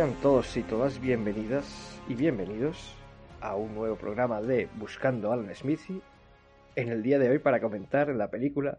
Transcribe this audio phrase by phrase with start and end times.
[0.00, 2.94] Sean todos y todas bienvenidas y bienvenidos
[3.42, 6.00] a un nuevo programa de Buscando Alan Smithy
[6.74, 8.78] en el día de hoy para comentar la película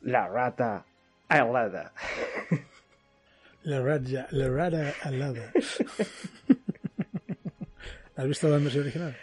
[0.00, 0.84] La rata
[1.28, 1.92] alada.
[3.62, 5.52] La raya, la rara alada.
[8.16, 9.16] ¿Has visto la versión original?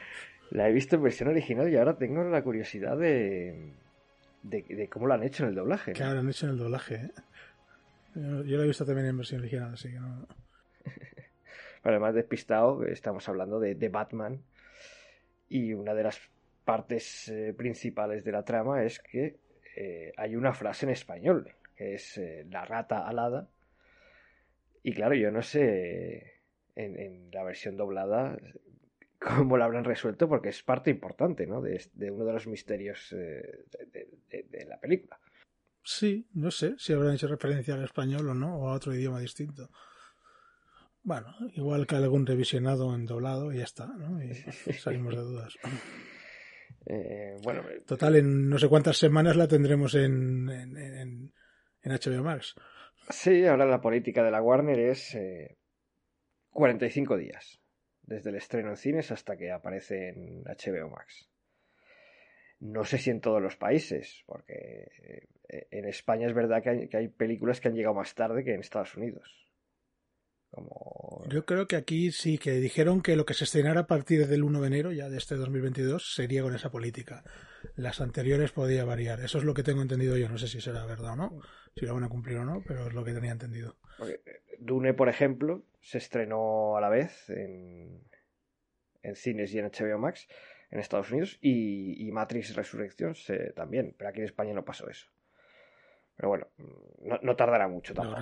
[0.52, 3.74] La he visto en versión original y ahora tengo la curiosidad de,
[4.44, 5.92] de, de cómo lo han hecho en el doblaje.
[5.92, 5.98] ¿no?
[5.98, 7.12] Que ahora han hecho en el doblaje, ¿eh?
[8.16, 10.26] Yo, yo la he visto también en versión original, así que no.
[11.82, 14.42] Para más despistado, estamos hablando de, Batman.
[15.48, 16.20] Y una de las
[16.66, 19.38] partes eh, principales de la trama es que
[19.76, 23.50] eh, hay una frase en español, que es eh, la rata alada.
[24.84, 26.42] Y claro, yo no sé
[26.76, 28.38] en, la versión doblada
[29.20, 31.62] cómo lo habrán resuelto, porque es parte importante, ¿no?
[31.62, 33.66] De, uno de los misterios de-
[34.30, 35.20] de la película.
[35.84, 39.20] Sí, no sé si habrán hecho referencia al español o no, o a otro idioma
[39.20, 39.72] distinto.
[41.04, 44.22] Bueno, igual que algún revisionado en doblado y ya está, ¿no?
[44.24, 44.34] Y
[44.74, 45.58] salimos de dudas.
[46.86, 51.34] Eh, bueno, Total, en no sé cuántas semanas la tendremos en, en, en,
[51.82, 52.56] en HBO Max.
[53.10, 55.58] Sí, ahora la política de la Warner es eh,
[56.52, 57.60] 45 días,
[58.04, 61.30] desde el estreno en cines hasta que aparece en HBO Max.
[62.60, 64.92] No sé si en todos los países, porque
[65.48, 68.44] eh, en España es verdad que hay, que hay películas que han llegado más tarde
[68.44, 69.49] que en Estados Unidos.
[70.52, 71.24] Como...
[71.30, 74.44] Yo creo que aquí sí, que dijeron que lo que se estrenara a partir del
[74.44, 77.24] 1 de enero ya de este 2022 sería con esa política.
[77.76, 79.20] Las anteriores podía variar.
[79.22, 80.28] Eso es lo que tengo entendido yo.
[80.30, 81.42] No sé si será verdad o no,
[81.76, 83.78] si lo van a cumplir o no, pero es lo que tenía entendido.
[83.98, 88.02] Porque eh, Dune, por ejemplo, se estrenó a la vez en,
[89.04, 90.28] en cines y en HBO Max
[90.72, 94.90] en Estados Unidos y, y Matrix Resurrección se- también, pero aquí en España no pasó
[94.90, 95.08] eso.
[96.16, 96.48] Pero bueno,
[97.02, 98.22] no, no tardará mucho tampoco.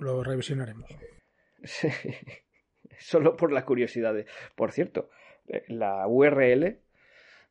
[0.00, 0.90] lo revisionaremos.
[2.98, 4.26] Solo por la curiosidad de...
[4.54, 5.10] Por cierto,
[5.48, 6.80] eh, la URL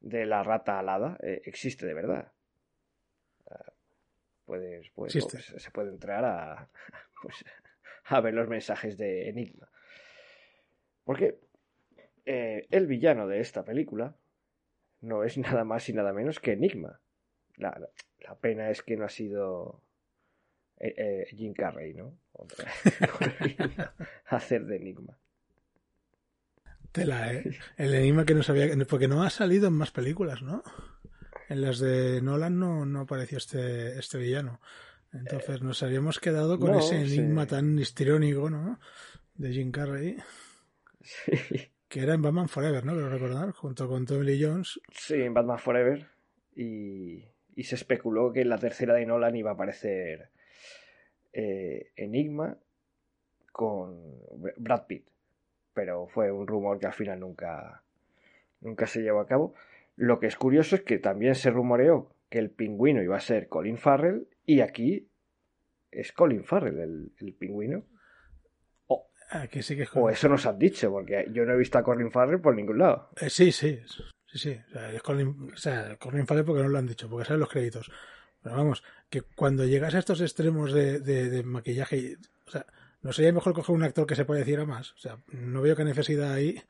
[0.02, 2.32] de la rata alada eh, existe de verdad.
[3.50, 3.74] Ah,
[4.46, 5.14] Puedes, pues,
[5.58, 6.70] se puede entrar a,
[7.22, 7.44] pues,
[8.06, 9.70] a ver los mensajes de Enigma.
[11.04, 11.40] Porque
[12.26, 14.16] eh, el villano de esta película
[15.02, 17.02] no es nada más y nada menos que Enigma.
[17.58, 17.90] La, la-
[18.20, 19.82] la pena es que no ha sido
[20.80, 22.18] eh, eh, Jim Carrey, ¿no?
[24.26, 25.18] Hacer de Enigma.
[26.92, 27.44] Tela, ¿eh?
[27.76, 30.64] El enigma que no sabía, porque no ha salido en más películas, ¿no?
[31.50, 34.62] En las de Nolan no, no apareció este, este villano.
[35.12, 37.50] Entonces nos habíamos quedado con no, ese enigma sí.
[37.50, 38.80] tan histriónico, ¿no?
[39.36, 40.18] De Jim Carrey,
[41.02, 41.34] Sí,
[41.88, 42.94] que era en Batman Forever, ¿no?
[42.94, 44.80] Creo recordar, junto con Tommy Lee Jones.
[44.92, 46.08] sí, en Batman Forever.
[46.56, 47.26] Y,
[47.56, 50.32] y se especuló que en la tercera de Nolan iba a aparecer
[51.36, 52.58] eh, Enigma
[53.52, 54.20] con
[54.58, 55.06] Brad Pitt.
[55.74, 57.84] Pero fue un rumor que al final nunca,
[58.62, 59.54] nunca se llevó a cabo.
[59.98, 63.50] Lo que es curioso es que también se rumoreó que el pingüino iba a ser
[63.50, 65.10] Colin Farrell y aquí
[65.92, 67.84] es Colin Farrell el, el pingüino.
[69.30, 71.84] Aquí sí que es O eso nos han dicho, porque yo no he visto a
[71.84, 73.10] Colin Farrell por ningún lado.
[73.20, 74.60] Eh, sí, sí, sí, sí.
[74.70, 77.40] O sea, es Colin, o sea, Colin Farrell porque no lo han dicho, porque salen
[77.40, 77.92] los créditos.
[78.44, 82.18] Pero vamos, que cuando llegas a estos extremos de, de, de maquillaje,
[82.48, 82.66] o sea,
[83.02, 84.92] ¿no sería mejor coger un actor que se pareciera más?
[84.94, 86.62] O sea, no veo qué necesidad hay.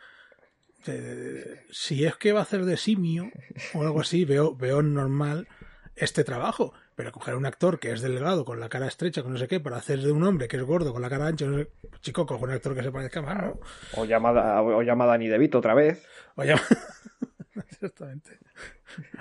[0.86, 3.32] de- de- si es que va a hacer de simio
[3.74, 5.48] o algo así, veo, veo normal
[5.96, 6.74] este trabajo.
[6.96, 9.60] Pero coger un actor que es delgado, con la cara estrecha, con no sé qué,
[9.60, 11.70] para hacer de un hombre que es gordo, con la cara ancha, no sé,
[12.02, 13.60] chico, coge un actor que se parezca más, ¿no?
[13.98, 16.06] O llamada, o llamada a Danny DeVito otra vez.
[16.36, 16.54] Oye,
[17.70, 18.40] exactamente.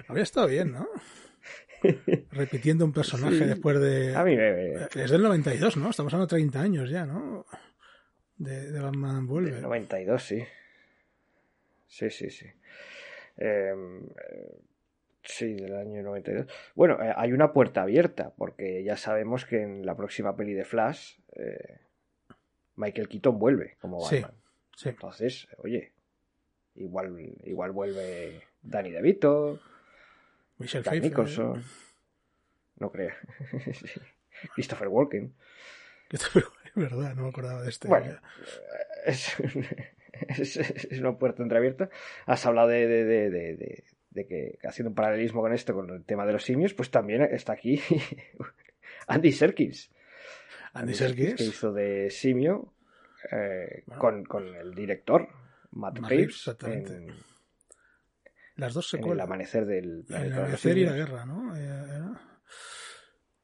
[0.07, 0.87] Habría estado bien, ¿no?
[2.33, 3.45] Repitiendo un personaje Sí.
[3.45, 4.15] después de...
[4.15, 5.91] A mí me, Es del 92, ¿no?
[5.91, 7.47] Estamos hablando de 30 años ya, ¿no?
[8.37, 9.61] De, de Batman Del Vuelve.
[9.61, 10.45] 92, sí.
[11.87, 12.47] Sí, sí, sí.
[13.37, 14.59] Eh, eh,
[15.23, 16.47] sí, del año 92.
[16.75, 20.65] Bueno, eh, hay una puerta abierta, porque ya sabemos que en la próxima peli de
[20.65, 21.79] Flash, eh,
[22.77, 24.17] Michael Keaton vuelve como Sí.
[24.21, 24.41] Batman.
[24.77, 24.89] Sí.
[24.89, 25.93] Entonces, oye,
[26.75, 29.61] igual, igual vuelve Danny DeVito,
[30.59, 31.03] Michelle Pfeiffer.
[31.11, 31.65] Nicholson.
[32.77, 33.11] No creo.
[33.73, 33.87] Sí.
[34.55, 35.35] Christopher Walken.
[36.09, 36.31] Que Es
[36.75, 37.89] verdad, no me acordaba de este.
[37.89, 38.19] Bueno,
[39.07, 39.33] es,
[40.29, 41.89] es, es una puerta entreabierta.
[42.27, 45.91] Has hablado de, de, de, de, de- de que haciendo un paralelismo con esto, con
[45.91, 47.81] el tema de los simios, pues también está aquí
[49.09, 49.91] Andy Serkis.
[50.73, 51.41] Andy que Serkis.
[51.41, 52.73] hizo de simio
[53.33, 54.01] eh, Bueno.
[54.01, 55.29] con, con el director
[55.73, 56.95] Matt, Matt Reeves, Reeves, exactamente.
[56.95, 57.13] en,
[58.57, 59.25] Las dos en el secuelas.
[59.27, 61.57] amanecer del planeta de amanecer y la guerra, ¿no?
[61.57, 62.21] Eh, era-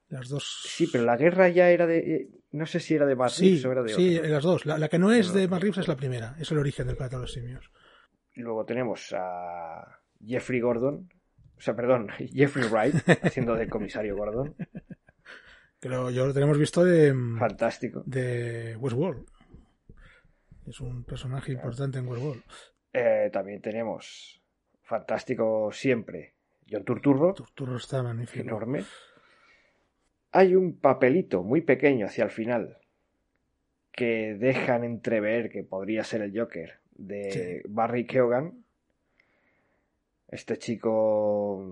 [0.08, 0.62] Las dos.
[0.66, 1.98] Sí, pero la guerra ya era de.
[1.98, 4.30] eh, No sé si era de Matt Sí, o era de sí, otro.
[4.30, 4.66] las dos.
[4.66, 6.34] La, la que no es No, de no Matt es la primera.
[6.38, 7.70] Es el origen del planeta de los simios.
[8.34, 11.08] Y luego tenemos a Jeffrey Gordon,
[11.56, 14.54] o sea, perdón, Jeffrey Wright, haciendo del comisario Gordon.
[15.80, 18.02] Pero yo lo tenemos visto de, Fantástico.
[18.06, 19.24] de Westworld.
[20.66, 22.42] Es un personaje importante en Westworld.
[22.92, 24.39] Eh, también tenemos,
[24.90, 26.34] fantástico siempre,
[26.68, 28.42] John Turturro, Turturro está magnífico.
[28.42, 28.82] enorme.
[30.32, 32.76] Hay un papelito muy pequeño hacia el final
[33.92, 38.64] que dejan entrever que podría ser el Joker de Barry Keoghan.
[40.28, 41.64] Este chico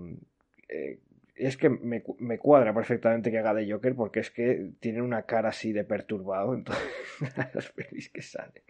[0.68, 0.98] eh,
[1.34, 5.02] es que me, cu- me cuadra perfectamente que haga de Joker porque es que tiene
[5.02, 6.82] una cara así de perturbado en todas
[7.54, 8.62] las pelis que sale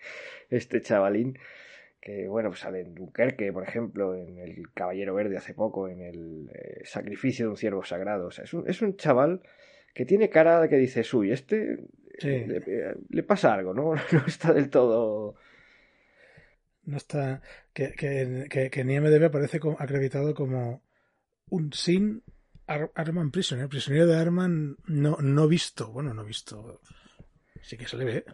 [0.51, 1.39] este chavalín
[2.01, 6.01] que bueno pues sale en Dunkerque por ejemplo en el Caballero Verde hace poco en
[6.01, 9.43] el eh, Sacrificio de un ciervo sagrado o sea es un, es un chaval
[9.95, 11.79] que tiene cara de que dices uy este
[12.21, 12.29] Sí.
[12.31, 15.37] eh, le, le pasa algo no no está del todo
[16.85, 17.43] No está.
[17.75, 20.83] Que, que, que, que en IMDb aparece como- acreditado como
[21.51, 22.23] un sin
[22.67, 23.69] Ar- Arman Prisoner.
[23.69, 25.93] Prisionero de Arman no, no visto.
[25.93, 26.81] Bueno, no visto.
[27.63, 28.25] Sí que se le ve.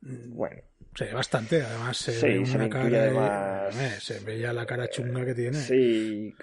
[0.00, 0.62] bueno
[0.94, 1.62] Se ve bastante.
[1.62, 2.86] Además, se Sí, ve una cara.
[3.02, 5.56] además- eh, se ve ya la cara chunga que tiene.
[5.58, 6.34] Sí.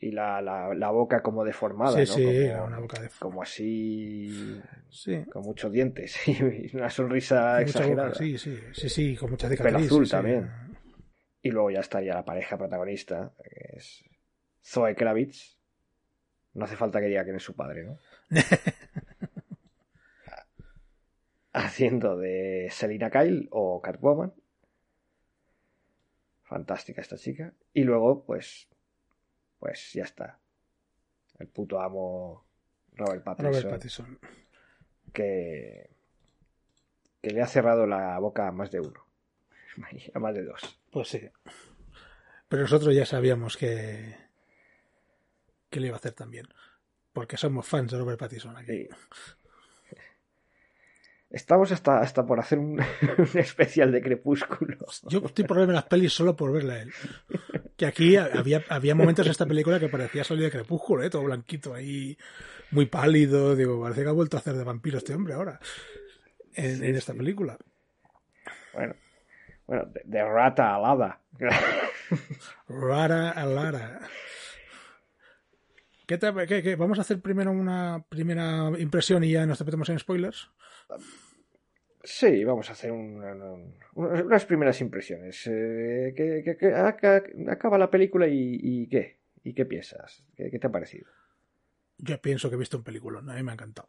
[0.00, 2.16] Y la, la, la boca como deformada, Sí, ¿no?
[2.16, 4.60] sí, como, una boca de como así.
[4.90, 5.24] Sí.
[5.30, 8.08] Con muchos dientes y una sonrisa Mucha exagerada.
[8.08, 9.86] boca, sí, sí, sí, sí, con mucha Pelo cicatriz.
[9.86, 10.10] azul sí.
[10.10, 10.50] también.
[11.42, 14.02] Y luego ya estaría la pareja protagonista, que es
[14.64, 15.56] Zoe Kravitz.
[16.54, 17.98] No hace falta que diga quién es su padre, ¿no?
[21.52, 24.32] Haciendo de Selina Kyle o Catwoman.
[26.42, 27.54] Fantástica esta chica.
[27.72, 28.68] Y luego, pues.
[29.58, 30.40] Pues ya está.
[31.38, 32.46] El puto amo
[32.94, 33.52] Robert Pattinson.
[33.52, 34.18] Robert Pattinson.
[35.12, 35.90] Que.
[37.20, 39.06] Que le ha cerrado la boca a más de uno.
[40.14, 40.80] A más de dos.
[40.90, 41.30] Pues sí.
[42.48, 44.16] Pero nosotros ya sabíamos que.
[45.70, 46.46] que le iba a hacer también.
[47.12, 48.72] Porque somos fans de Robert Pattinson aquí.
[48.72, 48.88] Sí.
[51.32, 52.78] Estamos hasta, hasta por hacer un,
[53.18, 54.76] un especial de Crepúsculo.
[55.08, 56.92] Yo estoy por verme las pelis solo por verla a él.
[57.76, 61.10] Que aquí había, había momentos en esta película que parecía salir de crepúsculo, ¿eh?
[61.10, 62.16] todo blanquito ahí,
[62.70, 63.56] muy pálido.
[63.56, 65.58] Digo, parece que ha vuelto a hacer de vampiro este hombre ahora.
[66.54, 67.18] En, Sí, en esta sí.
[67.18, 67.56] película.
[68.74, 68.94] Bueno,
[69.66, 71.18] bueno de, de rata alada.
[72.68, 74.00] Rara a Lara.
[76.06, 76.76] ¿Qué te- qué- qué?
[76.76, 80.50] ¿Vamos a hacer primero una primera impresión y ya nos metemos en spoilers?
[82.04, 85.46] Sí, vamos a hacer un- un- un- unas primeras impresiones.
[85.46, 89.20] Eh, ¿qué- qué- qué- aca- acaba la película y, qué?
[89.44, 90.24] ¿Y qué piensas?
[90.36, 91.06] ¿Qué, te ha parecido?
[91.98, 93.88] Yo pienso que he visto un peliculón, a mí me ha encantado.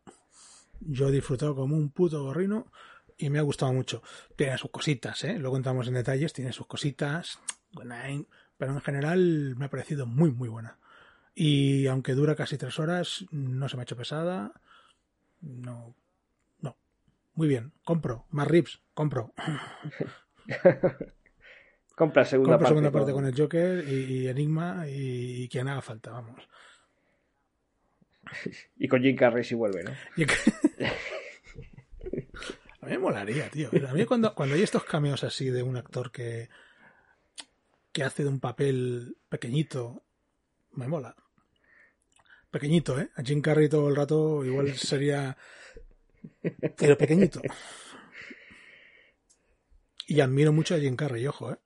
[0.80, 2.72] Yo he disfrutado como un puto gorrino
[3.18, 4.04] y me ha gustado mucho.
[4.36, 5.40] Tiene sus cositas, ¿eh?
[5.40, 7.40] Lo contamos en detalles, tiene sus cositas.
[8.56, 10.78] pero en general me ha parecido muy, muy buena.
[11.34, 14.54] Y aunque dura casi tres horas, no se me ha hecho pesada.
[15.42, 15.96] No.
[17.34, 17.74] Muy bien.
[17.84, 18.26] Compro.
[18.30, 18.82] Más rips.
[18.94, 19.34] Compro.
[21.96, 22.68] Compra segunda Compro parte.
[22.70, 26.48] segunda parte con- el Joker y, y Enigma y, quien haga falta, vamos.
[28.78, 29.92] Y con Jim Carrey si vuelve, ¿no?
[30.18, 30.24] Y
[32.82, 33.70] A mí me molaría, tío.
[33.88, 36.50] A mí cuando, cuando hay estos cameos así de un actor que,
[37.94, 40.04] que hace de un papel pequeñito,
[40.72, 41.16] me mola.
[42.52, 43.10] Pequeñito, ¿eh?
[43.16, 45.38] A Jim Carrey todo el rato igual sería...
[46.78, 47.42] Pero pequeñito.
[50.08, 51.58] Y admiro mucho a Jim Carrey, ojo, ¿eh?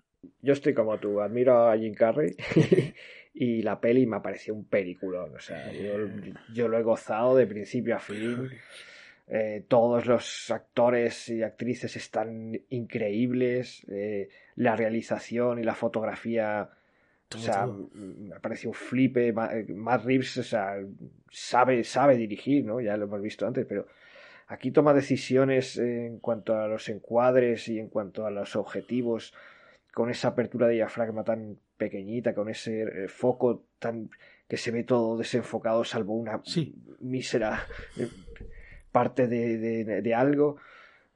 [0.42, 2.36] Yo estoy como tú, admiro a Jim Carrey
[3.34, 5.36] y la peli me pareció un peliculón.
[5.36, 5.94] O sea, yo,
[6.54, 8.50] yo lo he gozado de principio a fin.
[9.30, 13.86] Eh, todos los actores y actrices están increíbles.
[13.90, 16.70] eh, la realización y la fotografía.
[17.36, 17.90] O sea, todo.
[17.94, 19.30] me ha parecido un flipe.
[19.30, 20.78] Eh, Matt Reeves, o sea,
[21.30, 22.80] sabe, sabe dirigir, ¿no?
[22.80, 23.88] Ya lo hemos visto antes, pero
[24.48, 29.34] aquí toma decisiones en cuanto a los encuadres y en cuanto a los objetivos
[29.94, 34.10] con esa apertura de diafragma tan pequeñita, con ese eh, foco tan
[34.48, 36.74] que se ve todo desenfocado, salvo una Sí.
[37.00, 37.60] mísera
[37.98, 38.08] eh,
[38.92, 40.58] parte de, de- de algo.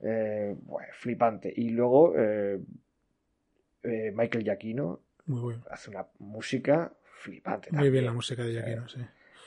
[0.02, 1.54] Eh, bueno, flipante.
[1.56, 2.60] Y luego eh,
[3.84, 5.64] eh, Michael Giacchino Muy, bueno.
[5.70, 7.70] hace una música flipante.
[7.72, 8.06] Muy bien también.
[8.06, 9.00] la música de Giacchino, sí.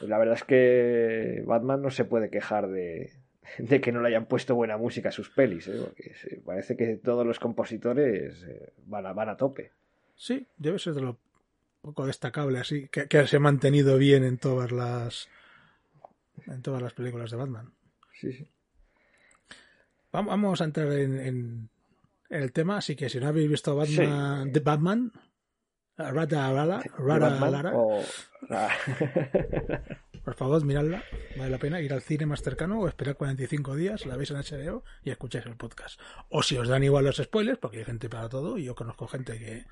[0.06, 3.12] La verdad es que Batman no se puede quejar de,
[3.58, 5.80] de que no le hayan puesto buena música a sus pelis, ¿eh?
[5.82, 9.72] porque parece que todos los compositores eh, van, a, van a tope.
[10.16, 11.18] Sí, debe ser de lo
[11.82, 15.28] poco destacable así, que, que se ha mantenido bien en todas las
[16.46, 17.72] en todas las películas de Batman.
[18.12, 18.48] Sí, sí.
[20.12, 21.68] Vam- Vamos a entrar en, en-
[22.30, 25.12] en el tema, así que si no habéis visto Batman, The Batman,
[25.96, 28.02] Rata Rara, Rara Batman Lara, o-
[30.24, 31.04] por favor, miradla,
[31.36, 34.38] vale la pena ir al cine más cercano o esperar 45 días, la veis en
[34.38, 36.00] HBO y escucháis el podcast.
[36.30, 39.06] O si os dan igual los spoilers, porque hay gente para todo y yo conozco
[39.06, 39.64] gente que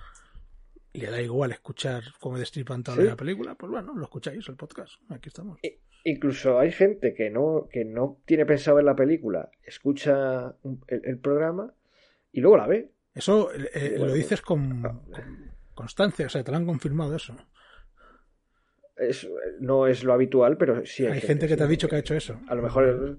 [0.92, 3.04] le da igual escuchar cómo destripan toda ¿Sí?
[3.04, 5.58] la película, pues bueno, lo escucháis el podcast, aquí estamos.
[6.04, 10.54] Incluso hay gente que no, que no tiene pensado ver la película, escucha
[10.88, 11.72] el, el programa
[12.32, 12.92] y luego la ve.
[13.14, 15.00] Eso eh, eh, Bueno, lo dices con, ah.
[15.14, 17.36] con constancia, o sea, te lo han confirmado eso.
[18.96, 19.28] Es-
[19.60, 22.00] no es lo habitual, pero sí hay, Hay gente que te ha dicho que ha
[22.00, 22.40] hecho eso.
[22.48, 23.18] A lo mejor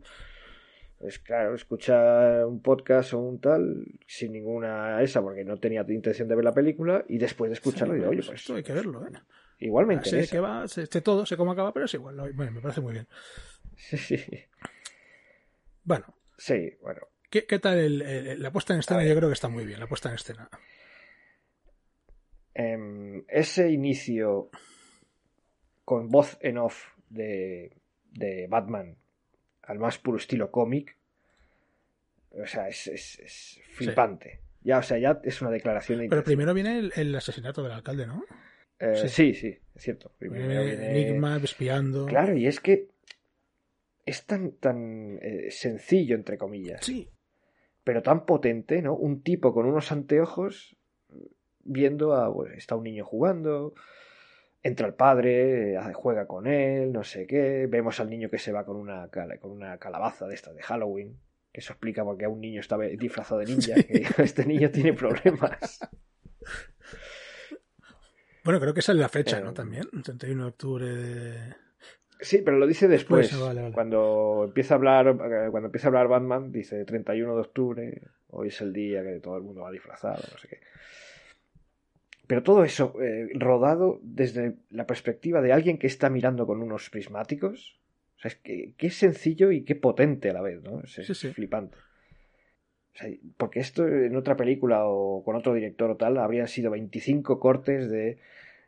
[1.01, 6.27] es claro, escucha un podcast o un tal sin ninguna esa, porque no tenía intención
[6.29, 8.63] de ver la película, y después de escucharlo, Sí, digo, oye, pues pues esto hay
[8.63, 9.11] que verlo, ¿eh?
[9.59, 12.15] igual me Sé qué va, sé, sé todo, sé cómo acaba, pero es igual.
[12.33, 13.07] Bueno, me parece muy bien.
[13.75, 14.23] Sí, sí.
[15.83, 16.05] Bueno,
[16.37, 17.01] Sí, bueno.
[17.29, 19.03] ¿qué, qué tal el- el- la puesta en escena?
[19.03, 20.49] Yo creo que está muy bien, la puesta en escena.
[22.53, 24.49] Em, ese inicio
[25.85, 27.77] con voz en off de,
[28.11, 28.95] de Batman
[29.63, 30.97] al más puro estilo cómic,
[32.31, 34.39] o sea, es, es- es flipante.
[34.61, 37.73] Ya, o sea, ya es una declaración de Pero primero viene el, el asesinato del
[37.73, 38.23] alcalde, ¿no?
[38.79, 39.09] Eh, sí.
[39.09, 40.11] sí, sí, es cierto.
[40.17, 42.05] Primero Viene viene- Enigma espiando.
[42.05, 42.87] Claro, y es que
[44.05, 47.09] es tan, tan eh, sencillo, entre comillas, Sí,
[47.83, 48.95] pero tan potente, ¿no?
[48.95, 50.75] Un tipo con unos anteojos
[51.65, 53.73] viendo a, pues, está un niño jugando,
[54.63, 58.65] entra el padre, juega con él, no sé qué, vemos al niño que se va
[58.65, 61.19] con una, con una calabaza de esta de Halloween,
[61.51, 64.71] que eso explica por qué a un niño está disfrazado de ninja, que este niño
[64.71, 65.79] tiene problemas.
[68.43, 69.53] bueno, creo que sale la fecha, Pero- ¿no?
[69.53, 71.55] También, 31 de octubre de...
[72.19, 73.73] Sí, pero lo dice después, Después, vale, vale.
[73.73, 78.47] cuando empieza a hablar, eh, cuando empieza a hablar Batman, dice 31 de octubre, hoy
[78.47, 80.59] es el día que todo el mundo va disfrazado, no sé qué.
[82.27, 86.89] Pero todo eso eh, rodado desde la perspectiva de alguien que está mirando con unos
[86.89, 87.79] prismáticos,
[88.17, 90.81] o sea, es que, qué sencillo y qué potente a la vez, ¿no?
[90.81, 91.77] Es, es Sí, flipante.
[92.93, 96.71] O sea, porque esto en otra película o con otro director o tal habrían sido
[96.71, 98.19] 25 cortes de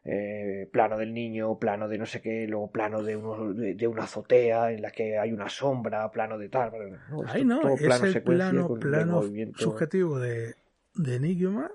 [0.04, 3.88] eh, plano del niño, plano de no sé qué, luego plano de, uno, de, de
[3.88, 6.72] una azotea en la que hay una sombra, plano de tal.
[7.10, 9.24] no, Ahí no, todo es plano el plano, con plano
[9.56, 10.56] subjetivo de,
[10.96, 11.72] de Enigma.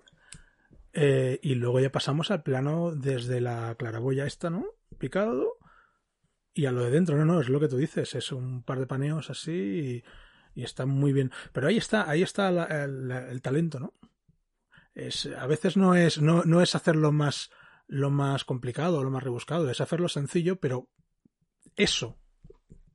[0.92, 4.66] Eh, y luego ya pasamos al plano desde la claraboya esta, ¿no?
[4.99, 5.56] Picado.
[6.52, 8.80] Y a lo de dentro, no, no, es lo que tú dices, es un par
[8.80, 10.02] de paneos así
[10.54, 11.30] y, y está muy bien.
[11.52, 13.94] Pero ahí está, ahí está la- el, el talento, ¿no?
[14.94, 17.50] Es, a veces no es, no, no es hacerlo más,
[17.87, 20.88] lo más complicado, lo más rebuscado, es hacerlo sencillo, pero
[21.76, 22.18] eso,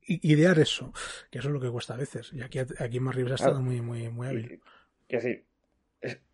[0.06, 0.92] idear eso,
[1.30, 2.32] que eso es lo que cuesta a veces.
[2.34, 4.60] Y aquí, aquí Mark Reeves ha estado muy, muy, muy hábil.
[5.08, 5.40] Que es-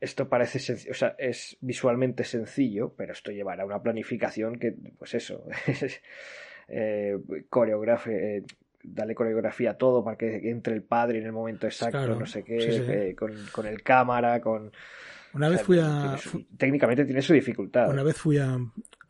[0.00, 5.14] esto parece senc- o sea, es visualmente sencillo, pero esto llevará una planificación que, pues
[5.14, 5.45] eso,
[6.69, 8.43] eh, coreografe, eh,
[8.83, 12.26] darle coreografía a todo para que entre el padre en el momento exacto, Claro, no
[12.26, 12.85] sé qué, sí, sí.
[12.91, 14.73] eh, con, con el cámara, con...
[15.35, 17.88] Una o vez sea, fui tiene a, su- técnicamente tiene su dificultad.
[17.88, 18.59] una vez fui a,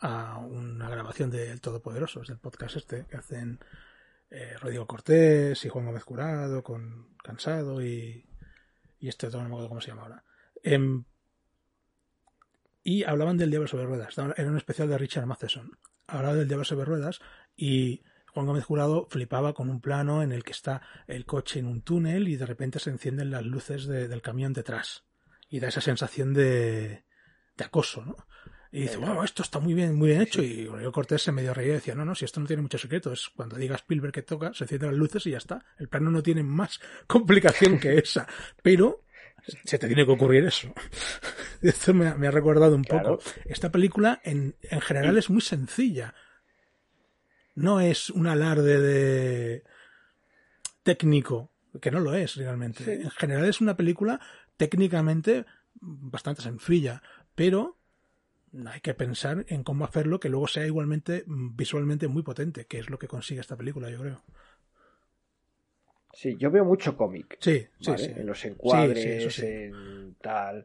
[0.00, 3.58] a una grabación de El Todopoderosos, del podcast este, que hacen
[4.30, 8.24] eh, Rodrigo Cortés y Juan Gómez Curado, con Cansado y,
[9.00, 10.24] y este otro, no me acuerdo cómo se llama ahora.
[10.62, 11.04] Em,
[12.84, 14.16] y hablaban del Diablo sobre Ruedas.
[14.18, 15.78] Era un especial de Richard Matheson.
[16.06, 17.20] Hablaba del Diablo sobre Ruedas
[17.56, 18.02] y
[18.32, 21.82] Juan Gómez Jurado flipaba con un plano en el que está el coche en un
[21.82, 25.04] túnel y de repente se encienden las luces de- del camión detrás.
[25.48, 27.04] Y da esa sensación de,
[27.56, 28.16] de acoso, ¿no?
[28.74, 30.42] Y dice, wow, esto está muy bien, muy bien hecho.
[30.42, 32.78] Y Rodrigo Cortés se medio reía y decía, no, no, si esto no tiene mucho
[32.78, 35.62] secreto, es cuando diga Spielberg que toca, se encienden las luces y ya está.
[35.78, 38.26] El plano no tiene más complicación que esa.
[38.62, 39.04] Pero
[39.64, 40.72] se te tiene que ocurrir eso.
[41.62, 43.18] Esto me, ha- me ha recordado un Claro.
[43.18, 43.30] poco.
[43.44, 46.14] Esta película en, en general es muy sencilla.
[47.54, 49.64] No es un alarde de
[50.82, 53.02] técnico, que no lo es realmente.
[53.02, 54.20] En general es una película
[54.56, 55.44] técnicamente
[55.80, 57.02] bastante sencilla,
[57.34, 57.78] pero
[58.66, 62.78] hay que pensar en cómo hacerlo que luego sea igualmente mm, visualmente muy potente, que
[62.78, 64.22] es lo que consigue esta película, yo creo.
[66.12, 67.38] Sí, yo veo mucho cómic.
[67.40, 68.04] Sí, sí, ¿vale?
[68.04, 68.12] sí.
[68.16, 70.64] En los encuadres, sí, en tal.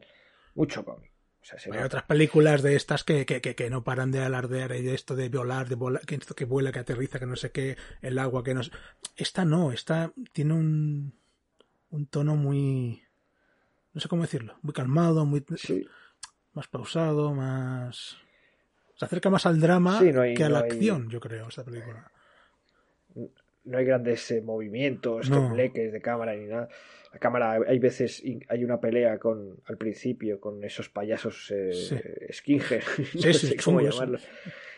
[0.54, 1.10] Mucho cómic.
[1.40, 1.86] O sea, se Hay nota.
[1.86, 5.16] otras películas de estas que, que, que, que no paran de alardear y de esto
[5.16, 8.18] de volar, de volar, que esto que vuela, que aterriza, que no sé qué, el
[8.18, 8.70] agua, que no sé.
[9.16, 11.14] Esta no, esta tiene un,
[11.90, 13.02] un tono muy,
[13.94, 15.42] no sé cómo decirlo, muy calmado, muy
[16.52, 18.18] más pausado, más...
[18.96, 21.48] Se acerca más al drama Sí, no hay- que a la hay- acción, yo creo,
[21.48, 22.10] esta película.
[23.64, 25.40] No hay grandes eh, movimientos, No.
[25.42, 26.68] tembleques de cámara ni nada.
[27.12, 31.96] La cámara, hay veces, hay una pelea con al principio con esos payasos eh, Sí.
[32.32, 32.82] skinhead,
[33.14, 33.90] no Sí, sí, sé cómo chungo eso.
[34.00, 34.18] llamarlo.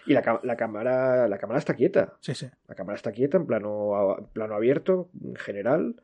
[0.06, 2.14] Y la, la cámara, la cámara está quieta.
[2.20, 2.48] Sí, sí.
[2.68, 6.02] La cámara está quieta en plano, en plano abierto, en general.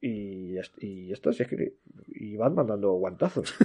[0.00, 1.74] Y, y esto sí es que.
[2.08, 3.54] Y van mandando guantazos.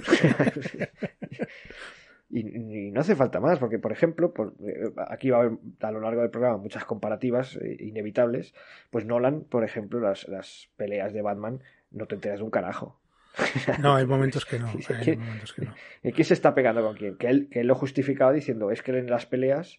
[2.30, 5.58] y, y no hace falta más, porque, por ejemplo, por- eh, aquí va a haber
[5.80, 8.54] a lo largo del programa muchas comparativas eh, inevitables.
[8.90, 12.98] Pues Nolan, por ejemplo, las, las peleas de Batman, no te enteras de un carajo.
[13.80, 14.68] No, hay momentos que no,
[15.00, 15.74] hay momentos que no.
[16.02, 17.16] ¿Y quién se está pegando con quién?
[17.16, 19.78] Que él, que él lo justificaba diciendo, es que en las peleas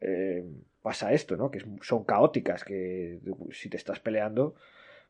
[0.00, 0.44] eh,
[0.82, 1.50] pasa esto, ¿no?
[1.50, 3.18] Que son caóticas, que
[3.52, 4.54] si te estás peleando,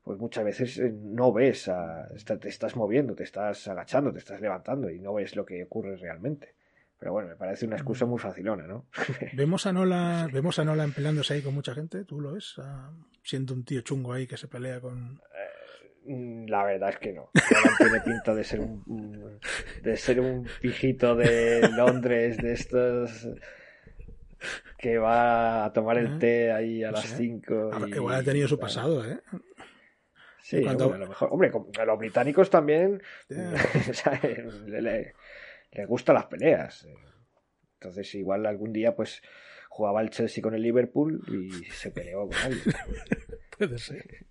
[0.04, 2.08] pues muchas veces eh, no ves, a-
[2.40, 5.96] te estás moviendo, te estás agachando, te estás levantando y no ves lo que ocurre
[5.96, 6.54] realmente.
[6.98, 8.86] Pero bueno, me parece una excusa muy facilona, ¿no?
[9.34, 12.54] Vemos a Nolan, vemos a Nolan peleándose ahí con mucha gente, ¿tú lo ves?
[12.58, 12.90] Ah,
[13.22, 15.20] siendo un tío chungo ahí que se pelea con...
[16.06, 17.30] Mm, La verdad es que no.
[17.34, 19.38] Nolan tiene pinta de ser un,
[19.82, 23.28] de ser un pijito de Londres, de estos
[24.78, 27.16] que va a tomar el Ah, té ahí a no las sé.
[27.16, 27.70] 5.
[27.72, 29.20] Ah, Igual ha tenido su pasado, ¿eh?
[30.40, 31.28] Sí, Cuando- bueno, a lo mejor.
[31.32, 31.50] Hombre,
[31.86, 33.52] los británicos también Ya.
[35.72, 36.86] le- les gustan las peleas.
[37.74, 39.22] Entonces, igual algún día, pues
[39.68, 42.62] jugaba el Chelsea con el Liverpool y se peleó con alguien.
[43.58, 44.26] Puede ser.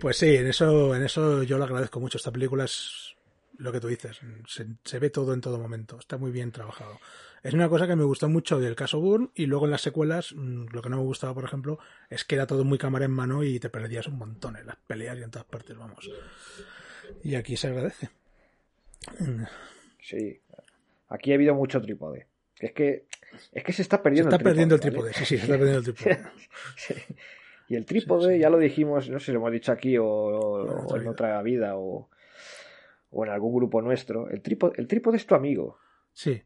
[0.00, 2.18] Pues sí, en eso, en eso yo le agradezco mucho.
[2.18, 3.14] Esta película es
[3.58, 4.20] lo que tú dices.
[4.46, 5.98] Se, se ve todo en todo momento.
[5.98, 6.98] Está muy bien trabajado.
[7.42, 10.32] Es una cosa que me gustó mucho del caso Bourne y luego en las secuelas
[10.34, 11.78] mm, lo que no me gustaba, por ejemplo,
[12.08, 14.76] es que era todo muy cámara en mano y te perdías un montón en las
[14.76, 16.08] peleas y en todas partes, vamos.
[17.24, 18.10] Y aquí se agradece.
[20.02, 20.40] Sí.
[21.08, 22.26] Aquí ha habido mucho trípode.
[22.58, 23.06] Es que,
[23.52, 25.78] es que se está Se perdiendo está perdiendo el trípode, sí, sí, se está perdiendo
[25.78, 26.18] el trípode.
[26.76, 26.94] Sí.
[27.68, 30.66] Y el trípode, ya lo dijimos, no sé si lo hemos dicho aquí o, o-
[30.66, 31.10] en otra en vida.
[31.10, 32.10] otra vida o,
[33.10, 34.28] o en algún grupo nuestro.
[34.28, 35.78] El trípode, el trípode es tu amigo.
[36.12, 36.42] Sí,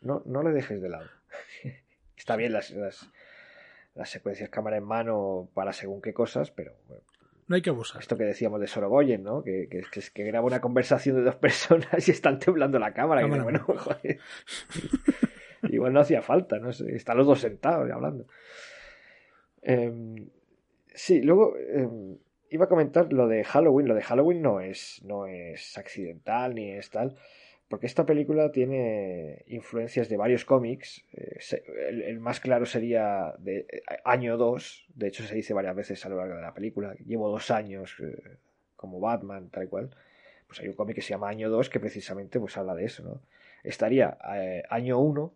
[0.00, 1.08] No, no le dejes de lado.
[2.16, 3.06] Está bien las, las,
[3.94, 7.02] las secuencias cámara en mano para según qué cosas, pero bueno,
[7.48, 8.00] no hay que abusar.
[8.00, 9.42] esto que decíamos de Sorogoyen, ¿no?
[9.42, 13.26] Que, que, que, que graba una conversación de dos personas y están temblando la cámara.
[13.26, 14.18] bueno, joder.
[15.62, 16.70] Igual no hacía falta, no.
[16.70, 18.26] Están los dos sentados y hablando.
[19.62, 20.30] Em,
[20.94, 22.18] sí, luego em,
[22.50, 23.88] iba a comentar lo de Halloween.
[23.88, 27.16] Lo de Halloween no es, no es accidental ni es tal.
[27.72, 31.06] Porque esta película tiene influencias de varios cómics.
[31.14, 31.38] eh,
[31.88, 34.88] el, más claro sería de eh, año 2.
[34.94, 36.94] De hecho, se dice varias veces a lo largo de la película.
[37.06, 38.36] Llevo dos años eh,
[38.76, 39.88] como Batman, tal cual.
[40.46, 43.04] Pues hay un cómic que se llama Año 2 que precisamente pues habla de eso,
[43.04, 43.22] ¿no?
[43.64, 44.18] Estaría
[44.68, 45.34] Año 1,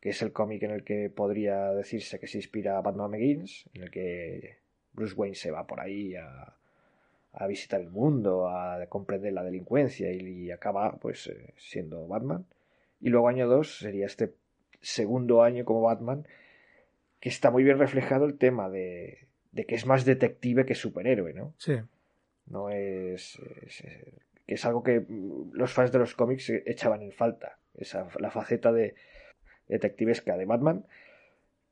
[0.00, 3.82] que es el cómic en el que podría decirse que se inspira Batman Begins, en
[3.82, 4.58] el que
[4.92, 6.54] Bruce Wayne se va por ahí a,
[7.36, 12.46] a visitar el mundo, a comprender la delincuencia y, acaba pues eh, siendo Batman.
[13.00, 14.34] Y luego año 2 sería este
[14.80, 16.26] segundo año como Batman,
[17.20, 21.32] que está muy bien reflejado el tema de, de que es más detective que superhéroe,
[21.32, 21.54] ¿no?
[21.58, 21.74] Sí.
[22.46, 23.40] No es,
[24.46, 25.04] que es algo que
[25.52, 28.94] los fans de los cómics echaban en falta, esa, la faceta de
[29.68, 30.86] detectivesca de Batman,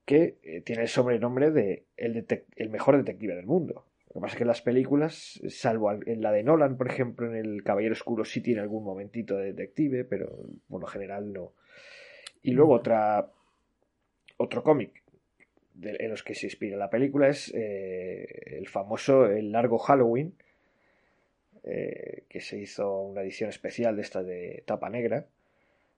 [0.07, 3.85] que eh, tiene el sobrenombre de el, el mejor detective del mundo.
[4.12, 7.27] Lo que pasa es que en las películas, salvo en la de Nolan, por ejemplo,
[7.27, 10.29] en El Caballero Oscuro sí tiene algún momentito de detective, pero
[10.68, 11.55] por lo general no.
[12.42, 13.31] Y luego otra
[14.37, 15.03] otro cómic
[15.81, 18.27] en los que se inspira la película es eh,
[18.59, 20.35] el famoso El largo Halloween,
[21.64, 25.27] eh, que se hizo una edición especial de esta de tapa negra,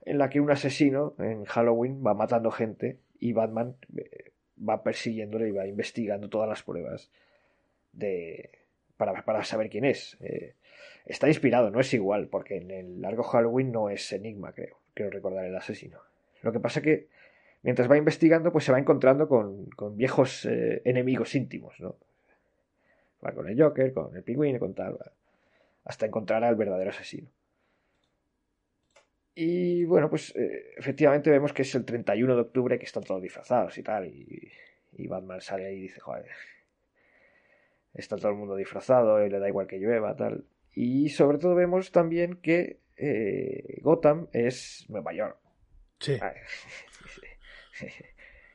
[0.05, 5.48] en la que un asesino en Halloween va matando gente y Batman eh, va persiguiéndole
[5.48, 7.11] y va investigando todas las pruebas
[7.96, 8.50] de
[8.96, 10.16] para, para saber quién es.
[11.04, 15.11] está inspirado, no es igual, porque en el largo Halloween no es Enigma, creo, quiero
[15.11, 16.00] recordar el asesino.
[16.42, 17.09] Lo que pasa que
[17.64, 21.96] mientras va investigando, pues se va encontrando con, viejos eh, enemigos íntimos, ¿no?
[23.24, 24.98] Va con el Joker, con el pingüino, con tal,
[25.85, 27.28] hasta encontrar al verdadero asesino.
[29.35, 33.22] Y bueno, pues eh, efectivamente vemos que es el 31 de octubre que están todos
[33.22, 34.52] disfrazados y tal, y,
[35.09, 36.26] Batman sale ahí y dice, joder,
[37.94, 40.44] está todo el mundo disfrazado y le da igual que llueva, tal.
[40.72, 45.38] Y sobre todo vemos también que eh, Gotham es Nueva York.
[46.00, 46.18] Sí.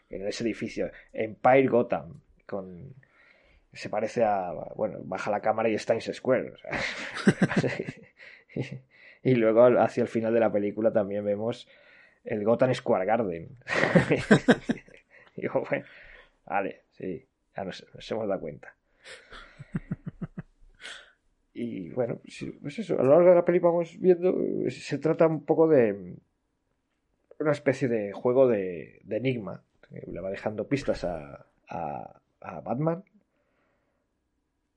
[0.09, 0.91] en ese edificio.
[1.13, 2.21] Empire Gotham.
[2.45, 2.93] Con,
[3.73, 4.51] se parece a.
[4.75, 6.53] Bueno, baja la cámara y está en Square.
[9.23, 11.67] y luego hacia el final de la película también vemos
[12.23, 13.57] el Gotham Square Garden.
[15.35, 15.85] Digo, bueno,
[16.45, 17.25] vale, sí,
[17.55, 18.75] ya nos, hemos dado cuenta.
[21.53, 22.21] Y bueno,
[22.61, 24.33] pues eso, a lo largo de la película vamos viendo,
[24.69, 26.15] se trata un poco de,
[27.39, 29.61] una especie de juego de, enigma.
[29.89, 32.21] Le va dejando pistas a, a,
[32.61, 33.03] Batman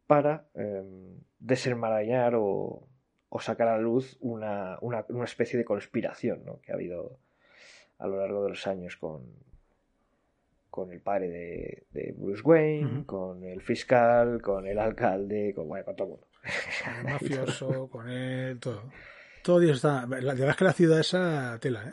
[0.08, 2.88] para em, desenmarañar o,
[3.28, 6.60] o, sacar a luz una, una, una especie de conspiración ¿no?
[6.62, 7.18] que ha habido
[7.98, 9.22] a lo largo de los años con,
[10.72, 15.84] con el padre de, de Bruce Wayne, con el fiscal, con el alcalde, con, bueno,
[15.84, 16.26] con todo el mundo.
[16.82, 18.90] Con el mafioso, con él, todo.
[19.42, 20.06] Todo Dios está.
[20.06, 21.92] La verdad es que la ciudad esa tela, ¿eh?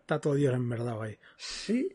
[0.00, 1.18] Está todo Dios en verdad ahí.
[1.36, 1.94] Sí.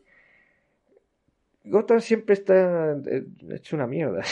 [1.64, 4.22] Gotham siempre está eh, hecho una mierda.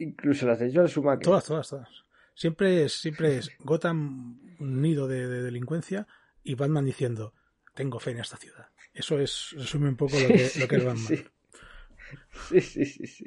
[0.00, 1.22] Incluso las de John Schumacher.
[1.22, 2.04] Todas, todas, todas.
[2.34, 6.06] Siempre es, siempre es Gotham un nido de, delincuencia
[6.42, 7.34] y Batman diciendo,
[7.74, 8.66] tengo fe en esta ciudad.
[8.94, 11.06] Eso es, resume un poco lo que, lo que es Batman.
[11.06, 12.60] Sí.
[12.60, 13.26] sí, sí, sí,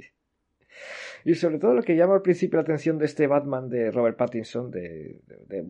[1.24, 4.18] Y sobre todo lo que llama al principio la atención de este Batman de Robert
[4.18, 5.22] Pattinson, de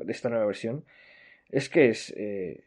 [0.08, 0.84] esta nueva versión,
[1.50, 2.66] es que es eh,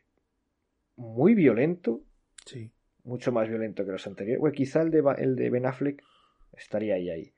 [0.96, 2.02] muy violento.
[2.44, 2.70] Sí.
[3.04, 4.40] Mucho más violento que los anteriores.
[4.40, 6.02] Bueno, quizá el de, el de Ben Affleck
[6.52, 7.32] estaría ahí, ahí.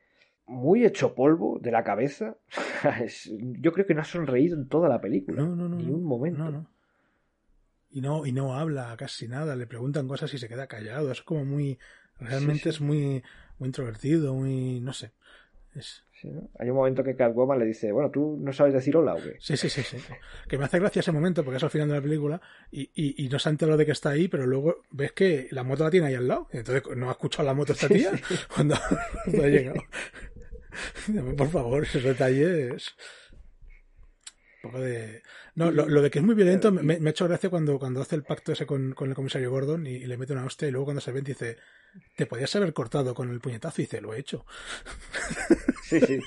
[0.46, 2.36] Muy hecho polvo de la cabeza.
[3.60, 5.42] yo creo que no ha sonreído en toda la película.
[5.42, 5.76] No, no, no.
[5.76, 6.50] Ni un momento.
[6.50, 6.70] No,
[7.90, 9.56] Y no, y no habla casi nada.
[9.56, 11.10] Le preguntan cosas y se queda callado.
[11.10, 11.78] Es como muy.
[12.18, 13.22] Realmente es muy,
[13.58, 14.80] muy introvertido, muy.
[14.80, 15.12] No sé.
[15.74, 16.04] Es...
[16.58, 19.36] Hay un momento que Catwoman le dice, bueno, ¿tú no sabes decir hola o qué?
[19.38, 19.96] Sí, sí, sí, sí.
[20.48, 23.28] Que me hace gracia ese momento porque es al final de la película y, y,
[23.28, 25.90] no se ha enterado de que está ahí, pero luego ves que la moto la
[25.90, 26.48] tiene ahí al lado.
[26.52, 28.12] Entonces, ¿no ha escuchado la moto esta tía?
[28.54, 29.82] Cuando, ha llegado.
[31.36, 32.94] Por favor, ese detalle es...
[34.62, 35.22] Poco de...
[35.54, 38.16] No, lo, de que es muy violento me, me, ha hecho gracia cuando, cuando hace
[38.16, 40.86] el pacto ese con, con el comisario Gordon y, le mete una hostia y luego
[40.86, 41.56] cuando se ven dice,
[42.16, 44.44] te podías haber cortado con el puñetazo y dice, lo he hecho.
[45.82, 46.22] Sí, sí.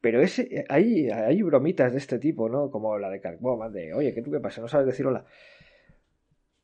[0.00, 2.70] Pero ese, hay, hay bromitas de este tipo, ¿no?
[2.70, 4.60] Como la de Catwoman, de, oye, ¿qué tú qué pasa?
[4.60, 5.24] No sabes decir hola.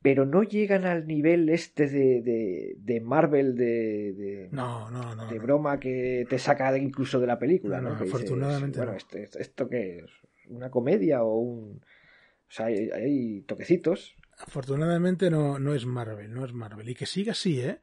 [0.05, 5.81] Pero no llegan al nivel este de, de, Marvel, de, no, no, no, de broma
[5.81, 7.93] que te saca incluso de la película, ¿no?
[7.93, 8.81] afortunadamente.
[8.81, 10.11] bueno, esto, esto, que es
[10.51, 11.81] una comedia o un...
[11.81, 14.15] O sea, hay, hay toquecitos.
[14.41, 16.87] Afortunadamente no, no es Marvel, no es Marvel.
[16.91, 17.81] Y que siga así, ¿eh?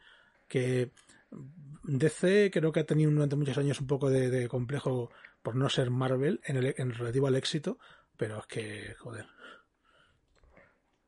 [0.48, 0.92] Que
[1.86, 5.10] DC creo que ha tenido durante muchos años un poco de, complejo
[5.42, 7.80] por no ser Marvel en, el, en relativo al éxito,
[8.16, 9.26] pero es que, joder.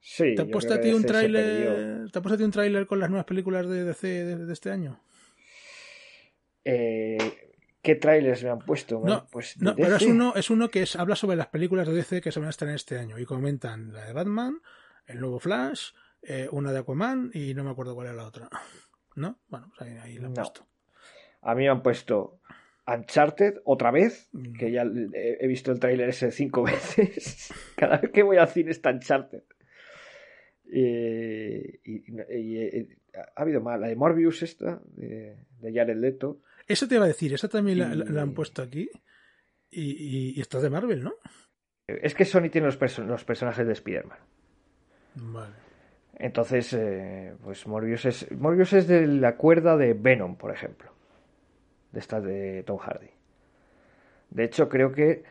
[0.05, 2.11] Sí, ¿Te ha puesto a ti un tráiler?
[2.11, 4.99] ¿Te puesto a ti un tráiler con las nuevas películas de DC de, este año?
[6.65, 7.17] Eh,
[7.81, 9.01] ¿Qué trailers me han puesto?
[9.01, 12.19] no, pues no pero es uno, es uno que habla sobre las películas de DC
[12.19, 14.61] que se van a estrenar este año y comentan la de Batman,
[15.07, 18.49] el nuevo Flash, eh, una de Aquaman y no me acuerdo cuál era la otra.
[19.15, 19.39] ¿No?
[19.47, 20.41] Bueno, pues ahí, ahí lo han No.
[20.41, 20.67] puesto.
[21.43, 22.41] A mí me han puesto
[22.85, 24.53] Uncharted otra vez, Mm.
[24.57, 27.53] que ya he he visto el tráiler ese cinco veces.
[27.77, 29.43] Cada vez que voy al cine está Uncharted.
[30.75, 33.79] Eh, y, y- y- y- ha habido más.
[33.79, 36.39] La de Morbius esta, de, de Jared Leto.
[36.67, 38.89] Eso te iba a decir, esa también la, han puesto aquí.
[39.69, 41.13] Y, esto es de Marvel, ¿no?
[41.87, 44.17] Es que Sony tiene los, perso- los personajes de Spider-Man.
[45.15, 45.53] Vale.
[46.15, 50.91] Entonces, eh, pues Morbius es, Morbius es de la cuerda de Venom, por ejemplo.
[51.91, 53.09] De esta de Tom Hardy.
[54.29, 55.23] De hecho, creo que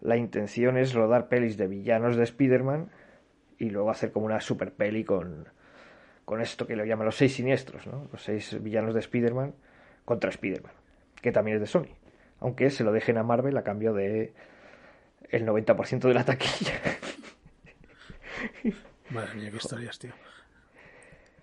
[0.00, 2.90] la intención es rodar pelis de villanos de Spider-Man
[3.58, 5.48] y luego hacer como una super peli con,
[6.24, 8.08] con esto que lo llaman los seis siniestros, ¿no?
[8.12, 9.54] Los seis villanos de Spider-Man
[10.04, 10.72] contra Spider-Man,
[11.20, 11.88] que también es de Sony.
[12.40, 14.32] Aunque se lo dejen a Marvel a cambio de
[15.30, 16.72] el 90% de la taquilla.
[19.10, 20.12] Madre mía, qué historias, tío.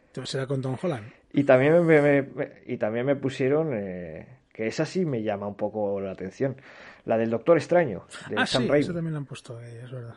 [0.07, 1.11] Entonces será con Tom Holland.
[1.33, 5.47] Y también me, me- me- y también me pusieron, eh, que esa sí me llama
[5.47, 6.55] un poco la atención,
[7.03, 8.83] la del Doctor Extraño, de Ah, Sam sí, Raimi.
[8.85, 10.15] eso también lo han puesto, eh, es verdad.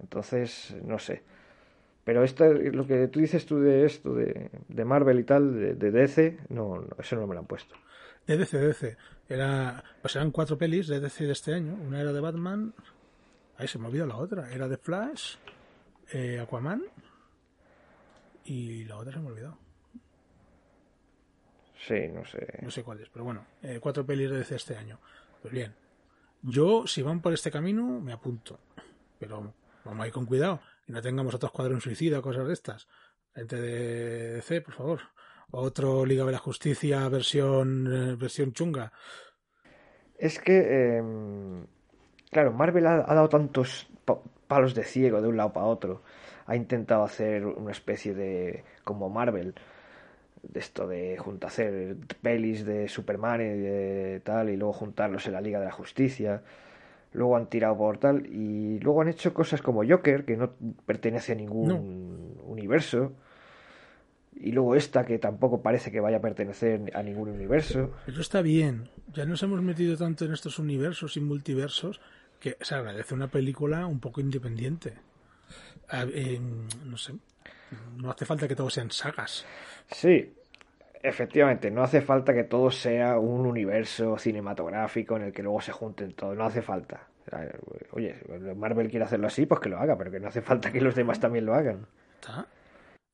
[0.00, 1.22] Entonces, no sé.
[2.04, 5.74] Pero esto, lo que tú dices tú de esto, de, de Marvel y tal, de,
[5.74, 7.76] de DC, no, no, eso no me lo han puesto.
[8.26, 8.96] De DC, de DC.
[9.28, 11.74] Era, pues eran cuatro pelis de DC de este año.
[11.74, 12.74] Una era de Batman.
[13.56, 14.50] Ahí se me olvidó la otra.
[14.52, 15.36] Era de Flash,
[16.12, 16.82] eh, Aquaman.
[18.44, 19.56] Y la otra se me olvidó.
[21.86, 22.58] Sí, no sé.
[22.62, 23.44] No sé cuál es, pero bueno.
[23.62, 24.98] eh, cuatro pelis de DC este año.
[25.40, 25.74] Pues bien.
[26.42, 28.58] Yo, si van por este camino, me apunto.
[29.18, 29.52] Pero
[29.84, 30.60] vamos a ir con cuidado.
[30.86, 32.88] Y no tengamos otro escuadrón suicida o cosas de estas.
[33.34, 35.00] Gente de DC, por favor.
[35.50, 38.92] Otro Liga de la Justicia versión, eh, versión chunga.
[40.18, 41.66] Es que, em,
[42.30, 46.02] claro, Marvel ha, dado tantos pa- palos de ciego de un lado para otro.
[46.46, 49.54] Ha intentado hacer una especie de, como Marvel,
[50.42, 55.32] de esto de juntar, hacer pelis de Superman y de tal, y luego juntarlos en
[55.34, 56.42] la Liga de la Justicia.
[57.12, 60.52] Luego han tirado por tal, y luego han hecho cosas como Joker, que no
[60.86, 63.12] pertenece a ningún universo.
[64.34, 67.92] Y luego esta, que tampoco parece que vaya a pertenecer a ningún universo.
[68.06, 68.88] Eso está bien.
[69.12, 72.00] Ya nos hemos metido tanto en estos universos y multiversos
[72.40, 74.94] que se agradece una película un poco independiente.
[75.88, 76.40] A- eh,
[76.86, 77.12] no sé.
[77.98, 79.44] No hace falta que todo sean sagas.
[79.90, 80.32] Sí,
[81.02, 85.72] efectivamente, no hace falta que todo sea un universo cinematográfico en el que luego se
[85.72, 87.08] junten todos, no hace falta.
[87.92, 88.16] Oye,
[88.56, 90.94] Marvel quiere hacerlo así, pues que lo haga, pero que no hace falta que los
[90.94, 91.86] demás también lo hagan.
[92.20, 92.46] ¿Está?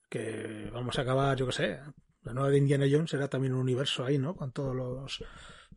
[0.09, 1.81] Que vamos a acabar, yo qué sé.
[2.23, 4.35] La nueva de Indiana Jones será también un universo ahí, ¿no?
[4.35, 5.25] Con todos los.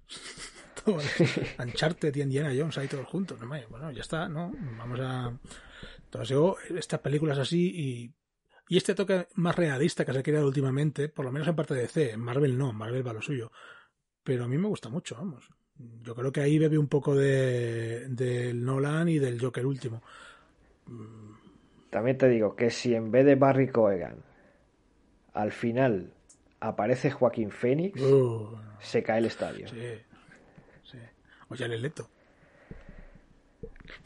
[0.83, 1.03] todos
[1.59, 3.39] Uncharted y Indiana Jones ahí todos juntos.
[3.39, 4.51] No, me- bueno, ya está, ¿no?
[4.77, 5.37] Vamos a.
[6.05, 8.13] Entonces, yo, estas películas así y.
[8.69, 11.73] Y este toque más realista que se ha creado últimamente, por lo menos en parte
[11.73, 13.51] de DC, en Marvel no, Marvel va lo suyo.
[14.23, 15.49] Pero a mí me gusta mucho, vamos.
[16.03, 20.01] Yo creo que ahí bebe un poco de, del Nolan y del Joker último.
[21.89, 24.23] También te digo que si en vez de Barry Coegan
[25.33, 26.13] al final
[26.59, 29.67] aparece Joaquín Phoenix, Uh, se cae el estadio.
[29.67, 29.75] sí,
[30.83, 30.97] sí.
[31.49, 32.07] O ya le leto.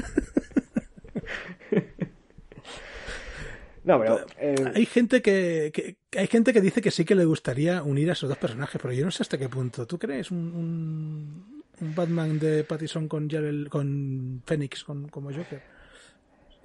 [3.90, 7.26] No, pero eh, Hay gente que, que- hay gente que dice que sí que le
[7.26, 9.88] gustaría unir a esos dos personajes, pero yo no sé hasta qué punto.
[9.88, 15.60] ¿Tú crees un, un, un Batman de Pattison con Jared- con Phoenix con, como Joker?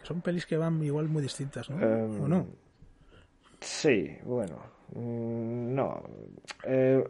[0.03, 1.81] Son pelis que van igual muy distintas, ¿no?
[1.81, 2.47] Em, ¿O no?
[3.61, 4.57] Sí, bueno,
[4.95, 6.03] mm, no.
[6.65, 7.03] Eh,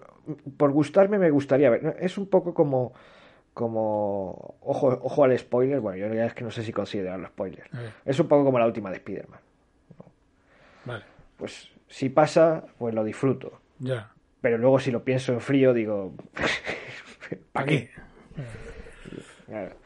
[0.57, 1.96] por gustarme me gustaría ver.
[1.98, 2.92] Es un poco como,
[3.53, 5.81] como, ojo, ojo al spoiler.
[5.81, 7.68] Bueno, yo ya es que no sé si considerarlo spoiler.
[8.05, 9.40] Es un poco como la última de Spider-Man.
[11.37, 13.61] Pues si pasa, pues lo disfruto.
[13.79, 14.11] ya.
[14.40, 16.14] Pero luego si lo pienso en frío, digo,
[17.53, 17.90] ¿para qué?
[19.47, 19.77] Claro.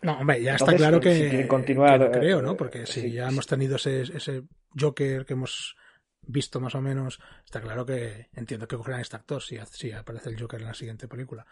[0.00, 2.56] No, hombre, ya está claro que, si quieren continuar, que no creo, eh, ¿no?
[2.56, 4.44] Porque si sí, ya hemos tenido ese, ese
[4.78, 5.76] Joker que hemos
[6.22, 10.30] visto más o menos, está claro que entiendo que cogerán este actor si, si aparece
[10.30, 11.44] el Joker en la siguiente película.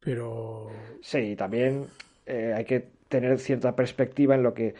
[0.00, 0.70] Pero
[1.02, 1.86] Sí, también
[2.26, 4.74] eh, hay que tener cierta perspectiva en lo que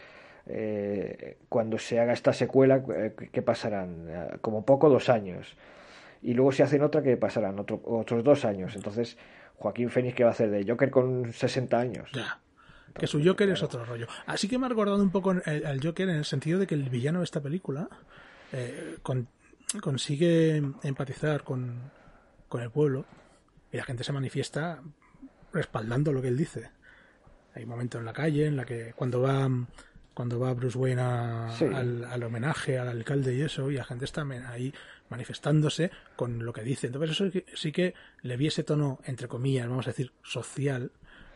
[0.45, 4.05] eh, cuando se haga esta secuela, eh, ¿qué pasarán?
[4.09, 5.55] Eh, Como poco dos años.
[6.21, 7.59] Y luego si hacen otra, ¿qué pasarán?
[7.59, 8.75] Otro- otros dos años.
[8.75, 9.17] Entonces,
[9.55, 12.09] Joaquín Phoenix, ¿qué va a hacer de Joker con 60 años?
[12.13, 12.39] ya.
[12.93, 14.05] Que su Joker es otro rollo.
[14.27, 16.89] Así que me ha recordado un poco al Joker en el sentido de que el
[16.91, 17.89] villano de esta película
[18.51, 19.27] eh, con-
[19.81, 21.89] consigue empatizar con,
[22.47, 23.05] con el pueblo
[23.71, 24.79] y la gente se manifiesta
[25.51, 26.69] respaldando lo que él dice.
[27.55, 29.49] Hay un momento en la calle en la que cuando va
[30.13, 31.65] cuando va Bruce Wayne a- Sí.
[31.65, 34.73] al, al homenaje al alcalde y eso, y la gente está ahí
[35.09, 36.87] manifestándose con lo que dice.
[36.87, 40.91] Entonces eso sí que- le vi ese tono, entre comillas, vamos a decir, social,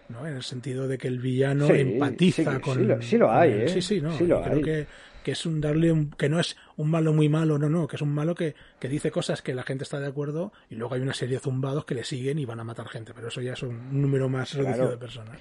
[0.10, 0.26] ¿no?
[0.26, 2.76] En el sentido de que el villano Sí, empatiza sí con...
[2.78, 3.52] sí lo- sí lo hay.
[3.52, 3.68] ¿eh?
[3.68, 4.12] Sí, sí, no.
[4.12, 4.62] Lo creo hay.
[4.62, 4.88] que,
[5.24, 7.98] que es un darle un, que no es un malo muy malo, no, no, que
[7.98, 10.96] es un malo que, que dice cosas que la gente está de acuerdo y luego
[10.96, 13.42] hay una serie de zumbados que le siguen y van a matar gente, pero eso
[13.42, 14.92] ya es un número más reducido Claro.
[14.92, 15.40] de personas.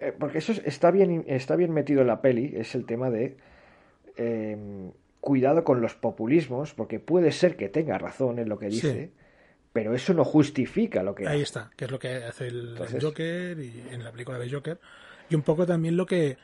[0.00, 3.10] Eh, porque eso es- está bien, está bien metido en la peli, es el tema
[3.10, 3.36] de
[4.16, 9.06] eh, cuidado con los populismos, porque puede ser que tenga razón en lo que dice,
[9.06, 9.12] Sí.
[9.72, 11.42] pero eso no justifica lo que Ahí hace.
[11.42, 14.80] está, que es lo que hace el, Entonces- Joker y en la película de Joker.
[15.30, 16.36] Y un poco también lo que.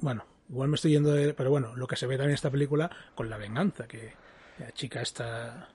[0.00, 1.32] Bueno, igual me estoy yendo de.
[1.34, 4.10] Pero bueno, lo que se ve también en esta película con la venganza, que
[4.58, 5.68] la chica esta.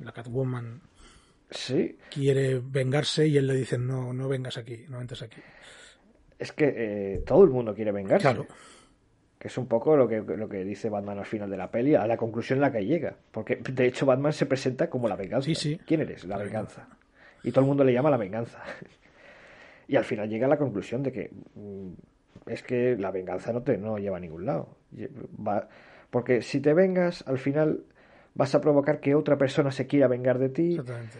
[0.00, 0.80] La Catwoman
[1.50, 5.40] Sí, quiere vengarse y él le dice: No, no vengas aquí, no entres aquí.
[6.38, 8.22] Es que eh, todo el mundo quiere vengarse.
[8.28, 8.46] Claro.
[9.38, 11.94] Que es un poco lo que, lo que dice Batman al final de la peli,
[11.94, 13.14] a la conclusión en la que llega.
[13.30, 15.46] Porque de hecho Batman se presenta como la venganza.
[15.46, 15.80] Sí, sí.
[15.86, 16.24] ¿Quién eres?
[16.24, 16.88] La, La venganza.
[17.44, 18.60] Y todo el mundo le llama la venganza.
[19.88, 21.88] y al final llega a la conclusión de que mm,
[22.50, 24.76] es que la venganza no te no lleva a ningún lado.
[25.46, 25.68] Va-
[26.10, 27.84] porque si te vengas, al final
[28.34, 31.18] vas a provocar que otra persona se quiera vengar de ti Exactamente.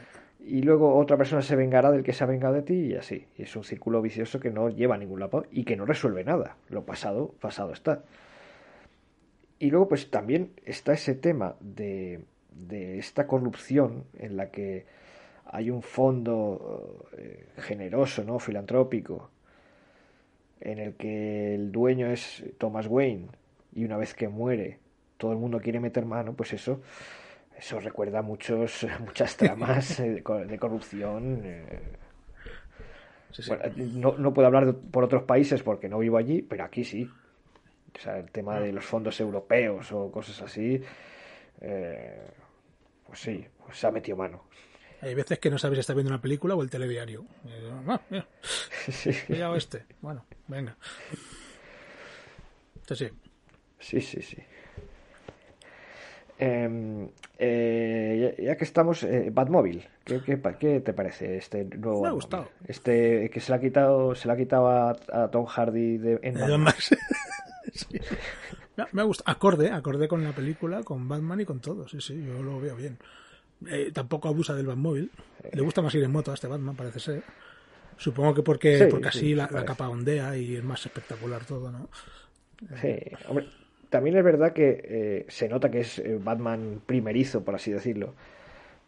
[0.49, 3.27] Y luego otra persona se vengará del que se ha vengado de ti y así.
[3.37, 6.25] Y es un círculo vicioso que no lleva a ningún lado y que no resuelve
[6.25, 6.57] nada.
[6.71, 8.03] Lo pasado, pasado está.
[9.59, 14.87] Y luego pues también está ese tema de, de esta corrupción en la que
[15.45, 18.39] hay un fondo eh, generoso, ¿no?
[18.39, 19.31] Filantrópico,
[20.61, 23.29] en el que el dueño es Thomas Wayne
[23.75, 24.79] y una vez que muere
[25.19, 26.81] todo el mundo quiere meter mano, pues eso
[27.59, 31.43] eso recuerda muchos, muchas tramas eh, de cor- de corrupción.
[31.45, 31.81] eh.
[33.33, 33.49] Sí, sí.
[33.51, 36.85] Bueno, no, no puedo hablar de- por otros países porque no vivo allí, pero aquí
[36.85, 37.11] sí.
[37.97, 40.81] O sea, el tema de los fondos europeos o cosas así,
[41.61, 42.31] eh,
[43.07, 44.45] pues sí, pues se ha metido mano.
[45.01, 47.25] Hay veces que no sabes si estás viendo una película o el telediario.
[47.45, 48.27] Digo, "Ah, mira,
[48.89, 49.85] Sí, llegado este.
[50.01, 50.77] Bueno, venga.
[52.77, 53.13] Entonces
[53.79, 54.01] sí.
[54.01, 54.23] sí, sí.
[54.23, 54.43] sí.
[56.39, 60.21] Em, eh, ya, ya que estamos, eh, Batmóvil, ¿qué,
[60.61, 62.03] qué, te parece este nuevo?
[62.03, 62.15] Me ha Batmóvil?
[62.15, 62.49] gustado.
[62.67, 66.19] Este que se le ha quitado, se le ha quitado a, a Tom Hardy de,
[66.23, 66.61] en Batman.
[66.63, 66.91] Max.
[67.71, 67.99] Sí.
[68.77, 69.31] Me ha- Me ha gustado.
[69.31, 71.87] Acorde, acorde con la película, con Batman y con todo.
[71.87, 72.97] Sí, sí, yo lo veo bien.
[73.69, 75.11] Eh, tampoco abusa del Batmóvil.
[75.53, 77.23] Le gusta más ir en moto a este Batman, parece ser.
[77.99, 80.85] Supongo que porque, Sí, porque sí, así la, sí la capa ondea y es más
[80.87, 81.89] espectacular todo, ¿no?
[82.81, 82.97] Sí,
[83.29, 83.47] hombre,
[83.91, 88.15] también es verdad que eh, se nota que es eh, Batman primerizo, por así decirlo,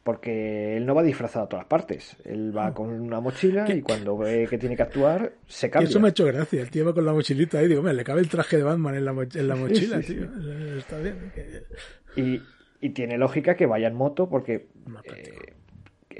[0.03, 2.17] porque él no va disfrazado a todas partes.
[2.25, 5.89] Él va con una mochila y cuando ve que tiene que actuar, se Y cambia.
[5.91, 6.63] eso me ha hecho gracia.
[6.63, 7.69] El tío va con la mochilita ahí.
[7.69, 10.15] Digo, mira, le cabe el traje de Batman en la, mo- en la mochila, sí,
[10.15, 10.25] tío.
[10.79, 11.17] Está bien.
[12.17, 12.43] Y,
[12.81, 14.67] y tiene lógica que vaya en moto porque
[15.05, 15.50] eh,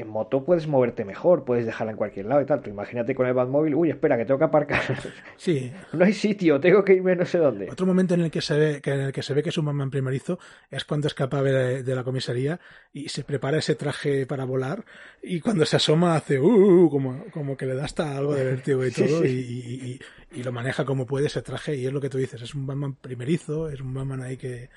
[0.03, 2.61] en moto puedes moverte mejor, puedes dejarla en cualquier lado y tal.
[2.63, 4.81] Tú imagínate con el Batmóvil, uy, espera, que tengo que aparcar.
[5.37, 7.69] Sí, no hay sitio, tengo que irme no sé dónde.
[7.71, 9.59] Otro momento en el que se ve que en el que se ve que es
[9.59, 10.39] un Batman primerizo
[10.71, 12.61] es cuando escapa de, de la comisaría
[12.93, 14.85] y se prepara ese traje para volar
[15.23, 18.35] y cuando se asoma hace uh, uh, uh, como, como que le da hasta algo
[18.35, 19.29] de vértigo y todo sí.
[19.29, 20.01] Y, y- y-
[20.41, 22.65] y lo maneja como puede ese traje y es lo que tú dices, es un
[22.67, 24.69] Batman primerizo, es un Batman ahí que,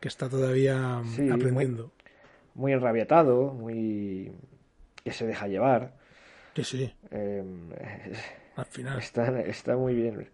[0.00, 1.92] que está todavía mm, Sí, muy- aprendiendo.
[2.54, 4.30] Muy enrabietado, muy...
[5.04, 5.92] que se deja llevar.
[6.56, 7.42] Sí, sí, Eh,
[8.56, 8.98] al final.
[8.98, 10.28] Está, está muy bien.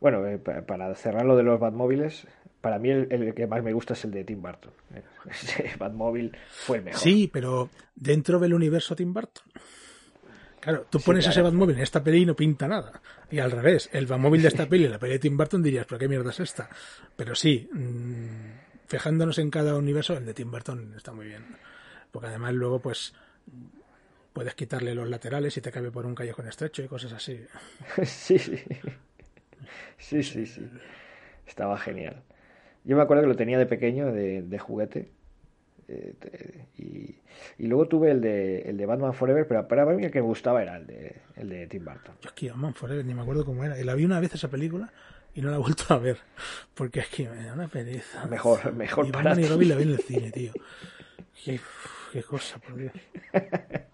[0.00, 2.26] Bueno, eh, pa- para cerrar lo de los Batmóviles,
[2.60, 4.72] para mí el, el que más me gusta es el de Tim Burton.
[5.30, 7.00] Ese Batmóvil fue el mejor.
[7.00, 9.44] Sí, pero dentro del universo Tim Burton.
[10.60, 11.32] Claro, tú pones claro.
[11.32, 13.00] ese Batmóvil en esta peli y no pinta nada.
[13.30, 15.86] Y al revés, el Batmóvil de esta peli en la peli de Tim Burton dirías,
[15.86, 16.68] ¿pero qué mierda es esta?
[17.16, 21.44] Pero sí, mm, fijándonos en cada universo, el de Tim Burton está muy bien.
[22.10, 23.14] Porque además luego, pues,
[24.32, 27.40] puedes quitarle los laterales y te cabe por un callejón estrecho y cosas así.
[28.04, 28.62] sí, sí.
[29.98, 30.68] Sí, sí, sí.
[31.46, 32.22] Estaba genial.
[32.84, 35.12] Yo me acuerdo que lo tenía de pequeño, de, de juguete.
[35.88, 37.16] eh, y,
[37.58, 40.26] y luego tuve el de, el de Batman Forever, pero para mí el que me
[40.28, 42.16] gustaba era el de, el de Tim Burton.
[42.20, 43.78] Yo es que Batman Forever ni me acuerdo cómo era.
[43.80, 44.92] Y la vi una vez esa película
[45.34, 46.18] y no la he vuelto a ver.
[46.74, 48.26] Porque es que me da una pereza.
[48.26, 49.48] Mejor, mejor y para Batman y ti.
[49.48, 50.54] Robin la vi en el cine, tío.
[51.44, 51.60] Qué,
[52.12, 52.92] qué cosa, por Dios.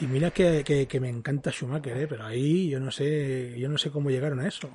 [0.00, 2.06] Y mira que, que, que me encanta Schumacher, ¿eh?
[2.08, 4.68] pero ahí yo no sé yo no sé cómo llegaron a eso.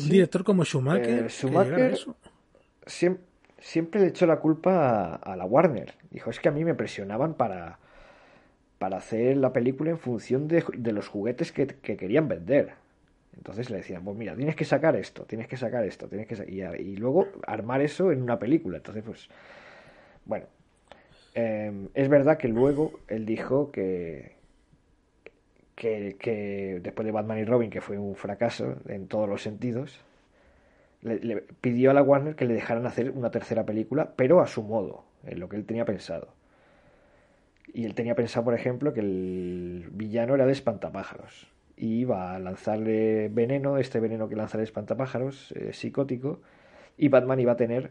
[0.00, 2.16] Un director como Schumacher, Eh, Schumacher- a eso.
[3.58, 5.94] Siempre le echó la culpa a, a la Warner.
[6.10, 7.78] Dijo, es que a mí me presionaban para,
[8.78, 12.74] para hacer la película en función de, de los juguetes que, que querían vender.
[13.36, 16.36] Entonces le decían, pues mira, tienes que sacar esto, tienes que sacar esto, tienes que
[16.36, 16.44] sa-".
[16.46, 18.76] y, y luego armar eso en una película.
[18.76, 19.28] Entonces, pues,
[20.24, 20.46] bueno,
[21.34, 24.35] eh, es verdad que luego él dijo que,
[25.76, 30.00] que, que después de Batman y Robin, que fue un fracaso en todos los sentidos,
[31.02, 34.62] le, pidió a la Warner que le dejaran hacer una tercera película, pero a su
[34.62, 36.28] modo, en lo que él tenía pensado.
[37.72, 41.48] Y él tenía pensado, por ejemplo, que el villano era de espantapájaros.
[41.76, 46.40] Y iba a lanzarle veneno, este veneno que lanza el espantapájaros, eh, psicótico,
[46.96, 47.90] y Batman iba a tener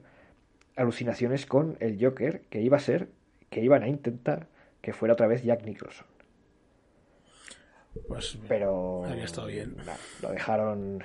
[0.75, 3.09] alucinaciones con el Joker, que iba a ser,
[3.49, 4.47] que iban a intentar
[4.81, 6.07] que fuera otra vez Jack Nicholson.
[8.07, 9.75] Pues Pero Habría estado bien.
[10.21, 11.03] lo dejaron.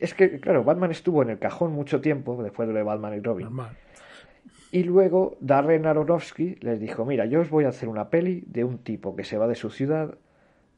[0.00, 3.14] Es que, claro, Batman estuvo en el cajón mucho tiempo después de lo de Batman
[3.14, 3.44] y Robin.
[3.44, 3.76] normal.
[4.72, 8.64] Y luego Darren Aronofsky les dijo, mira, yo os voy a hacer una peli de
[8.64, 10.18] un tipo que se va de su ciudad,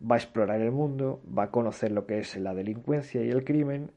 [0.03, 3.43] va a explorar el mundo, va a conocer lo que es la delincuencia y el
[3.43, 3.91] crimen,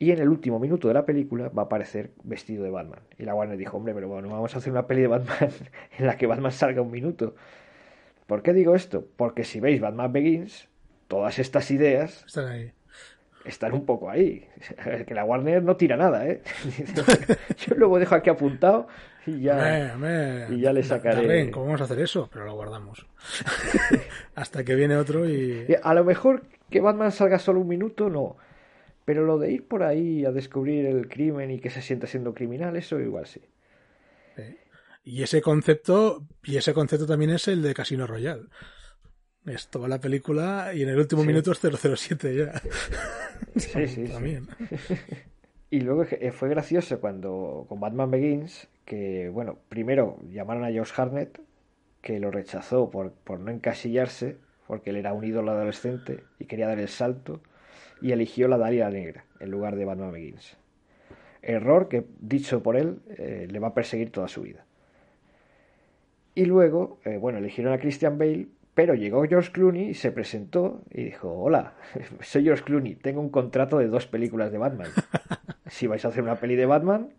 [0.00, 3.00] y en el último minuto de la película va a aparecer vestido de Batman.
[3.16, 5.50] Y la Warner dijo, hombre, pero bueno, vamos a hacer una peli de Batman
[5.98, 7.36] en la que Batman salga un minuto.
[8.28, 9.04] ¿Por qué digo esto?
[9.16, 10.68] Porque si veis Batman Begins,
[11.08, 12.72] todas estas ideas Están ahí.
[13.44, 14.46] están un poco ahí.
[15.06, 16.42] Que la Warner no tira nada, ¿eh?
[17.66, 18.86] Yo luego dejo aquí apuntado
[19.26, 19.96] y ya...
[20.50, 22.28] Y ya le sacaré- Darren, ¿Cómo vamos a hacer eso?
[22.32, 23.06] Pero lo guardamos.
[24.34, 25.28] Hasta que viene otro.
[25.28, 28.36] Y A lo mejor que Batman salga solo un minuto, no.
[29.04, 32.34] Pero lo de ir por ahí a descubrir el crimen y que se sienta siendo
[32.34, 33.40] criminal, eso igual sí.
[35.10, 38.42] Y ese concepto, y ese concepto también es el de Casino Royale.
[39.46, 41.28] Es toda la película y en el último Sí.
[41.28, 42.60] minuto es 007 ya.
[43.56, 44.12] Sí, sí, sí.
[44.12, 44.46] También.
[45.70, 50.92] Y luego eh, fue gracioso cuando con Batman Begins, que bueno, primero llamaron a Josh
[50.96, 51.40] Hartnett,
[52.00, 56.68] que lo rechazó por, por no encasillarse, porque él era un ídolo adolescente y quería
[56.68, 57.42] dar el salto,
[58.00, 60.56] y eligió la Dalia Negra en lugar de Batman Begins.
[61.42, 64.64] Error que, dicho por él, eh, le va a perseguir toda su vida.
[66.38, 70.82] Y luego, eh, bueno, eligieron a Christian Bale, pero llegó George Clooney y se presentó
[70.88, 71.72] y dijo, hola,
[72.20, 74.86] soy George Clooney, tengo un contrato de dos películas de Batman.
[75.66, 77.10] Si vais a hacer una peli de Batman,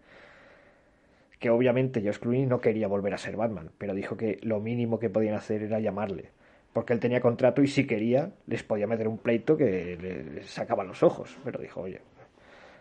[1.37, 4.99] que obviamente George Clooney no quería volver a ser Batman, pero dijo que lo mínimo
[4.99, 6.29] que podían hacer era llamarle.
[6.71, 10.43] Porque él tenía contrato y si quería les podía meter un pleito que le, le
[10.43, 11.37] sacaba los ojos.
[11.43, 12.01] Pero dijo, oye,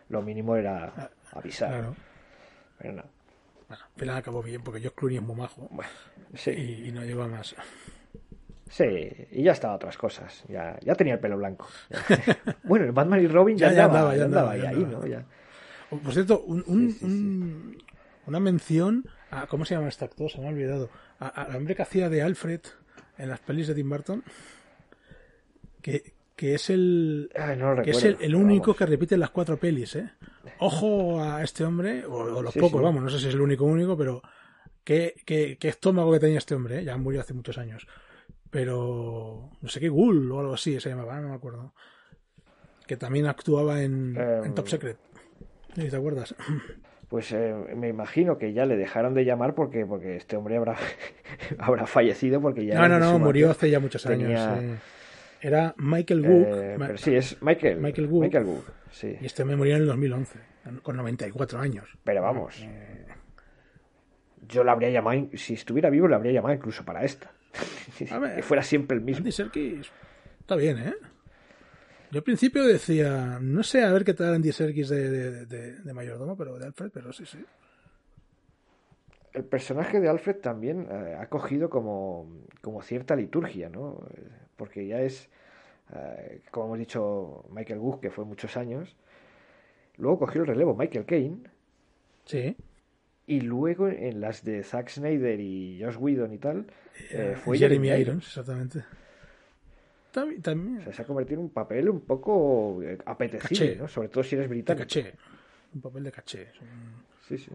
[0.09, 1.69] lo mínimo era avisar.
[1.69, 1.97] Claro.
[2.79, 3.18] Pero no.
[3.69, 5.69] Bueno, al final acabó bien porque George Clooney es muy majo.
[5.71, 5.91] Bueno,
[6.35, 6.51] sí.
[6.51, 7.55] Y, y no lleva más.
[8.71, 8.85] Sí,
[9.31, 10.45] y ya estaba otras cosas.
[10.49, 11.67] Ya, ya tenía el pelo blanco.
[12.65, 15.05] Bueno, el Batman y Robin ya, Ya- ya andaba, andaba, ya andaba, ya ahí, andaba.
[15.05, 15.11] ¿no?
[15.11, 15.25] Ya.
[15.91, 17.05] Oh, Por cierto, un, un- Sí, sí, sí.
[17.07, 17.83] un-
[18.27, 19.47] una mención a.
[19.47, 20.31] ¿Cómo se llama este actor?
[20.31, 20.91] Se me ha olvidado.
[21.19, 22.61] A- Al hombre que hacía de Alfred
[23.17, 24.23] en las pelis de Tim Burton.
[25.81, 27.31] Que, que es el.
[27.39, 28.77] Ay, no lo que es el, el pero único vamos.
[28.77, 30.11] que repite las cuatro pelis, ¿eh?
[30.59, 32.85] Ojo a este hombre, o, o los Sí, pocos, sí.
[32.85, 34.23] vamos, no sé si es el único único, pero
[34.85, 36.85] qué, qué, qué estómago que tenía este hombre, ¿eh?
[36.85, 37.87] Ya murió hace muchos años.
[38.51, 41.75] Pero no sé qué, Ghoul o algo así se llamaba, no me acuerdo.
[42.87, 44.45] Que también actuaba en, Em.
[44.47, 44.97] en Top Secret.
[45.75, 46.35] ¿Sí ¿Te acuerdas?
[47.09, 50.77] Pues eh, me imagino que ya le dejaron de llamar porque, porque este hombre habrá,
[51.59, 52.75] habrá fallecido porque ya...
[52.75, 54.79] No, no, no, murió hace ya muchos tenía- años.
[55.41, 56.47] Era Michael Wook.
[56.49, 57.79] Eh, Ma- sí, es Michael.
[57.81, 58.23] Michael Wood.
[58.25, 59.17] Michael Wood, sí.
[59.21, 60.39] Y este me murió en el 2011,
[60.83, 61.89] con 94 años.
[62.05, 62.65] Pero vamos.
[64.49, 67.31] Yo la habría llamado, si estuviera vivo, la habría llamado incluso para esta.
[68.11, 69.19] A ver, que fuera siempre el mismo.
[69.19, 69.91] Andy Serkis
[70.41, 70.95] está bien, ¿eh?
[72.11, 75.77] Yo al principio decía, no sé a ver qué tal Andy Serkis de, de, de-
[75.83, 77.45] de mayordomo, pero de Alfred, pero sí, sí.
[79.35, 84.03] El personaje de Alfred también eh, ha cogido como, como cierta liturgia, ¿no?
[84.59, 85.29] Eh, Porque ya es,
[85.95, 88.97] eh, como hemos dicho, Michael Wood, que fue muchos años.
[89.97, 91.39] Luego cogió el relevo Michael Caine.
[92.25, 92.57] Sí.
[93.27, 96.67] Y luego en las de Zack Snyder y Josh Whedon y tal,
[97.11, 98.85] eh, fue Jeremy Irons, exactamente.
[100.11, 103.77] También, O sea, se ha convertido en un papel un poco eh, apetecible, Caché.
[103.77, 103.87] ¿no?
[103.89, 104.83] Sobre todo si eres de británico.
[104.85, 105.15] caché.
[105.75, 106.49] Un papel de caché.
[107.29, 107.51] Sí, sí.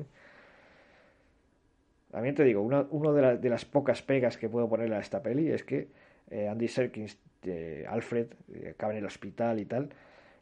[2.11, 4.99] También te digo, una, uno de, la- de las pocas pegas que puedo ponerle a
[4.99, 5.87] esta peli es que
[6.33, 8.27] eh, Andy Serkins, eh, Alfred,
[8.69, 9.89] acaba en el hospital y tal,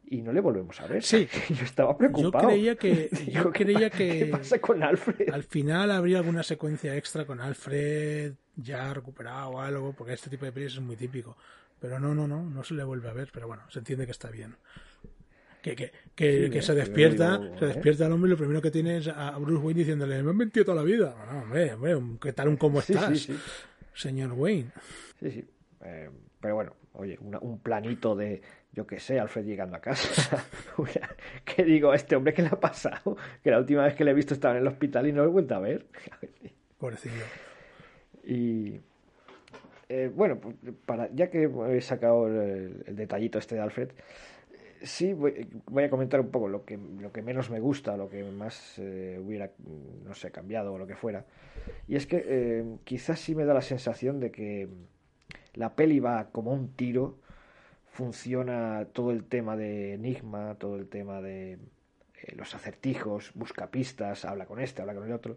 [0.06, 1.02] y no le volvemos a ver.
[1.02, 1.28] Sí.
[1.50, 2.48] Yo estaba Yo preocupado.
[2.48, 5.28] creía que, Digo, yo ¿qué creía que ¿Qué pasa con Alfred?
[5.30, 10.44] al final habría alguna secuencia extra con Alfred ya recuperado o algo, porque este tipo
[10.44, 11.36] de pelis es muy típico.
[11.80, 14.12] Pero no, no, no, no se le vuelve a ver, pero bueno, se entiende que
[14.12, 14.54] está bien.
[15.62, 16.62] Que, que, que, Sí, que ¿eh?
[16.62, 17.68] se Yo despierta, digo, se ¿eh?
[17.68, 20.36] despierta el hombre y lo primero que tiene es a Bruce Wayne diciéndole, me han
[20.36, 21.14] mentido toda la vida.
[21.30, 23.38] No, hombre, hombre, ¿qué tal un cómo Sí, estás, sí, sí.
[23.94, 24.70] señor Wayne?
[25.20, 25.44] Sí, sí.
[25.84, 26.10] Eh,
[26.40, 28.40] pero bueno, oye, una- un planito de,
[28.72, 30.44] yo qué sé, Alfred llegando a casa.
[31.44, 33.16] que digo, este hombre, ¿qué le ha pasado?
[33.42, 35.28] Que la última vez que le he visto estaba en el hospital y no lo
[35.28, 35.86] he vuelto a ver.
[36.78, 37.24] Pobrecillo.
[38.24, 38.80] Y
[39.88, 40.56] eh, bueno, pues,
[40.86, 43.90] para, ya que he sacado el, el detallito este de Alfred,
[44.82, 48.08] sí voy, voy, a comentar un poco lo que, lo que menos me gusta, lo
[48.08, 49.50] que más eh, hubiera,
[50.04, 51.24] no sé, cambiado o lo que fuera.
[51.86, 54.68] Y es que eh, quizás sí me da la sensación de que
[55.54, 57.18] la peli va como un tiro,
[57.86, 64.24] funciona todo el tema de enigma, todo el tema de eh, los acertijos, busca pistas,
[64.24, 65.36] habla con este, habla con el otro.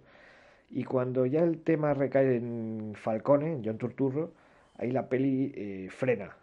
[0.70, 4.34] Y cuando ya el tema recae en Falcone, en John Turturro,
[4.78, 6.36] ahí la peli eh, frena.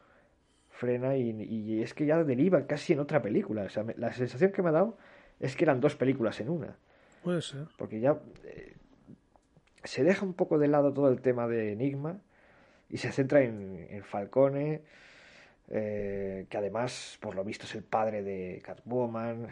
[0.70, 3.62] Frena y, y, es que ya deriva casi en otra película.
[3.62, 4.97] O sea, me, la sensación que me ha dado
[5.41, 6.77] es que eran dos películas en una.
[7.23, 7.66] Puede ser.
[7.77, 8.75] Porque ya eh,
[9.85, 12.20] se deja un poco de lado todo el tema de Enigma
[12.93, 14.82] y se centra en, en Falcone,
[15.70, 19.49] eh, que además, por lo visto, es el padre de Catwoman,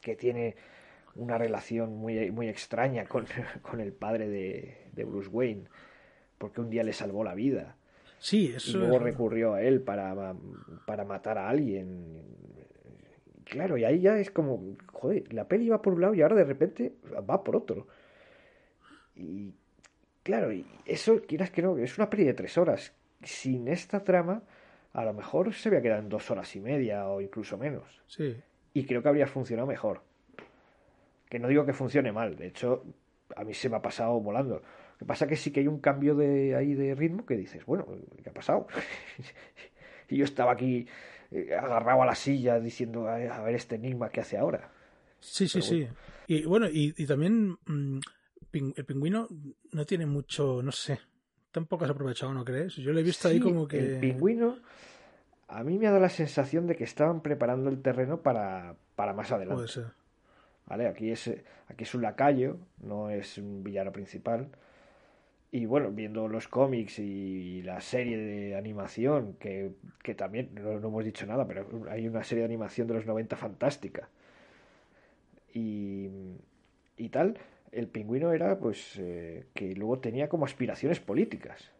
[0.00, 0.56] que tiene
[1.14, 3.26] una relación muy, muy extraña con,
[3.62, 5.64] con el padre de, de, Bruce Wayne,
[6.38, 7.76] porque un día le salvó la vida.
[8.18, 9.02] Sí, eso y luego es...
[9.02, 10.34] recurrió a él para,
[10.86, 12.22] para matar a alguien.
[13.44, 16.36] Claro, y ahí ya es como, joder, la peli va por un lado y ahora
[16.36, 16.94] de repente
[17.28, 17.86] va por otro.
[19.14, 19.52] Y
[20.28, 22.92] claro, y eso, quieras que no, es una peli de tres horas.
[23.22, 24.42] Sin esta trama,
[24.92, 28.02] a lo mejor se había quedado en dos horas y media o incluso menos.
[28.08, 28.36] Sí.
[28.74, 30.02] Y creo que habría funcionado mejor.
[31.30, 32.84] Que no digo que funcione mal, de hecho,
[33.36, 34.56] a mí se me ha pasado volando.
[34.56, 37.64] Lo que pasa que sí que hay un cambio de ahí de ritmo que dices,
[37.64, 37.86] bueno,
[38.22, 38.66] ¿qué ha pasado?
[40.10, 40.86] y yo estaba aquí
[41.30, 44.70] eh, agarrado a la silla diciendo, a ver este enigma que hace ahora.
[45.20, 45.88] Sí, sí, sí.
[46.26, 48.00] Y bueno, y, y también mm,
[48.52, 49.28] el pingüino
[49.72, 50.98] no tiene mucho, no sé,
[51.50, 52.76] tampoco has aprovechado, ¿no crees?
[52.76, 53.78] Yo lo he visto ahí como que...
[53.78, 54.58] El pingüino,
[55.48, 59.12] a mí me ha dado la sensación de que estaban preparando el terreno para, para
[59.12, 59.54] más adelante.
[59.54, 59.86] Puede ser.
[60.66, 60.86] ¿Vale?
[60.86, 61.28] Aquí es,
[61.68, 64.48] aquí es un lacayo, no es un villano principal.
[65.50, 69.72] Y bueno, viendo los cómics y la serie de animación, que,
[70.02, 73.06] que también, no, no hemos dicho nada, pero hay una serie de animación de los
[73.06, 74.10] 90 fantástica.
[75.54, 76.08] Y,
[76.98, 77.38] y tal,
[77.72, 81.70] el pingüino era pues eh, que luego tenía como aspiraciones políticas.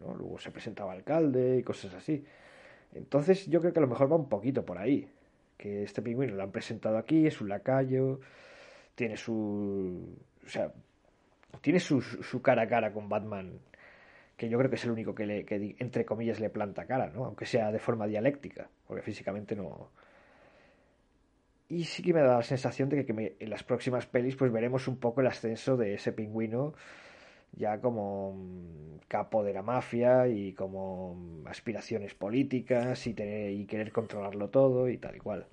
[0.00, 0.14] ¿no?
[0.14, 2.24] Luego se presentaba alcalde y cosas así.
[2.94, 5.08] Entonces yo creo que a lo mejor va un poquito por ahí.
[5.56, 8.20] Que este pingüino lo han presentado aquí, es un lacayo,
[8.94, 10.16] tiene su...
[10.44, 10.72] O sea,
[11.60, 13.60] tiene su, su cara a cara con Batman,
[14.36, 17.10] que yo creo que es el único que, le, que entre comillas le planta cara,
[17.14, 17.26] ¿no?
[17.26, 19.90] Aunque sea de forma dialéctica, porque físicamente no...
[21.72, 24.52] Y sí que me da la sensación de que, me, en las próximas pelis pues
[24.52, 26.74] veremos un poco el ascenso de ese pingüino
[27.56, 33.64] ya como mm, capo de la mafia y como mm, aspiraciones políticas y, tener, y
[33.64, 35.46] querer controlarlo todo y tal y cual.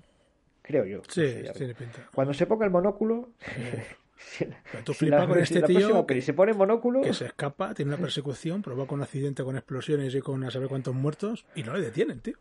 [0.62, 1.00] Creo yo.
[1.08, 2.06] Sí, No sé, ya tiene pinta.
[2.14, 3.30] Cuando se ponga el monóculo...
[4.18, 7.00] si la- tú si la- flipas con si este tío que- se pone monóculo...
[7.00, 10.68] Que se escapa, tiene una persecución, provoca un accidente con explosiones y con a saber
[10.68, 12.36] cuántos muertos y no le detienen, tío.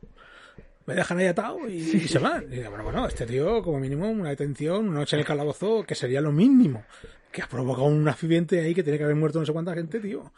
[0.85, 2.51] Me dejan ahí atado y, y se van.
[2.51, 5.95] Y bueno, bueno, este tío, como mínimo, una detención, una noche en el calabozo, que
[5.95, 6.83] sería lo mínimo.
[7.31, 9.99] Que ha provocado un accidente ahí que tiene que haber muerto no sé cuánta gente,
[9.99, 10.31] tío.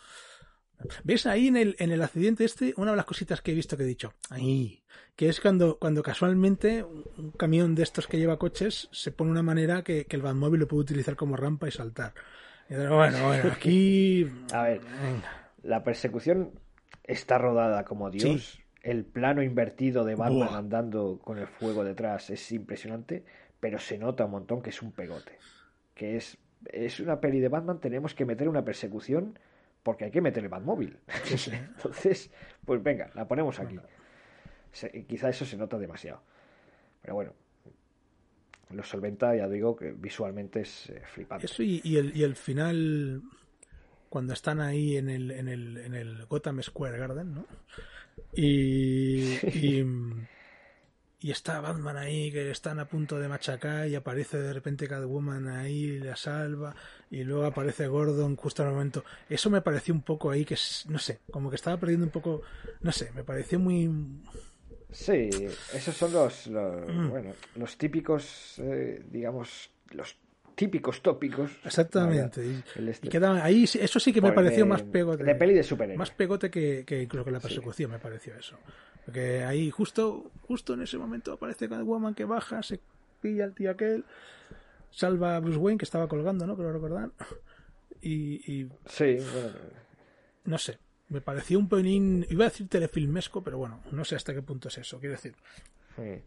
[1.03, 3.77] ¿Ves ahí en el, en el accidente este una de las cositas que he visto
[3.77, 4.13] que he dicho?
[4.29, 4.83] Ahí.
[5.15, 9.43] Que es cuando, cuando casualmente un camión de estos que lleva coches se pone una
[9.43, 12.13] manera que, que el Batmóvil lo puede utilizar como rampa y saltar.
[12.69, 14.27] Y bueno, bueno, aquí.
[14.53, 15.51] A ver, Venga.
[15.61, 16.51] la persecución
[17.03, 18.23] está rodada como Dios.
[18.43, 18.60] Sí.
[18.81, 20.57] El plano invertido de Batman Buah.
[20.57, 23.23] andando con el fuego detrás es impresionante,
[23.59, 25.37] pero se nota un montón que es un pegote.
[25.93, 29.37] Que es, es una peli de Batman, tenemos que meter una persecución
[29.83, 30.97] porque hay que meter el Batmóvil.
[31.25, 31.51] Sí, sí.
[31.75, 32.31] Entonces,
[32.65, 33.77] pues venga, la ponemos aquí.
[34.71, 36.21] Se- quizá eso se nota demasiado.
[37.01, 37.33] Pero bueno,
[38.71, 41.45] lo solventa, ya digo, que visualmente es eh, flipante.
[41.45, 43.21] Eso y, y el, y el final,
[44.09, 47.45] cuando están ahí en el, en el, en el Gotham Square Garden, ¿no?
[48.33, 49.85] Y, y,
[51.19, 55.47] y está Batman ahí, que están a punto de machacar, y aparece de repente Catwoman
[55.49, 56.75] ahí, y la salva,
[57.09, 59.03] y luego aparece Gordon justo en el momento.
[59.29, 60.57] Eso me pareció un poco ahí, que
[60.87, 62.41] no sé, como que estaba perdiendo un poco,
[62.81, 63.89] no sé, me pareció muy...
[64.91, 65.29] Sí,
[65.73, 67.09] esos son los, los, Mm.
[67.09, 70.17] bueno, los típicos, eh, digamos, los
[70.55, 71.51] típicos tópicos.
[71.65, 72.45] Exactamente.
[72.45, 75.23] Y, este- y quedaba ahí, eso sí que me Porque pareció más pegote.
[75.23, 75.97] De peli de superhéroes.
[75.99, 78.57] Más pegote que, que incluso que la persecución, me pareció eso.
[79.05, 82.79] Porque ahí justo, justo en ese momento aparece Catwoman que baja, se
[83.21, 84.05] pilla al tío aquel,
[84.91, 86.55] salva a Bruce Wayne que estaba colgando, ¿no?
[86.55, 87.09] Creo recordar.
[88.01, 89.49] Y, y Sí, bueno,
[90.45, 90.77] no sé,
[91.09, 94.67] me pareció un pelín, iba a decir telefilmesco, pero bueno, no sé hasta qué punto
[94.69, 94.99] es eso.
[94.99, 95.33] Quiero decir,
[95.95, 96.21] Sí.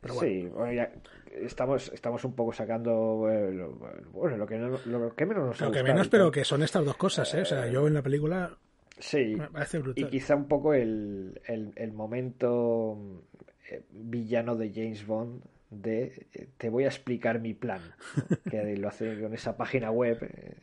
[0.00, 0.92] Pero Sí, bueno, ya
[1.32, 3.72] estamos, estamos un poco sacando eh, lo,
[4.12, 6.84] bueno, lo que, no- lo que menos nos Lo que menos, pero que son estas
[6.84, 7.42] dos cosas, ¿eh?
[7.42, 8.56] O sea, yo en la película
[8.98, 13.22] Sí, me parece y quizá un poco el, el, el momento
[13.70, 17.82] eh, villano de James Bond de eh, te voy a explicar mi plan,
[18.50, 20.56] que lo hace con esa página web eh,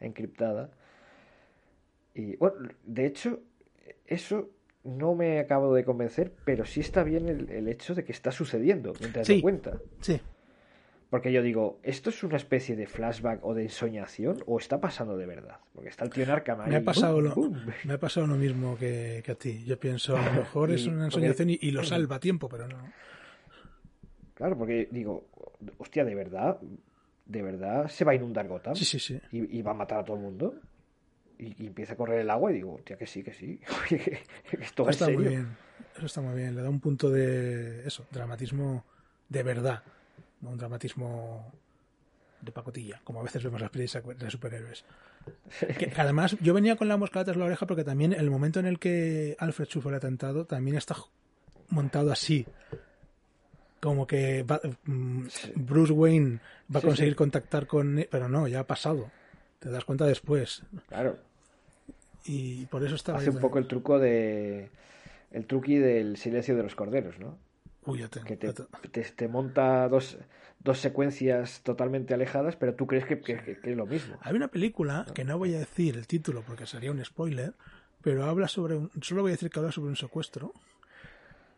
[0.00, 0.70] encriptada.
[2.14, 3.40] Y bueno, de hecho,
[4.06, 4.50] eso
[4.84, 8.32] no me acabo de convencer, pero sí está bien el, el hecho de que está
[8.32, 9.40] sucediendo mientras Sí.
[9.42, 9.78] cuenta.
[10.00, 10.20] Sí,
[11.10, 15.16] Porque yo digo, ¿esto es una especie de flashback o de ensoñación o está pasando
[15.16, 15.56] de verdad?
[15.74, 18.26] Porque está el tío en Arkham ahí, me ha pasado ¡bum, lo, me ha pasado
[18.28, 19.64] lo mismo que, que a ti.
[19.66, 22.48] Yo pienso, a lo mejor es una porque- ensoñación y, y lo salva a tiempo,
[22.48, 22.78] pero no.
[24.34, 25.26] Claro, porque digo,
[25.78, 26.58] hostia, ¿de verdad?
[27.26, 28.74] ¿De verdad se va a inundar Gotham?
[28.74, 29.20] Sí, sí, sí.
[29.32, 30.54] ¿Y, y va a matar a todo el mundo?
[31.40, 33.58] Y, y empieza a correr el agua y digo, hostia, que sí, que sí.
[33.90, 34.20] Oye,
[34.60, 35.56] esto Eso está muy bien.
[35.96, 36.54] Eso está muy bien.
[36.54, 38.84] Le da un punto de eso, dramatismo
[39.28, 39.82] de verdad,
[40.40, 41.50] no un dramatismo
[42.40, 44.84] de pacotilla, como a veces vemos las películas de superhéroes.
[45.78, 48.60] Que, que además, yo venía con la mosca tras la oreja porque también el momento
[48.60, 50.96] en el que Alfred sufre el atentado también está
[51.68, 52.46] montado así.
[53.80, 55.26] Como que va- mm,
[55.56, 56.40] Bruce Wayne
[56.74, 57.16] va a conseguir sí.
[57.16, 59.10] contactar con él, pero no, ya ha pasado.
[59.58, 60.62] Te das cuenta después.
[60.88, 61.18] Claro,
[62.24, 64.70] Y por eso estaba hace un poco el truco de...
[65.30, 67.38] El truqui del silencio de los corderos, ¿no?
[67.86, 70.18] Uy, ya te- Que te, ya te- te, te monta dos,
[70.58, 74.18] dos secuencias totalmente alejadas, pero tú crees que, que- que- que es lo mismo.
[74.22, 77.54] Hay una película que no voy a decir el título porque sería un spoiler,
[78.02, 80.52] pero habla sobre un, solo voy a decir que habla sobre un secuestro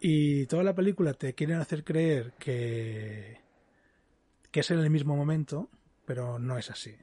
[0.01, 3.41] y toda la película te quieren hacer creer que
[4.51, 5.71] que es en el mismo momento,
[6.05, 6.95] pero no es así.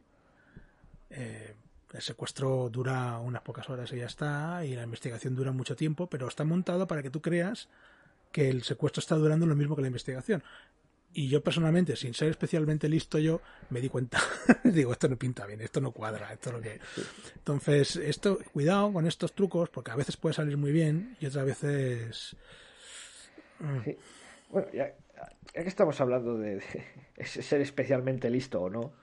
[1.09, 1.55] Eh,
[1.93, 6.07] el secuestro dura unas pocas horas y ya está, y la investigación dura mucho tiempo,
[6.07, 7.69] pero está montado para que tú creas
[8.31, 10.43] que el secuestro está durando lo mismo que la investigación.
[11.11, 14.19] Y yo personalmente, sin ser especialmente listo yo, me di cuenta.
[14.63, 16.79] Digo, esto no pinta bien, esto no cuadra, esto lo que...
[17.35, 21.45] Entonces, esto, cuidado con estos trucos, porque a veces puede salir muy bien y otras
[21.45, 22.35] veces...
[23.59, 23.97] mm, Sí.
[24.49, 24.93] Bueno, ya,
[25.55, 26.61] ya que estamos hablando de,
[27.17, 28.93] de ser especialmente listo o no,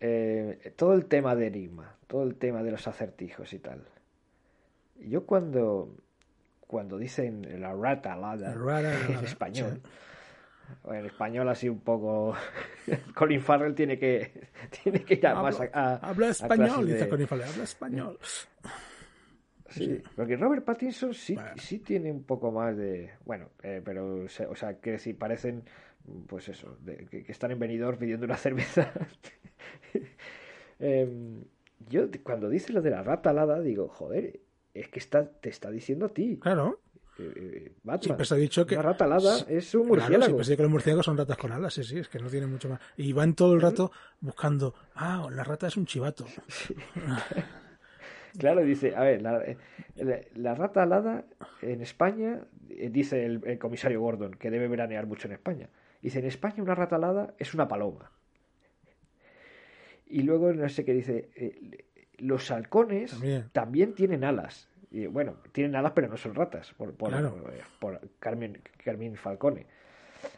[0.00, 3.82] eh, todo el tema de Enigma, todo el tema de los acertijos y tal.
[5.00, 5.94] Yo cuando,
[6.66, 9.80] cuando dicen la rata alada Rata en español,
[10.90, 12.34] en español así un poco,
[13.14, 14.48] Colin Farrell tiene que,
[14.82, 17.48] tiene que ir a más a, a- habla a español, clases dice de- Connie Farrell,
[17.48, 18.18] habla español.
[19.70, 21.50] Sí, porque Robert Pattinson sí, Bueno.
[21.58, 23.10] sí tiene un poco más de.
[23.26, 25.62] Bueno, eh, pero, o sea, que decir, parecen,
[26.26, 28.92] pues eso, de- que, que están en venidor pidiendo una cerveza.
[30.78, 31.44] Em,
[31.88, 34.40] yo, cuando dice lo de la rata alada, digo, joder,
[34.74, 36.80] es que está, te está diciendo a ti, Claro,
[37.18, 38.02] eh, eh, Batman.
[38.02, 38.74] siempre se ha dicho que...
[38.74, 40.24] Una rata alada es un Claro, murciélago.
[40.26, 42.28] siempre se dice que los murciélagos son ratas con alas, sí, sí, es que no
[42.28, 42.80] tiene mucho más.
[42.96, 43.90] Y van todo el rato
[44.20, 46.26] buscando, ah, la rata es un chivato.
[48.38, 49.56] Claro, dice, a ver, la, eh,
[49.96, 51.24] la- la rata alada
[51.62, 55.70] en España, dice el, el comisario Gordon, que debe veranear mucho en España.
[56.02, 58.10] Dice, en España una rata alada es una paloma.
[60.06, 61.84] Y luego, no sé qué dice, eh,
[62.18, 63.50] los halcones También.
[63.52, 63.94] también.
[63.94, 64.68] tienen alas.
[64.90, 67.36] Y bueno, tienen alas pero no son ratas, por, por, Claro.
[67.78, 69.66] por Carmen, Carmen Falcone.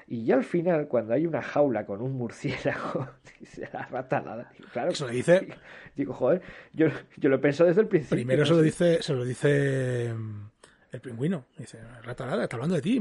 [0.09, 3.09] Y ya al final, cuando hay una jaula con un murciélago,
[3.41, 4.51] dice la rata alada.
[4.57, 5.49] Digo, claro, Eso lo dice-
[5.97, 6.43] Digo, joder,
[6.73, 8.17] yo, yo lo he pensado desde el principio.
[8.17, 10.51] Primero no se lo dice, se lo dice mm,
[10.93, 11.47] el pingüino.
[11.57, 13.01] Dice, rata alada, está hablando de ti,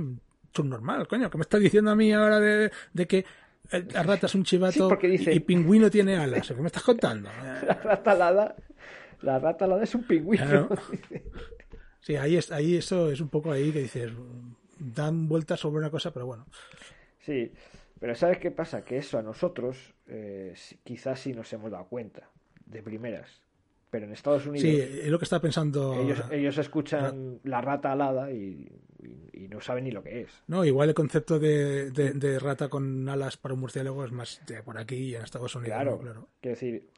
[0.53, 3.25] subnormal, coño, ¿qué me estás diciendo a mí ahora de, de que
[3.71, 6.47] eh, la rata es un chivato Sí, porque dice- y, pingüino tiene alas?
[6.47, 7.29] ¿Qué me estás contando?
[7.29, 7.33] Eh,
[7.67, 8.55] La rata alada,
[9.21, 10.45] la rata alada es un pingüino.
[10.45, 10.69] Claro.
[12.01, 14.09] Sí, ahí, es, ahí eso es un poco ahí que dices,
[14.79, 16.47] dan vueltas sobre una cosa, pero bueno.
[17.19, 17.51] Sí,
[17.99, 18.83] pero ¿sabes qué pasa?
[18.85, 22.29] Que eso a nosotros eh, quizás sí nos hemos dado cuenta,
[22.65, 23.41] de primeras.
[23.89, 25.99] Pero en Estados Unidos Sí, es lo que estaba pensando.
[25.99, 28.69] ellos, ellos escuchan la rata alada y,
[29.01, 30.43] y- y no saben ni lo que es.
[30.47, 34.41] No, igual el concepto de, de- de rata con alas para un murciélago es más
[34.45, 35.73] de por aquí y en Estados Unidos.
[35.75, 35.99] Claro, ¿no?
[35.99, 36.27] claro.
[36.41, 36.89] quiero decir,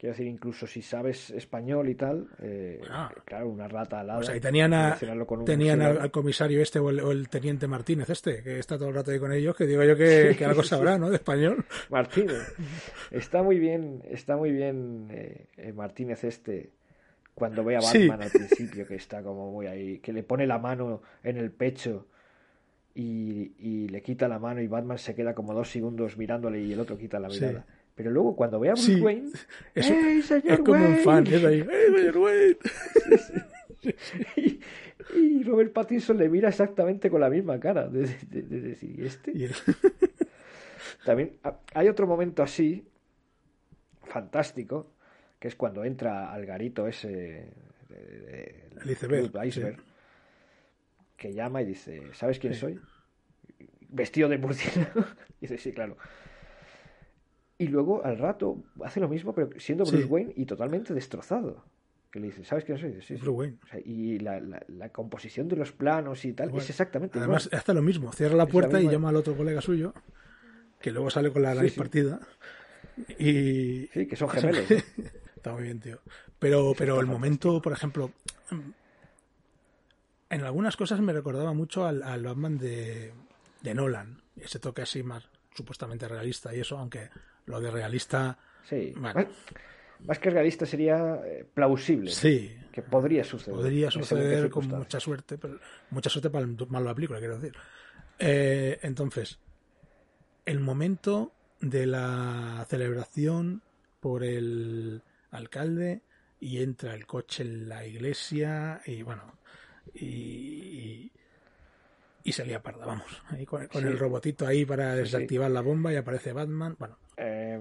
[0.00, 2.80] quiero decir, incluso si sabes español y tal, eh,
[3.26, 4.20] claro, una rata alada.
[4.20, 4.96] O sea, y tenían, a-
[5.44, 8.88] tenían al, al comisario este o el, o el teniente Martínez este, que está todo
[8.88, 11.10] el rato ahí con ellos, que digo yo que, que algo sabrá, ¿no?
[11.10, 11.66] De español.
[11.90, 12.54] Martínez.
[13.10, 16.70] Está muy bien, está muy bien eh, eh, Martínez este
[17.34, 18.08] cuando ve a Sí.
[18.08, 21.50] Batman al principio, que está como muy ahí, que le pone la mano en el
[21.50, 22.06] pecho
[22.94, 26.72] y, y le quita la mano y Batman se queda como dos segundos mirándole y
[26.72, 27.40] el otro quita la Sí.
[27.44, 27.66] mirada.
[28.02, 29.00] Pero luego cuando ve a Bruce Sí.
[29.00, 29.30] Wayne,
[29.74, 32.56] Es, ¡Ey, señor es como un fan, es ahí, ¡Eh, señor Wayne!
[34.36, 34.60] y,
[35.16, 37.88] Y Robert Pattinson le mira exactamente con la misma cara.
[37.88, 39.32] De, de- de decir, ¿y este?
[41.04, 42.86] También ha- hay otro momento así,
[44.04, 44.92] fantástico,
[45.38, 47.48] que es cuando entra al garito ese.
[48.84, 49.78] El iceberg, Iceberg,
[51.16, 52.78] que llama y dice: ¿Sabes quién soy?
[53.88, 55.04] Vestido de murciélago.
[55.40, 55.96] Y dice: Sí, claro.
[57.60, 60.08] Y luego al rato hace lo mismo, pero siendo Bruce Sí.
[60.08, 61.62] Wayne y totalmente destrozado.
[62.10, 62.88] Que le dice: ¿Sabes quién soy?
[62.90, 63.20] Dice, sí, sí".
[63.22, 63.58] Bruce Wayne.
[63.62, 67.46] O sea, y la, la- la composición de los planos y tal es exactamente Además,
[67.46, 67.60] igual.
[67.60, 68.12] hace lo mismo.
[68.12, 69.92] Cierra la puerta y llama al otro colega suyo,
[70.80, 71.78] que luego sale con la nariz sí.
[71.78, 72.18] partida.
[73.18, 73.86] Y.
[73.92, 74.64] Sí, que son gemelos.
[74.70, 74.76] ¿no?
[75.36, 76.00] Está muy bien, tío.
[76.38, 78.10] Pero, pero el momento, por ejemplo,
[80.30, 83.12] en algunas cosas me recordaba mucho al, al Batman de,
[83.62, 84.22] de Nolan.
[84.36, 87.10] Ese toque así más supuestamente realista y eso, aunque
[87.46, 88.38] lo de realista,
[88.68, 88.92] Sí.
[88.96, 89.14] Bueno.
[89.14, 89.26] Más,
[90.06, 92.10] más que realista sería eh, plausible.
[92.10, 93.56] sí, Que podría suceder.
[93.56, 95.58] podría suceder con mucha suerte, pero
[95.90, 97.54] mucha suerte para el malo de la película, quiero decir.
[98.18, 99.38] Eh, entonces,
[100.46, 103.62] el momento de la celebración
[103.98, 106.02] por el alcalde
[106.38, 109.38] y entra el coche en la iglesia y bueno,
[109.94, 111.10] y,
[112.24, 113.78] y se lía parda, vamos, ahí con, Sí.
[113.78, 115.00] el robotito ahí para sí.
[115.00, 117.58] desactivar la bomba y aparece Batman, bueno, Eh,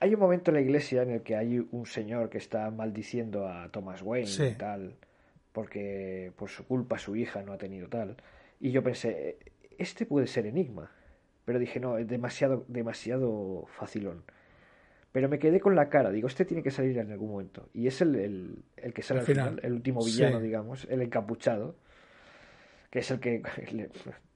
[0.00, 3.48] hay un momento en la iglesia en el que hay un señor que está maldiciendo
[3.48, 4.44] a Thomas Wayne Sí.
[4.44, 4.94] y tal,
[5.52, 8.16] porque por su culpa su hija no ha tenido tal.
[8.60, 9.36] Y yo pensé,
[9.78, 10.90] este puede ser Enigma.
[11.44, 14.22] Pero dije, no, es demasiado, demasiado facilón.
[15.12, 17.68] Pero me quedé con la cara, digo, este tiene que salir en algún momento.
[17.74, 19.64] Y es el, el, el que sale Al al final, final.
[19.66, 20.44] el último villano, Sí.
[20.44, 21.74] digamos, el encapuchado,
[22.90, 23.42] que es el que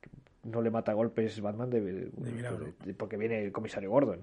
[0.45, 2.72] no le mata golpes Batman de, De milagro.
[2.84, 4.22] de- porque viene el comisario Gordon.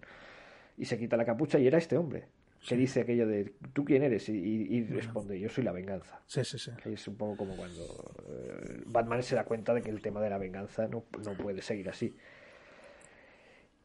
[0.77, 2.25] Y se quita la capucha y era este hombre,
[2.67, 4.29] que dice aquello de, ¿tú quién eres?
[4.29, 6.21] Y, y- y responde, yo soy la venganza.
[6.27, 6.71] sí, sí, sí.
[6.81, 7.83] Que es un poco como cuando
[8.29, 11.61] eh, Batman se da cuenta de que el tema de la venganza no, no puede
[11.61, 12.13] seguir así.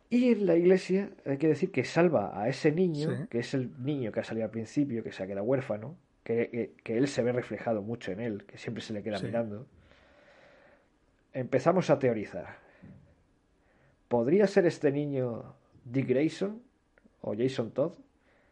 [0.08, 3.26] Y en la iglesia hay que decir que salva a ese niño, Sí.
[3.28, 6.48] que es el niño que ha salido al principio, que se ha quedado huérfano, que,
[6.50, 9.26] que- que él se ve reflejado mucho en él, que siempre se le queda Sí.
[9.26, 9.66] mirando.
[11.36, 12.56] Empezamos a teorizar.
[14.08, 16.62] ¿Podría ser este niño Dick Grayson
[17.20, 17.92] o Jason Todd?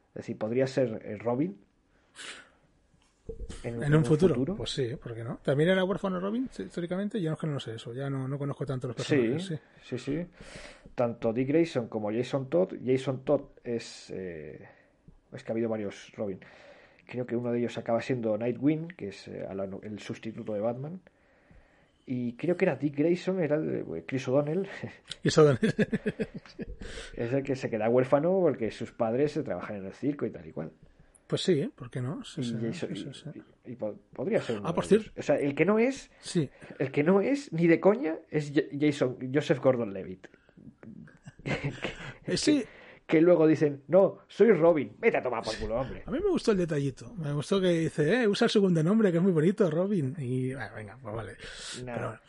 [0.08, 1.56] Es decir, ¿podría ser eh, Robin?
[3.62, 5.38] En un futuro, pues sí, ¿por qué no?
[5.42, 7.22] ¿También era huérfano Robin históricamente?
[7.22, 9.46] Yo no es que no sé eso, ya no, no conozco tanto los personajes.
[9.46, 10.26] Sí, sí, sí.
[10.94, 12.74] Tanto Dick Grayson como Jason Todd.
[12.84, 14.10] Jason Todd es.
[14.10, 14.68] eh,
[15.32, 16.38] es que ha habido varios Robin.
[17.06, 19.48] Creo que uno de ellos acaba siendo Nightwing, que es eh,
[19.82, 21.00] el sustituto de Batman.
[22.06, 24.68] Y creo que era Dick Grayson, era el, eh, Chris O'Donnell,
[25.22, 25.50] Y eso
[27.16, 30.30] es el que se queda huérfano porque sus padres se trabajan en el circo y
[30.30, 30.70] tal y cual.
[31.26, 31.70] Pues sí, ¿eh?
[31.74, 32.22] ¿por qué no?
[32.24, 33.10] Sí, Y, sí, sí, sí,
[33.64, 33.76] sí.
[34.12, 35.10] podría ser uno Ah, por cierto.
[35.16, 38.52] O sea, el que no es, Sí, el que no es ni de coña es
[38.54, 40.26] Ja- Jason, Joseph Gordon-Levitt.
[42.26, 42.66] ese,
[43.06, 46.02] que luego dicen, no, soy Robin, vete a tomar por culo, hombre.
[46.06, 47.14] a mí me gustó el detallito.
[47.14, 50.14] Me gustó que dice, eh, usa el segundo nombre, que es muy bonito, Robin.
[50.18, 51.32] Y, bueno, venga, pues vale.
[51.84, 52.20] Nah, Pero bueno.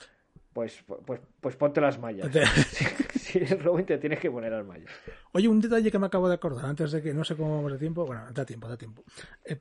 [0.53, 2.29] pues, pues, pues ponte las mallas.
[3.25, 4.89] Si eres Robin te tienes que poner las mallas.
[5.31, 7.71] Oye, un detalle que me acabo de acordar antes de que no sé cómo vamos
[7.71, 8.05] de tiempo.
[8.05, 9.03] Bueno, da tiempo, da tiempo.
[9.43, 9.59] Eh,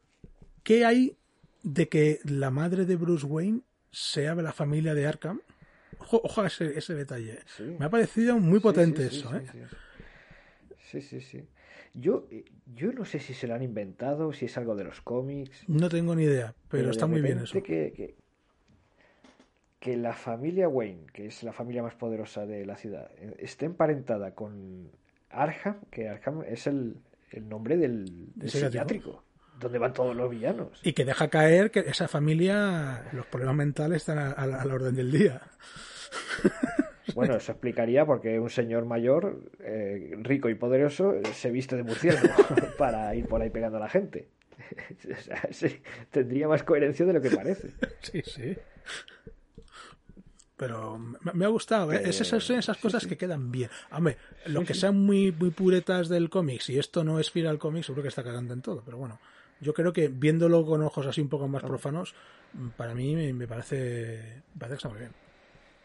[0.63, 1.17] ¿Qué hay
[1.63, 5.41] de que la madre de Bruce Wayne sea de la familia de Arkham?
[5.99, 7.41] Ojo, ojo a ese, ese detalle.
[7.57, 7.63] Sí.
[7.79, 9.67] Me ha parecido muy potente Sí, sí, sí, eso, ¿eh?
[11.01, 11.21] Sí.
[11.21, 11.49] Sí, sí.
[11.95, 15.01] Yo, eh, yo no sé si se lo han inventado, si es algo de los
[15.01, 15.65] cómics.
[15.69, 17.53] No tengo ni idea, pero, está muy bien eso.
[17.63, 18.15] Que, que,
[19.79, 23.67] que la familia Wayne, que es la familia más poderosa de la ciudad, eh, esté
[23.67, 24.91] emparentada con
[25.31, 26.97] Arkham, que Arkham es el,
[27.31, 29.23] el nombre del, del psiquiátrico.
[29.61, 30.81] donde van todos los villanos.
[30.83, 34.97] Y que deja caer que esa familia, los problemas mentales están a, a la orden
[34.97, 35.43] del día.
[37.15, 41.77] Bueno, eso explicaría por qué un señor mayor, eh, rico y poderoso, eh, se viste
[41.77, 42.29] de murciélago
[42.79, 44.29] para ir por ahí pegando a la gente.
[45.11, 47.71] O sea, sí, tendría más coherencia de lo que parece.
[48.01, 48.57] Sí, sí.
[50.57, 50.99] Pero
[51.35, 52.03] me, ha gustado, ¿eh?
[52.05, 53.09] Esas, son esas sí, cosas sí.
[53.09, 53.69] que quedan bien.
[53.91, 57.59] Hombre, lo que sean muy, muy puretas del cómic, si esto no es fiel al
[57.59, 58.83] cómic, seguro que está cagando en todo.
[58.85, 59.19] Pero bueno,
[59.61, 62.15] yo creo que viéndolo con ojos así un poco más profanos,
[62.53, 65.24] mm, para mí me, me parece, me parece que está muy bien.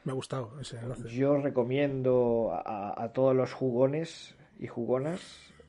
[0.06, 1.10] Me ha gustado ese enlace.
[1.10, 5.22] Yo recomiendo a, a todos los jugones y jugonas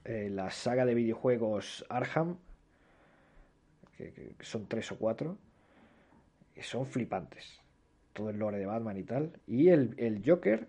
[0.05, 2.39] eh, la saga de videojuegos Arkham,
[3.97, 5.37] que, que son tres o cuatro,
[6.55, 7.61] que son flipantes.
[8.13, 9.33] Todo el lore de Batman y tal.
[9.47, 10.69] Y el, el Joker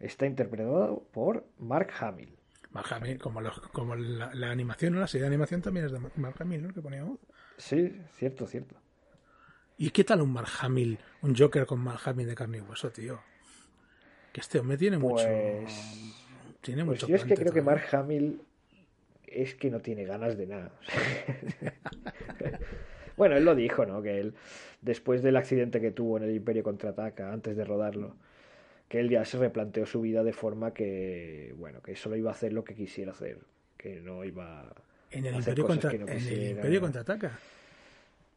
[0.00, 2.36] está interpretado por Mark Hamill.
[2.70, 5.98] Mark Hamill, como, los- como la, la animación, la serie de animación también es de
[6.16, 6.72] Mark Hamill, ¿no?
[6.74, 7.18] Que ponía voz.
[7.58, 8.76] Sí, cierto, cierto.
[9.78, 12.90] ¿Y qué tal un Mark Hamill, un Joker con Mark Hamill de carne y hueso,
[12.90, 13.20] tío?
[14.32, 15.24] Que este hombre tiene mucho.
[15.24, 16.14] Pues,
[16.60, 17.08] Tiene pues mucho.
[17.08, 17.62] yo es que creo que.
[17.62, 18.40] Mark Hamill
[19.26, 20.72] es que no tiene ganas de nada.
[23.16, 24.02] bueno, él lo dijo, ¿no?
[24.02, 24.34] Que él,
[24.80, 28.16] después del accidente que tuvo en el Imperio Contraataca, antes de rodarlo,
[28.88, 32.34] que él ya se replanteó su vida de forma que, bueno, que solo iba a
[32.34, 33.38] hacer lo que quisiera hacer,
[33.76, 34.74] que no iba
[35.10, 35.90] En el a hacer Imperio, cosas contra...
[35.90, 36.50] que no en el.
[36.50, 37.38] Imperio contraataca.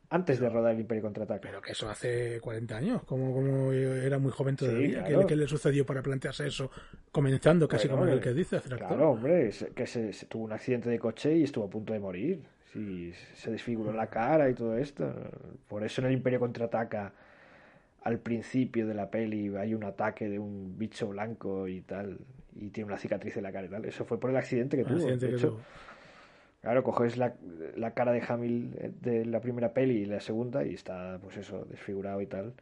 [0.10, 1.42] Antes de rodar el Imperio Contraataca.
[1.42, 5.04] Pero que eso hace 40 años, como, como era muy joven todavía.
[5.04, 5.22] claro.
[5.22, 6.70] ¿Qué, qué le sucedió para plantearse eso?
[7.12, 8.88] Comenzando casi Bueno, como el que dice, hacer actor.
[8.90, 12.00] Claro, hombre, que se, se tuvo un accidente de coche y estuvo a punto de
[12.00, 12.44] morir.
[12.72, 15.12] Sí, se desfiguró la cara y todo esto.
[15.68, 17.14] Por eso en el Imperio contraataca
[18.04, 22.20] al principio de la peli hay un ataque de un bicho blanco y tal
[22.56, 23.86] y tiene una cicatriz en la cara y tal.
[23.86, 24.98] Eso fue por el accidente que El tuvo.
[24.98, 25.62] accidente De que hecho, tuvo.
[26.66, 27.36] Claro, coges la,
[27.76, 31.64] la cara de Hamill de la primera peli y la segunda y está, pues eso,
[31.66, 32.54] desfigurado y tal.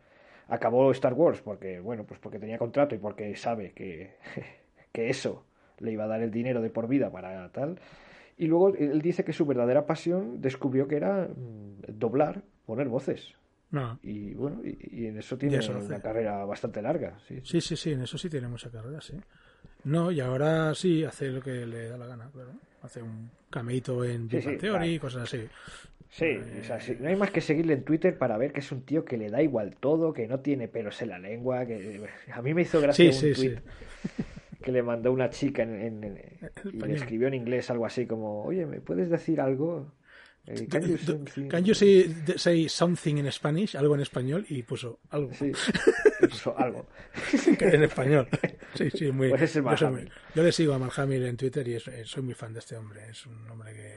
[0.49, 4.15] Acabó Star Wars porque, bueno, pues porque tenía contrato y porque sabe que,
[4.91, 5.45] que eso
[5.79, 7.79] le iba a dar el dinero de por vida para tal.
[8.37, 13.33] Y luego él dice que su verdadera pasión descubrió que era mm, doblar, poner voces.
[13.71, 13.99] No.
[14.03, 17.19] Y bueno, y, y en eso tiene eso una carrera bastante larga.
[17.25, 19.15] Sí, Sí, sí, sí, en eso sí tiene mucha carrera, sí.
[19.86, 22.51] No, y ahora sí hace lo que le da la gana, claro.
[22.81, 24.55] Hace un cameíto en Sí, Theory
[24.95, 25.01] y claro.
[25.01, 25.47] cosas así.
[26.09, 28.71] Sí, o sea, sí, no hay más que seguirle en Twitter para ver que es
[28.71, 32.01] un tío que le da igual todo, que no tiene pelos en la lengua, que
[32.31, 33.59] a mí me hizo gracia un tweet
[34.61, 36.19] que le mandó una chica en, en- en-
[36.71, 39.91] y le escribió en inglés algo así como, oye, ¿me puedes decir algo?
[40.45, 43.75] Eh, can you Do- something-" Can you say, say something in Spanish?
[43.75, 45.51] Algo en español y puso algo Sí,
[46.29, 46.85] puso algo.
[47.59, 48.27] en español.
[48.75, 51.67] Sí, sí, muy, Pues yo, soy muy- yo le sigo a Mark Hamill en Twitter
[51.67, 53.09] y es- eh, soy muy fan de este hombre.
[53.09, 53.95] Es un hombre que...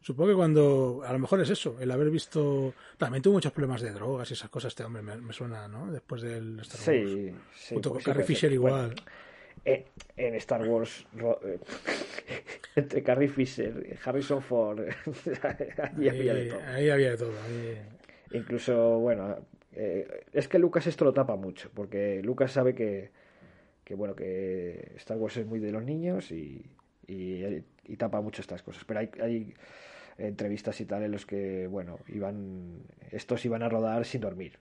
[0.00, 1.02] Supongo que cuando...
[1.06, 2.74] A lo mejor es eso, el haber visto...
[2.98, 5.90] También tuvo muchos problemas de drogas y esas cosas este hombre, me, me suena, ¿no?
[5.90, 7.10] Después del Star Wars.
[7.10, 7.74] Sí, sí.
[7.74, 8.26] Junto con pues sí, Carrie.
[8.26, 8.94] Fisher Bueno, igual.
[9.64, 9.84] Eh,
[10.16, 11.06] en Star Wars,
[11.44, 11.58] eh,
[12.76, 14.80] entre Carrie Fisher, Harrison Ford,
[15.96, 16.60] ahí había de todo.
[16.68, 17.32] ahí había de todo.
[17.46, 17.78] ahí-
[18.32, 19.36] Incluso, bueno,
[19.72, 23.10] eh, es que Lucas esto lo tapa mucho, porque Lucas sabe que,
[23.84, 26.64] que bueno, que Star Wars es muy de los niños y,
[27.06, 27.44] y,
[27.84, 28.84] y tapa mucho estas cosas.
[28.84, 29.54] Pero hay, hay
[30.18, 34.58] entrevistas y tal en los que, bueno, iban, estos iban a rodar sin dormir.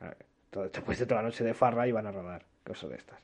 [0.00, 0.14] Ah,
[0.72, 3.18] Después de toda la noche de farra iban a rodar, cosas de estas.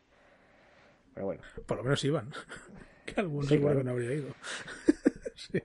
[1.15, 2.31] Pero bueno, Por lo menos iban.
[3.07, 3.81] que algunos Sí, seguro claro.
[3.81, 4.35] que no habría ido.
[5.35, 5.63] sí.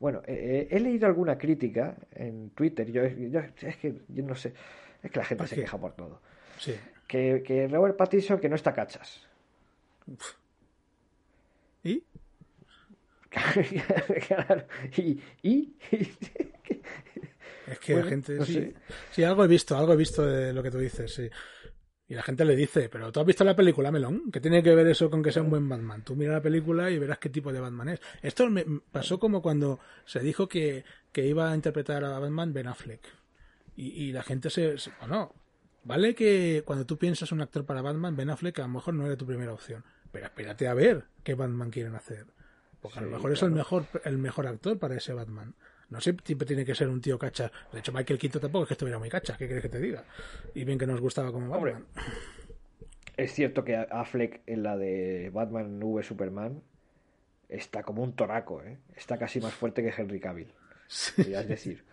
[0.00, 2.90] Bueno, eh, eh, he leído alguna crítica en Twitter.
[2.90, 4.52] Yo, yo- es que yo no sé.
[5.02, 6.20] Es que la gente ¿Por se queja por todo.
[6.58, 6.74] sí.
[7.06, 9.28] Que, que Robert Pattinson que no está cachas.
[11.84, 12.02] ¿Y?
[14.28, 14.66] Claro,
[14.96, 15.74] y, y-
[17.66, 18.34] Es que Bueno, la gente.
[18.36, 18.74] no sí,
[19.12, 21.30] sí, algo he visto, algo he visto de lo que tú dices, sí.
[22.12, 24.74] Y la gente le dice, pero tú has visto la película, Melón, que tiene que
[24.74, 26.02] ver eso con que sea un buen Batman.
[26.04, 28.02] Tú mira la película y verás qué tipo de Batman es.
[28.20, 32.66] Esto me pasó como cuando se dijo que, que iba a interpretar a Batman Ben
[32.66, 33.00] Affleck.
[33.76, 35.32] Y, y la gente se, se- Bueno,
[35.84, 39.06] vale que cuando tú piensas un actor para Batman, Ben Affleck a lo mejor no
[39.06, 39.82] era tu primera opción.
[40.12, 42.26] Pero espérate a ver qué Batman quieren hacer.
[42.82, 45.54] Porque a lo mejor es el mejor, el mejor actor para ese Batman.
[45.92, 47.52] No siempre tiene que ser un tío cacha.
[47.70, 49.36] De hecho, Michael Quinto tampoco es que estuviera muy cacha.
[49.36, 50.02] ¿Qué quieres que te diga?
[50.54, 51.72] Y bien que nos gustaba como Hombre.
[51.74, 51.88] Batman.
[53.16, 56.62] es cierto que Affleck en la de Batman V Superman
[57.48, 58.78] está como un toraco, ¿eh?
[58.96, 60.50] Está casi más fuerte que Henry Cavill.
[61.16, 61.84] podrías decir.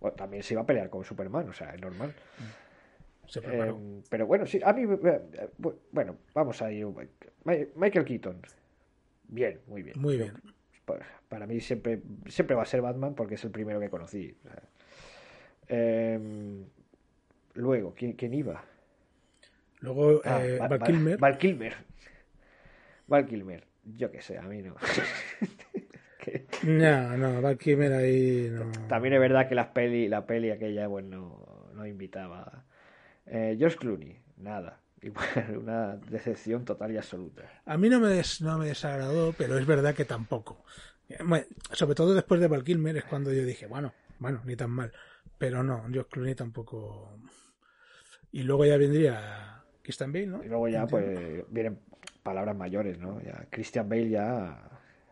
[0.00, 2.14] Bueno, también se iba a pelear con Superman, o sea, es normal.
[3.26, 3.78] Se preparó.
[3.80, 5.48] Eh, pero bueno, sí, a mí, eh,
[5.90, 6.86] bueno, vamos a ir.
[7.44, 8.42] Mi- Michael Keaton.
[9.28, 9.98] Bien, muy bien.
[10.00, 10.34] Muy bien.
[10.84, 14.36] Pa- Para mí siempre, siempre va a ser Batman porque es el primero que conocí.
[14.46, 14.62] o sea.
[15.68, 16.64] Em,
[17.54, 18.62] luego, ¿quién, quién iba?
[19.80, 21.18] Luego, Ah, eh, Va- Val Va- Kilmer.
[21.18, 21.74] Val Kilmer.
[23.06, 23.64] Val Kilmer.
[23.84, 24.76] Yo qué sé, a mí no.
[26.18, 28.70] Que- No, no, Val Kilmer ahí no.
[28.88, 32.64] También es verdad que las peli, la peli aquella, bueno, no invitaba.
[33.26, 34.80] Eh, George Clooney, nada.
[35.04, 37.42] Igual, una decepción total y absoluta.
[37.66, 40.64] A mí no me, des- no me desagradó, pero es verdad que tampoco.
[41.08, 44.56] Eh, bueno, sobre todo después de Val Kilmer es cuando yo dije, bueno, bueno, ni
[44.56, 44.92] tan mal.
[45.38, 47.18] Pero no, George Clooney tampoco.
[48.32, 50.42] Y luego ya vendría Christian Bale, ¿no?
[50.44, 51.78] Y luego ya, pues, vienen
[52.22, 53.20] palabras mayores, ¿no?
[53.22, 54.70] Ya, Christian Bale ya.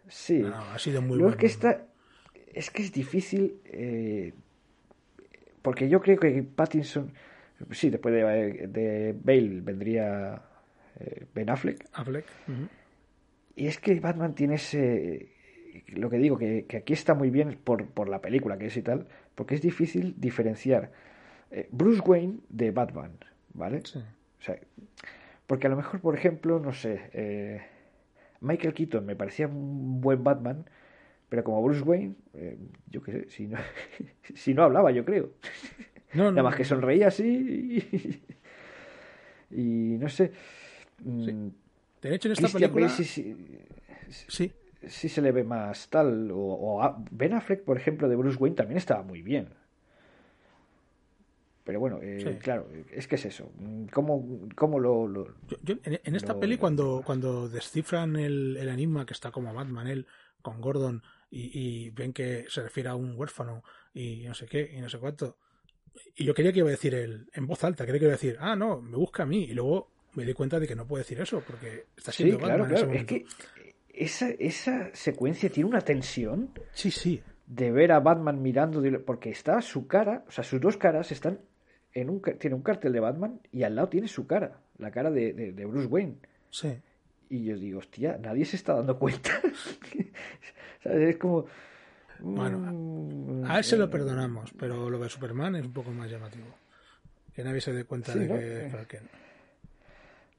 [0.09, 0.39] Sí.
[0.41, 1.37] No, ha sido muy Luego bueno.
[1.37, 1.87] es que está.
[2.55, 3.61] Es que es difícil.
[3.65, 4.33] eh,
[5.63, 7.13] porque yo creo que Pattinson.
[7.71, 10.43] Sí, después de, de Bale vendría
[10.99, 11.89] eh, Ben Affleck.
[11.93, 12.27] Affleck.
[13.55, 15.33] Y es que Batman tiene ese.
[15.89, 18.77] lo que digo, que, que aquí está muy bien por, por, la película que es
[18.77, 20.93] y tal, porque es difícil diferenciar
[21.51, 23.13] eh, Bruce Wayne de Batman,
[23.53, 23.83] ¿vale?
[23.85, 23.99] Sí.
[23.99, 24.59] O sea,
[25.47, 27.63] porque a lo mejor, por ejemplo, no sé, eh,
[28.41, 30.65] Michael Keaton me parecía un buen Batman,
[31.29, 32.59] pero como Bruce Wayne, eh,
[32.89, 33.59] yo qué sé, si no,
[34.35, 35.31] si no hablaba, yo creo.
[36.15, 37.83] No, no, Nada más que sonreía así
[39.51, 40.33] y, y no sé.
[41.05, 41.53] mm, Sí.
[42.03, 42.87] De hecho, en esta Christian película.
[42.89, 43.37] Bale sí, sí,
[44.29, 44.53] Sí,
[44.89, 46.31] sí se le ve más tal.
[46.33, 49.49] O, o a- Ben Affleck, por ejemplo, de Bruce Wayne también estaba muy bien.
[51.65, 52.39] Pero bueno, eh, Sí.
[52.41, 53.53] claro, es que es eso.
[53.93, 58.57] ¿Cómo, cómo lo, lo- Yo- yo en, en esta Lo- peli, cuando, cuando descifran el,
[58.59, 60.07] el enigma que está como Batman, él
[60.43, 61.51] con Gordon, y,
[61.87, 63.63] y ven que se refiere a un huérfano
[63.95, 65.37] y no sé qué, y no sé cuánto.
[66.17, 68.17] Y yo quería que iba a decir él en voz alta, quería que iba a
[68.17, 69.45] decir, ah, no, me busca a mí.
[69.45, 72.39] Y luego me di cuenta de que no puede decir eso, porque está Sí, siendo
[72.39, 72.99] claro, en ese claro.
[72.99, 73.25] Es que
[73.95, 77.23] esa, esa secuencia tiene una tensión Sí, sí.
[77.47, 81.41] de ver a Batman mirando, porque está su cara, o sea, sus dos caras están
[81.95, 85.11] en un, tiene un cartel de Batman y al lado tiene su cara, la cara
[85.11, 86.17] de, de- de Bruce Wayne.
[86.51, 86.75] Sí.
[87.31, 89.31] Y yo digo, hostia, nadie se está dando cuenta.
[90.83, 91.09] ¿Sabes?
[91.11, 91.47] Es como...
[92.23, 95.91] Bueno, mm, A él se lo eh, perdonamos, pero lo de Superman es un poco
[95.91, 96.47] más llamativo.
[97.35, 98.35] Que nadie se dé cuenta Sí, de ¿no?
[98.35, 98.69] que Eh.
[98.71, 99.03] Clark.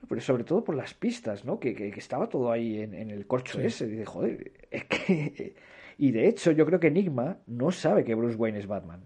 [0.08, 1.60] Pero sobre todo por las pistas, ¿no?
[1.60, 3.66] Que, que- que estaba todo ahí en, en el corcho Sí.
[3.66, 3.88] ese.
[3.88, 5.56] Dice, joder, es que...
[5.98, 9.02] Y de hecho, yo creo que Enigma no sabe que Bruce Wayne es Batman.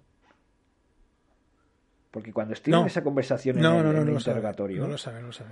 [2.11, 2.82] Porque cuando estoy No.
[2.82, 4.11] en esa conversación en No, en el sabe.
[4.13, 5.51] interrogatorio, No lo sabe, no lo sabe.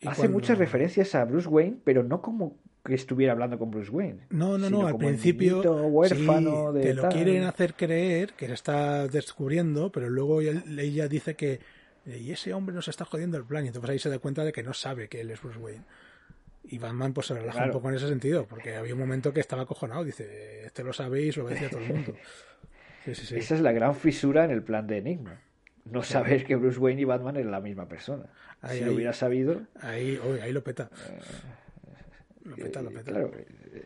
[0.00, 2.56] Y hace cuando- muchas referencias a Bruce Wayne, pero no como
[2.90, 4.26] que estuviera hablando con Bruce Wayne.
[4.30, 7.12] No, no, no, al principio huérfano sí, de te lo tal.
[7.12, 11.60] quieren hacer creer que se está descubriendo, pero luego ella dice que
[12.06, 14.44] eh, y ese hombre nos está jodiendo el plan y entonces ahí se da cuenta
[14.44, 15.84] de que no sabe que él es Bruce Wayne.
[16.64, 17.66] Y Batman pues se relaja Claro.
[17.72, 20.92] un poco en ese sentido, porque había un momento que estaba acojonado, dice, este lo
[20.92, 22.14] sabéis, lo va a decir a todo el mundo.
[23.06, 23.36] Sí, sí, sí.
[23.36, 25.40] Esa es la gran fisura en el plan de Enigma.
[25.86, 28.26] No saber que Bruce Wayne y Batman eran la misma persona.
[28.60, 28.90] Ahí, si ahí.
[28.90, 30.90] lo hubiera sabido, Ahí, uy, ahí lo peta.
[32.50, 33.10] Lo peta, lo eh, peta.
[33.10, 33.84] claro, eh,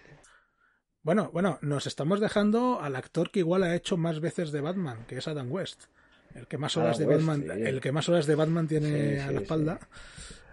[1.03, 5.05] Bueno, bueno, nos estamos dejando al actor que igual ha hecho más veces de Batman,
[5.07, 5.85] que es Adam West.
[6.35, 7.63] El que más horas Adam de West, Batman, sí.
[7.65, 9.79] el que más horas de Batman tiene Sí, a la espalda.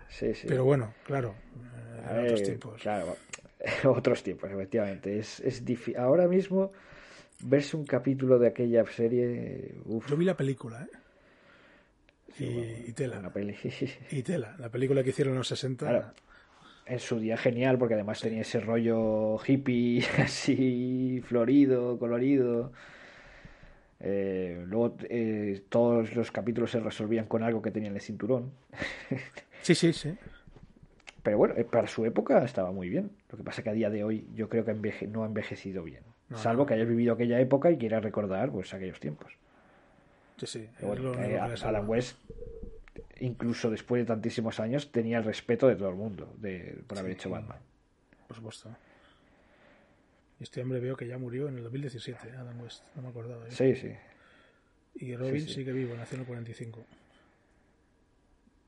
[0.10, 0.46] sí, sí.
[0.48, 2.82] Pero bueno, claro, eh, A otros tiempos.
[2.82, 3.18] Claro,
[3.86, 5.18] otros tiempos, efectivamente.
[5.18, 6.72] Es, es difí- Ahora mismo,
[7.40, 9.76] verse un capítulo de aquella serie.
[9.86, 10.98] Uf, Yo vi la película, ¿eh?
[12.38, 13.30] sí, y, bueno, y tela.
[13.34, 13.56] peli.
[14.12, 14.56] Y tela.
[14.60, 15.88] La película que hicieron en los 60.
[15.88, 16.14] Claro.
[16.86, 22.72] En su día genial, porque además tenía ese rollo hippie, así florido, colorido.
[24.00, 28.52] Eh, luego eh, todos los capítulos se resolvían con algo que tenía en el cinturón.
[29.64, 30.18] Sí, sí, sí.
[31.22, 33.12] Pero bueno, eh, para su época estaba muy bien.
[33.32, 35.84] Lo que pasa que a día de hoy yo creo que enveje- no ha envejecido
[35.84, 36.02] bien.
[36.30, 36.66] No, Salvo no.
[36.66, 39.32] que hayas vivido aquella época y quieras recordar pues aquellos tiempos.
[40.38, 40.70] Sí, sí.
[40.80, 41.78] Pero es bueno, lo que único a- que le salva.
[41.78, 42.18] Adam West,
[43.20, 47.14] incluso después de tantísimos años, tenía el respeto de todo el mundo de, por haber
[47.14, 47.18] Sí.
[47.20, 47.60] hecho Batman.
[48.28, 48.76] Por supuesto.
[50.40, 52.32] Este hombre veo que ya murió en el 2017, ¿eh?
[52.38, 52.84] Adam West.
[52.96, 53.46] No me acordaba.
[53.48, 53.52] ¿eh?
[53.52, 53.92] Sí, sí.
[54.96, 55.54] Y Robin sí.
[55.54, 56.84] sigue vivo, nació en el 45.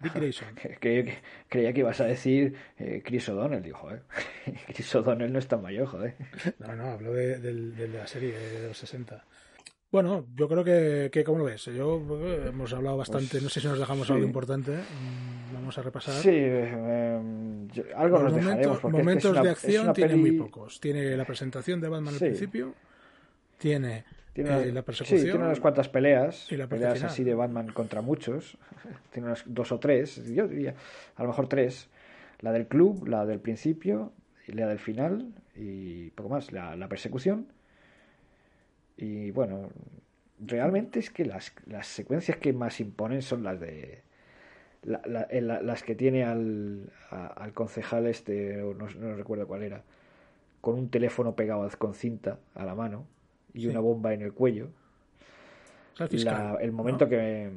[0.02, 0.54] Dick Grayson.
[0.56, 1.18] Que- que-
[1.50, 3.64] creía que ibas a decir eh, Chris O'Donnell.
[3.64, 4.04] Dijo, joder.
[4.68, 6.16] Chris O'Donnell no es tan mayor, joder.
[6.60, 9.24] No, no, hablo de, de la serie de los 60.
[9.94, 11.66] Bueno, yo creo que, que ¿cómo lo ves?
[11.66, 14.14] Yo eh, hemos hablado bastante, Pues, no sé si nos dejamos sí.
[14.14, 14.72] algo importante.
[14.72, 16.16] mm, Vamos a repasar.
[16.16, 17.22] Sí, eh,
[17.72, 18.44] yo- algo Los nos dejaremos.
[18.44, 20.80] momentos, Porque es que es momentos una- de acción tiene peli- muy pocos.
[20.82, 22.26] Tiene la presentación de Batman Sí.
[22.26, 22.74] al principio,
[23.60, 25.22] tiene, Tiene, eh, la sí, persecución.
[25.22, 26.52] tiene unas cuantas peleas.
[26.52, 27.10] y la parte peleas final.
[27.12, 28.58] así de Batman contra muchos.
[29.14, 30.26] tiene unas dos o tres.
[30.34, 30.74] Yo diría,
[31.16, 31.88] a lo mejor tres.
[32.40, 34.12] La del club, la del principio,
[34.48, 36.52] y la del final y poco más.
[36.52, 37.46] La, la persecución.
[38.98, 39.70] Y bueno,
[40.40, 44.02] realmente es que las, las secuencias que más imponen son las de.
[44.84, 49.64] la- la- las que tiene al, a- al concejal este, o no, no recuerdo cuál
[49.64, 49.82] era,
[50.62, 53.08] con un teléfono pegado con cinta a la mano
[53.54, 53.68] y Sí.
[53.68, 54.70] una bomba en el cuello.
[55.94, 57.10] O sea, el fiscal, La- el momento ¿no?
[57.10, 57.50] que.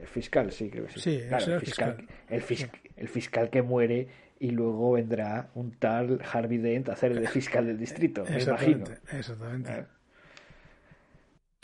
[0.00, 1.00] El fiscal, sí, creo que sí.
[1.00, 2.16] Sí, Claro, el, el fiscal, fiscal.
[2.28, 4.08] El, fis- el fiscal que muere
[4.40, 8.84] y luego vendrá un tal Harvey Dent a hacer de fiscal del distrito, me imagino.
[8.84, 9.72] Exactamente, exactamente.
[9.72, 9.84] Eh,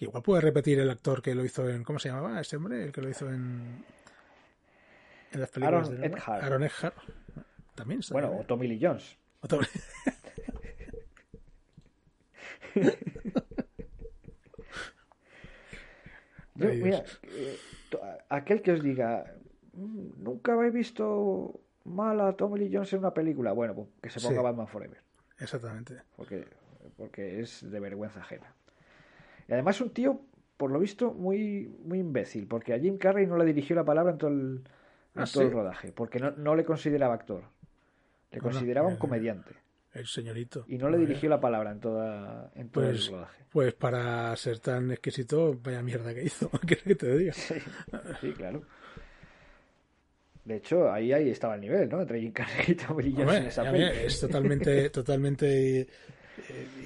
[0.01, 1.85] Que igual puede repetir el actor que lo hizo en.
[1.85, 2.85] ¿Cómo se llamaba este hombre?
[2.85, 3.85] El que lo hizo en.
[5.31, 6.07] En las películas Aaron de.
[6.07, 6.43] Eckhart.
[6.43, 6.97] Aaron Eckhart.
[7.75, 8.01] También.
[8.11, 9.19] Bueno, o Tommy Lee Jones.
[9.43, 9.61] Otro-
[16.55, 16.85] Yo, Ay, Dios.
[16.85, 17.59] mira, eh,
[18.29, 19.25] aquel que os diga,
[19.73, 24.11] "Mm, nunca habéis visto mal a Tommy Lee Jones en una película, bueno, pues que
[24.11, 24.43] se ponga Sí.
[24.43, 24.99] Batman Forever.
[25.39, 26.03] exactamente.
[26.17, 26.47] Porque,
[26.97, 28.53] porque es de vergüenza ajena.
[29.51, 30.23] Y además un tío,
[30.57, 34.13] por lo visto, muy, muy imbécil, porque a Jim Carrey no le dirigió la palabra
[34.13, 34.63] en todo el,
[35.17, 35.55] en ¿Ah, todo el sí?
[35.55, 37.43] rodaje, porque no, no le consideraba actor.
[38.33, 39.57] Le Bueno, consideraba un comediante.
[39.93, 40.65] El señorito.
[40.69, 43.45] Y no le dirigió la palabra en, toda, en todo Pues, el rodaje.
[43.53, 46.49] pues para ser tan exquisito, vaya mierda que hizo.
[46.51, 47.33] ¿Qué quieres que te diga?
[47.33, 47.55] Sí,
[48.21, 48.63] sí, claro.
[50.45, 52.01] De hecho, ahí, ahí estaba el nivel, ¿no?
[52.01, 53.85] Entre Jim Carrey y Hombre, en esa peli.
[54.07, 55.87] es totalmente, totalmente, eh,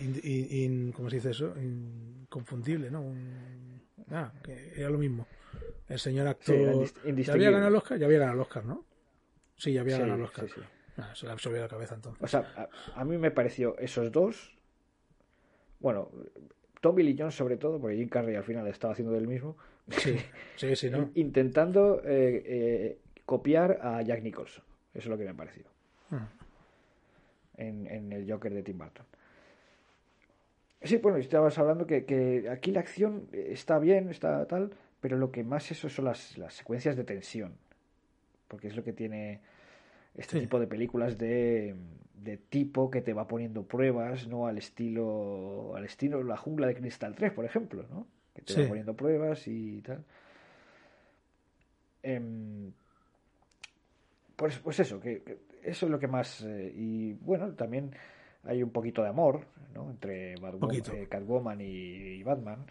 [0.02, 1.54] in- in- in- ¿cómo se dice eso?
[2.34, 3.00] Inconfundible, ¿no?
[3.00, 3.80] Un-
[4.10, 5.24] ah, que era lo mismo.
[5.88, 6.56] El señor actor,
[7.14, 7.96] ¿ya había ganado el Oscar?
[7.98, 8.84] Ya había ganado el Oscar, ¿no?
[9.56, 10.48] Sí, ya había Sí, ganado el Oscar.
[10.48, 10.60] sí, sí.
[10.96, 12.22] Ah, se le absorbió la cabeza entonces.
[12.22, 14.56] O sea, a, a mí me pareció esos dos.
[15.78, 16.10] Bueno,
[16.80, 19.56] Tommy Lee Jones sobre todo, porque Jim Carrey al final estaba haciendo del mismo.
[19.90, 20.16] Sí,
[20.56, 21.10] sí, sí, ¿no?
[21.14, 24.64] Intentando eh, eh, copiar a Jack Nicholson.
[24.92, 25.64] Eso es lo que me pareció.
[26.10, 26.28] Ah.
[27.56, 29.06] en, en el Joker de Tim Burton.
[30.84, 34.70] Sí, bueno, estabas hablando que, que aquí la acción está bien, está tal,
[35.00, 37.54] pero lo que más eso son las, las secuencias de tensión.
[38.48, 39.40] Porque es lo que tiene
[40.14, 40.40] este Sí.
[40.40, 41.74] tipo de películas de,
[42.22, 44.46] de tipo que te va poniendo pruebas, ¿no?
[44.46, 48.06] Al estilo, al estilo La jungla de Cristal 3, por ejemplo, ¿no?
[48.34, 48.60] Que te Sí.
[48.62, 50.04] va poniendo pruebas y tal.
[52.02, 52.72] Em,
[54.36, 56.42] pues, pues eso, que, que eso es lo que más.
[56.42, 57.92] eh, y bueno, también
[58.46, 59.90] hay un poquito de amor, ¿no?
[59.90, 62.66] Entre Batwoman- eh, Catwoman y, y Batman.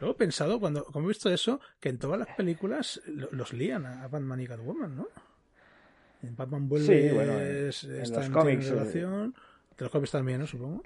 [0.00, 3.52] Luego he pensado, cuando como he visto eso, que en todas las películas lo- los
[3.52, 5.06] lían a Batman y Catwoman, ¿no?
[6.22, 9.34] En Batman vuelve, Sí, bueno, en- es- en está los en cómics, eh, relación.
[9.76, 10.46] De los cómics también, ¿no?
[10.46, 10.82] Supongo.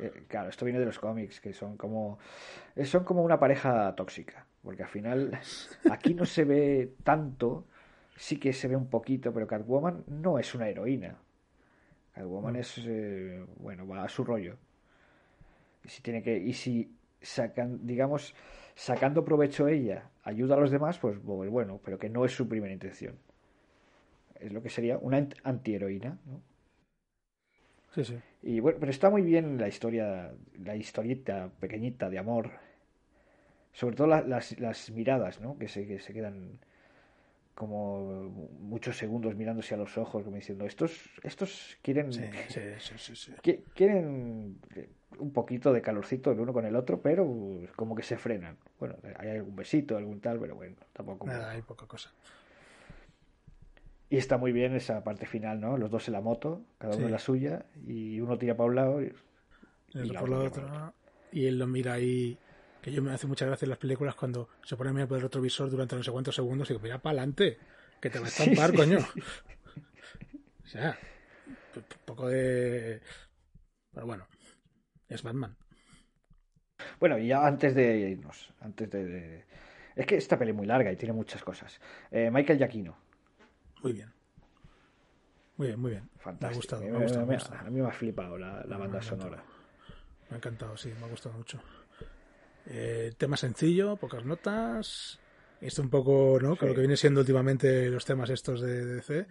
[0.00, 2.18] Eh, claro, esto viene de los cómics, que son como.
[2.76, 4.44] eh, Son como una pareja tóxica.
[4.62, 5.30] Porque al final,
[5.90, 7.64] aquí no se ve tanto.
[8.16, 11.16] Sí que se ve un poquito, pero Catwoman no es una heroína.
[12.18, 12.56] Catwoman Mm.
[12.56, 12.78] es.
[12.86, 14.56] eh, bueno, va a su rollo.
[15.84, 16.36] Y si tiene que.
[16.38, 16.90] Y si
[17.20, 18.34] sacan, digamos,
[18.74, 22.48] sacando provecho ella, ayuda a los demás, pues pues bueno, pero que no es su
[22.48, 23.16] primera intención.
[24.40, 26.40] Es lo que sería una ant- antiheroína, ¿no?
[27.94, 28.18] Sí, sí.
[28.42, 30.32] Y bueno, pero está muy bien la historia,
[30.64, 32.50] la historieta pequeñita de amor.
[33.72, 35.56] Sobre todo la- las, las miradas, ¿no?
[35.58, 36.58] Que se, que se quedan
[37.58, 38.30] como
[38.60, 40.92] muchos segundos mirándose a los ojos, como diciendo, estos,
[41.24, 43.32] estos quieren, Sí, sí, sí, sí, sí.
[43.42, 44.60] qui- quieren
[45.18, 47.26] un poquito de calorcito el uno con el otro, pero
[47.74, 48.56] como que se frenan.
[48.78, 51.26] Bueno, hay algún besito, algún tal, pero bueno, tampoco.
[51.26, 52.10] Nada, hay poca cosa.
[54.10, 55.76] Y está muy bien esa parte final, ¿no?
[55.76, 58.74] Los dos en la moto, cada uno en la suya, y uno tira para un
[58.76, 59.12] lado y,
[59.94, 60.94] El y la por la otra tira para otra.
[61.32, 62.38] Y él lo mira ahí.
[62.82, 65.16] Que yo me hace muchas gracias en las películas cuando se pone a mirar por
[65.18, 67.58] el retrovisor durante no sé cuántos segundos y digo, mira para adelante,
[68.00, 68.98] que te va a estampar, sí, coño.
[69.00, 69.20] sí.
[70.64, 70.98] O sea,
[71.76, 73.00] un poco de.
[73.94, 74.26] Pero bueno,
[75.08, 75.56] es Batman.
[77.00, 79.44] Bueno, y ya antes de irnos, antes de, de-
[79.96, 81.80] Es que esta peli es muy larga y tiene muchas cosas.
[82.10, 82.98] Eh, Michael Giacchino,
[83.82, 84.12] Muy bien.
[85.56, 86.10] Muy bien, muy bien.
[86.18, 86.48] fantástico.
[86.50, 87.22] Me ha gustado, A me mí- ha gustado.
[87.22, 87.60] a Me mí- ha gustado.
[87.66, 89.42] a mí me ha flipado la, banda sonora.
[90.28, 91.62] Me ha encantado, sí, me ha gustado mucho.
[92.70, 95.18] Eh, tema sencillo, pocas notas.
[95.60, 96.56] Esto un poco, ¿no?
[96.56, 96.76] Con lo Sí.
[96.76, 99.26] que viene siendo últimamente los temas estos de DC.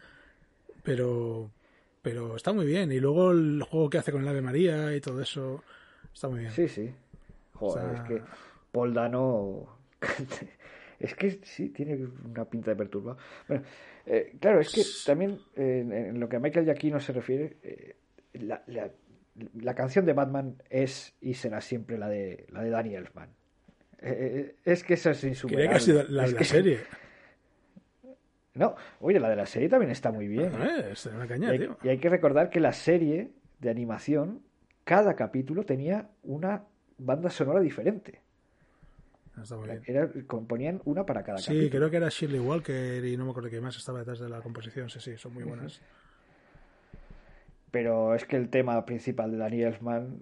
[0.84, 1.52] Pero,
[2.02, 2.92] pero está muy bien.
[2.92, 5.64] Y luego el juego que hace con el Ave María y todo eso.
[6.14, 6.52] Está muy bien.
[6.52, 6.92] Sí, sí.
[7.54, 8.22] Joder, O sea- es que
[8.72, 9.78] Paul Dano.
[11.00, 13.18] es que sí, tiene una pinta de perturbado.
[13.48, 13.64] Bueno,
[14.06, 17.58] eh, claro, es que también eh, en, en lo que a Michael Giacchino se refiere,
[17.64, 17.96] eh,
[18.34, 18.92] la, la-
[19.62, 23.30] la canción de Batman es y será siempre la de, la de Danny Elfman.
[24.00, 25.70] Eh, eh, es que eso es insuperable.
[25.70, 26.80] Que ha sido la, Es la que- serie.
[28.54, 30.52] No, oye, la de la serie también está muy bien.
[30.60, 31.78] Eh, es una Y caña, hay, tío.
[31.84, 34.42] y hay que recordar que la serie de animación,
[34.84, 36.64] cada capítulo tenía una
[36.98, 38.22] banda sonora diferente.
[39.40, 39.84] Está muy bien.
[39.86, 41.70] Era, componían una para cada Sí, capítulo.
[41.70, 44.42] creo que era Shirley Walker y no me acuerdo qué más estaba detrás de la
[44.42, 44.90] composición.
[44.90, 45.80] Sí, sí, son muy buenas.
[47.72, 50.20] Pero es que el tema principal de Danny Elfman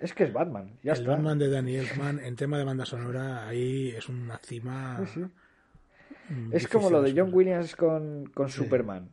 [0.00, 0.72] es que es Batman.
[0.82, 1.12] Ya el está.
[1.12, 5.00] Batman de Danny Elfman en tema de banda sonora, ahí es una cima.
[5.06, 5.20] Sí,
[6.28, 6.32] sí.
[6.34, 7.30] mm, Es como lo de John.
[7.34, 8.58] Williams con, con Sí.
[8.58, 9.08] Superman.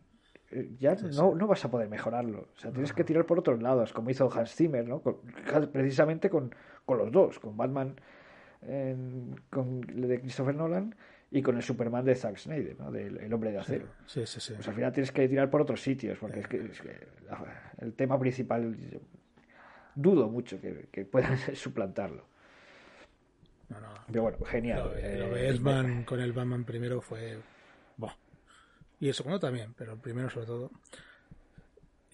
[0.52, 2.48] Eh, Ya no, no vas a poder mejorarlo.
[2.56, 5.02] O sea, tienes que tirar por otros lados, como hizo Hans Zimmer, ¿no?
[5.02, 5.18] Con-
[5.72, 6.54] precisamente con,
[6.86, 7.96] con los dos, con Batman
[8.62, 10.96] en- con el de Christopher Nolan
[11.36, 12.92] y con el Superman de Zack Snyder, ¿no?
[12.92, 13.88] Del el hombre de acero.
[14.06, 14.54] Sí, sí, sí.
[14.54, 17.74] Pues al final tienes que tirar por otros sitios, porque es que, es que la-
[17.80, 18.78] el tema principal
[19.96, 22.26] dudo mucho que, que puedan suplantarlo.
[23.70, 23.94] No, no.
[24.08, 24.80] Pero bueno, genial.
[24.84, 27.40] Lo de, Eh, lo de Elfman con el Batman primero fue.
[29.00, 30.72] Y el segundo también, pero el primero sobre todo.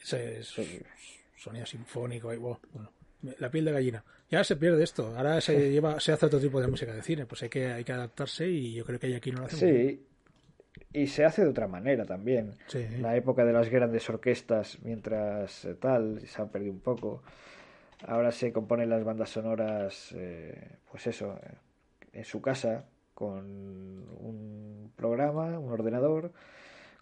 [0.02, 0.56] Es, es-
[1.38, 2.60] sonido sinfónico y bueno,
[3.22, 4.04] la piel de gallina.
[4.30, 7.26] Ya se pierde esto, ahora se lleva, se hace otro tipo de música de cine,
[7.26, 9.74] pues hay que, hay que adaptarse y yo creo que aquí no lo hace muy
[9.74, 9.88] bien.
[9.98, 10.06] Sí,
[10.94, 12.56] y se hace de otra manera también.
[12.68, 12.86] Sí.
[13.00, 17.22] La época de las grandes orquestas, mientras eh, tal, se han perdido un poco.
[18.08, 21.40] Ahora se componen las bandas sonoras, eh, pues eso,
[22.14, 26.32] en su casa, con un programa, un ordenador.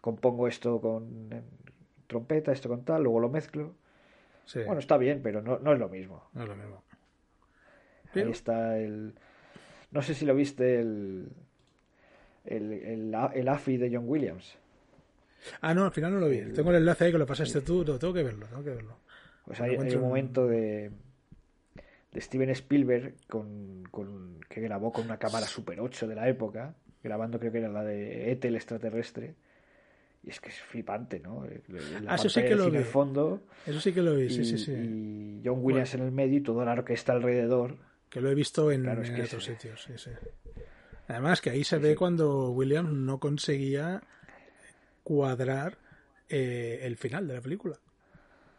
[0.01, 1.41] Compongo esto con eh,
[2.07, 3.75] trompeta, esto con tal, luego lo mezclo.
[4.47, 6.27] Sí, Bueno, está bien, pero no, no es lo mismo.
[6.33, 6.83] no es lo mismo.
[8.15, 9.13] Ahí está el.
[9.91, 11.29] No sé si lo viste, el.
[12.45, 14.57] El, el, el AFI de John Williams.
[15.61, 16.41] Ah, no, al final no lo vi.
[16.53, 18.97] Tengo el enlace ahí que lo pasaste tú, lo tengo que verlo, tengo que verlo.
[19.45, 20.91] Pues hay, un en- momento de,
[22.13, 26.73] de Steven Spielberg con, con- que grabó con una cámara Super 8 de la época,
[27.03, 29.35] grabando creo que era la de ET el extraterrestre.
[30.27, 31.45] Y es que es flipante, ¿no?
[32.03, 32.83] La Ah, eso sí que lo vi.
[32.83, 34.71] fondo Eso sí que lo vi, y, sí, sí, sí.
[34.73, 37.77] y John Williams en el medio y toda la orquesta alrededor.
[38.09, 39.51] Que lo he visto en, Claro, es en que otros sí.
[39.53, 40.11] sitios, sí, sí.
[41.07, 44.03] Además que ahí se ve cuando Williams no conseguía
[45.03, 45.77] cuadrar
[46.27, 47.77] eh, el final de la película.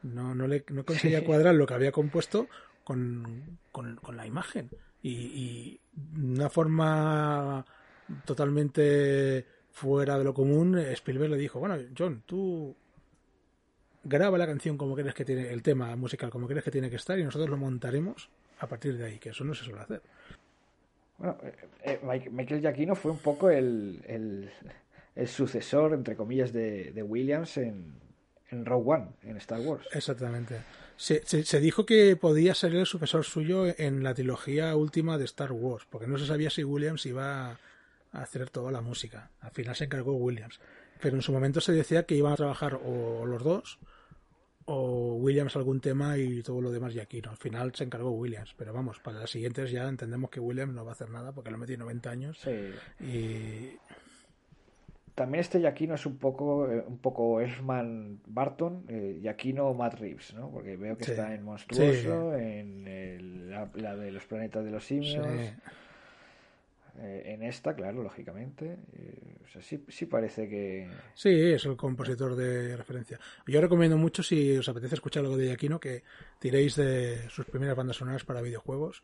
[0.04, 2.48] No, no, le, no conseguía cuadrar lo que había compuesto
[2.82, 4.70] con, con, con la imagen.
[5.02, 5.80] Y, y
[6.16, 7.62] una forma
[8.24, 12.74] totalmente fuera de lo común, Spielberg le dijo, bueno, John, tú
[14.04, 16.96] graba la canción como crees que tiene, el tema musical como crees que tiene que
[16.96, 18.30] estar y nosotros lo montaremos
[18.60, 20.02] a partir de ahí, que eso no se suele hacer.
[21.18, 24.50] Bueno, eh, eh, Michael Giacchino fue un poco el, el,
[25.14, 27.94] el sucesor, entre comillas, de, de Williams en,
[28.50, 29.86] en Rogue One, en Star Wars.
[29.92, 30.60] Exactamente.
[30.96, 35.24] Se, se, se dijo que podía ser el sucesor suyo en la trilogía última de
[35.24, 37.58] Star Wars, porque no se sabía si Williams iba
[38.12, 39.30] a hacer toda la música.
[39.40, 40.60] Al final se encargó Williams.
[41.00, 43.78] Pero en su momento se decía que iban a trabajar o los dos,
[44.64, 47.30] o Williams algún tema y todo lo demás Giacchino.
[47.30, 48.54] Al final se encargó Williams.
[48.58, 51.50] Pero vamos, para las siguientes ya entendemos que Williams no va a hacer nada porque
[51.50, 52.38] lo ha metido 90 años.
[52.40, 53.04] Sí.
[53.04, 53.76] Y
[55.14, 60.32] También este Giacchino es un poco, eh, un poco Elfman Barton, eh, Giacchino Matt Reeves,
[60.34, 60.48] ¿no?
[60.50, 61.10] Porque veo que Sí.
[61.10, 65.26] está en Monstruoso, en el- la, la de los planetas de los simios.
[67.00, 68.78] Eh, en esta, claro, lógicamente.
[68.92, 70.88] eh, o sea, sí, sí parece que...
[71.14, 73.18] Sí, es el compositor de referencia.
[73.46, 76.02] Yo recomiendo mucho, si os apetece escuchar algo de Giacchino, que
[76.38, 79.02] tiréis de sus primeras bandas sonoras para videojuegos,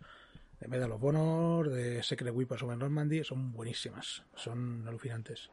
[0.60, 5.50] de Medal of Honor, de Secret Weapons of Normandy, son buenísimas, son alucinantes.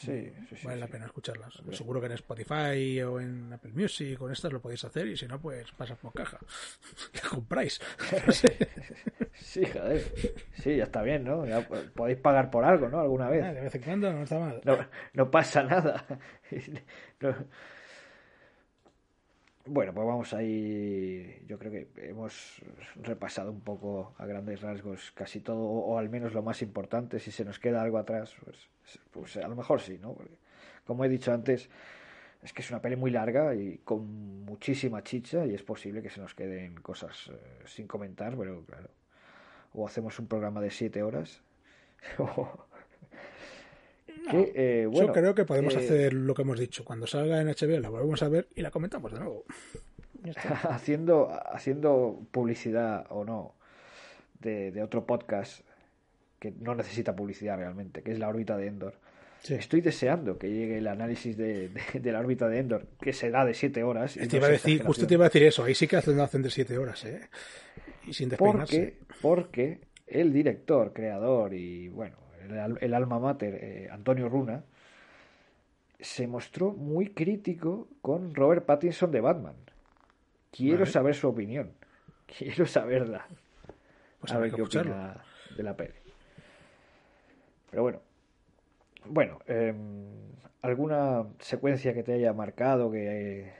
[0.00, 1.60] Sí, sí, sí, vale la pena escucharlas.
[1.72, 5.26] Seguro que en Spotify o en Apple Music, con estas lo podéis hacer, y si
[5.26, 6.38] no, pues pasas por caja.
[7.14, 7.80] La compráis.
[9.40, 10.02] Sí, joder.
[10.60, 11.46] Sí, ya está bien, ¿no?
[11.46, 13.00] Ya po- podéis pagar por algo, ¿no?
[13.00, 13.44] Alguna vez.
[13.44, 14.60] Ah, de vez en cuando no está mal.
[14.64, 14.76] No,
[15.14, 16.04] no pasa nada.
[17.20, 17.34] No.
[19.70, 21.42] Bueno, pues vamos ahí.
[21.46, 22.62] Yo creo que hemos
[23.02, 27.18] repasado un poco a grandes rasgos casi todo, o, al menos lo más importante.
[27.20, 28.68] Si se nos queda algo atrás, pues,
[29.10, 30.14] pues a lo mejor sí, ¿no?
[30.14, 30.38] Porque,
[30.86, 31.68] como he dicho antes,
[32.42, 36.08] es que es una peli muy larga y con muchísima chicha y es posible que
[36.08, 38.88] se nos queden cosas eh, sin comentar, pero claro.
[39.74, 41.42] O hacemos un programa de siete horas.
[44.30, 46.84] que, eh, bueno, Yo creo que podemos eh, hacer lo que hemos dicho.
[46.84, 49.44] Cuando salga en HBO la volvemos a ver y la comentamos de nuevo.
[50.68, 53.54] Haciendo, haciendo publicidad o no
[54.40, 55.60] de, de otro podcast
[56.38, 58.94] que no necesita publicidad realmente, que es la órbita de Endor.
[59.42, 59.54] Sí.
[59.54, 63.44] Estoy deseando que llegue el análisis de, de- de la órbita de Endor, que será
[63.44, 64.16] de 7 horas.
[64.16, 65.08] y Te no iba a es decir, justo exageración.
[65.08, 65.64] te iba a decir eso.
[65.64, 67.20] Ahí sí que hacen, hacen de 7 horas, ¿eh?
[68.06, 68.96] Y sin despeinarse.
[68.96, 72.16] Porque, porque el director, creador y bueno,
[72.50, 74.64] el, al- el alma mater, eh, Antonio Runa,
[76.00, 79.56] se mostró muy crítico con Robert Pattinson de Batman.
[80.50, 80.90] Quiero Vale.
[80.90, 81.72] saber su opinión.
[82.38, 83.26] Quiero saberla.
[84.20, 84.92] Pues a ver qué escucharlo.
[84.92, 85.24] opina
[85.56, 85.94] de la peli.
[87.70, 88.00] Pero bueno.
[89.06, 90.06] Bueno, em,
[90.62, 93.52] ¿alguna secuencia que te haya marcado que...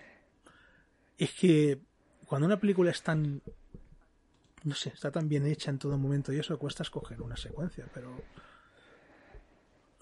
[1.17, 1.79] Es que
[2.27, 3.41] cuando una película es tan.
[4.65, 7.87] No sé, está tan bien hecha en todo momento y eso cuesta escoger una secuencia,
[7.95, 8.11] pero.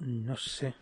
[0.01, 0.75] No sé.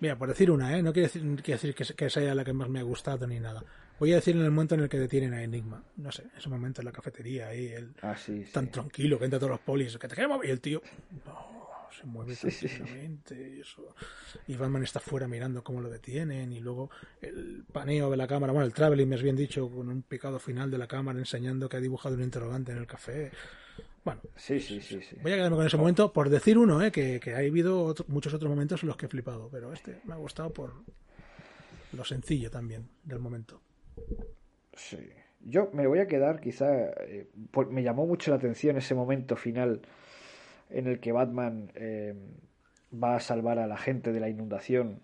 [0.00, 0.82] Mira, por decir una, ¿eh?
[0.82, 3.38] No quiere decir, quiere decir que, que sea la que más me ha gustado ni
[3.38, 3.62] nada.
[4.00, 5.84] Voy a decir en el momento en el que detienen a Enigma.
[5.96, 8.52] No sé, ese momento en la cafetería ahí, el, Ah, sí, sí.
[8.52, 10.82] tan tranquilo, que entra todos los polis, que te queremos, y el tío
[11.24, 13.94] no, se mueve Sí, tranquilamente y eso.
[14.48, 16.90] Y Batman está fuera mirando cómo lo detienen y luego
[17.20, 20.68] el paneo de la cámara, bueno, el traveling, más bien dicho, con un picado final
[20.68, 23.30] de la cámara enseñando que ha dibujado un interrogante en el café.
[24.04, 25.16] Bueno, Sí, sí, sí, sí.
[25.22, 26.90] voy a quedarme con ese momento por decir uno, ¿eh?
[26.90, 30.00] que, que ha habido otro- muchos otros momentos en los que he flipado, pero este
[30.04, 30.72] me ha gustado por...
[31.92, 33.60] lo sencillo también del momento.
[34.74, 34.98] Sí.
[35.44, 36.68] Yo me voy a quedar, quizá,
[37.02, 39.82] eh, por- me llamó mucho la atención ese momento final
[40.70, 42.14] en el que Batman eh,
[42.92, 45.00] va a salvar a la gente de la inundación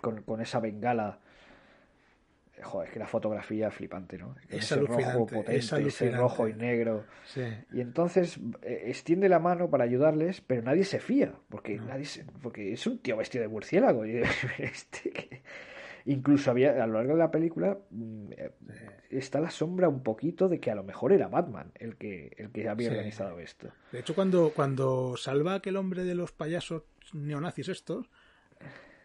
[0.00, 1.20] con, con esa bengala.
[2.56, 4.34] Eh, Joder, es que la fotografía flipante, ¿no?
[4.48, 7.04] Es ese rojo potente, es ese rojo y negro.
[7.24, 7.42] Sí.
[7.72, 12.24] Y entonces eh, extiende la mano para ayudarles, pero nadie se fía, porque nadie se-
[12.42, 14.04] porque es un tío vestido de murciélago.
[14.58, 15.42] este que-
[16.08, 18.52] Incluso había, a lo largo de la película mm, eh,
[19.10, 22.52] está la sombra un poquito de que a lo mejor era Batman el que, el
[22.52, 22.94] que había Sí.
[22.94, 23.72] organizado esto.
[23.90, 28.08] De hecho, cuando, cuando salva a aquel hombre de los payasos neonazis estos,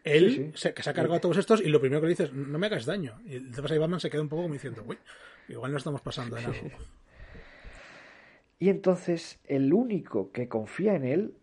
[0.03, 0.51] él, Sí, sí.
[0.55, 2.57] Se, que se ha cargado a todos estos, y lo primero que le dices, no
[2.59, 3.19] me hagas daño.
[3.25, 4.97] Y entonces ahí Batman se queda un poco como diciendo, uy,
[5.47, 6.57] igual no estamos pasando en algo.
[8.59, 11.33] Y entonces el único que confía en él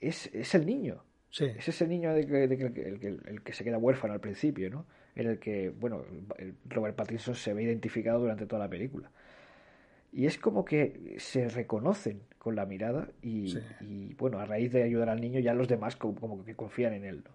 [0.00, 1.02] es, es el niño.
[1.30, 4.12] Sí, Es ese niño de que, de que- el, que, el que se queda huérfano
[4.12, 4.84] al principio, ¿no?
[5.14, 6.04] En el que, bueno,
[6.68, 9.10] Robert Pattinson se ve identificado durante toda la película.
[10.12, 13.58] Y es como que se reconocen con la mirada y, Sí.
[13.80, 16.92] y, bueno, a raíz de ayudar al niño ya los demás como, como que confían
[16.94, 17.30] en él, ¿no?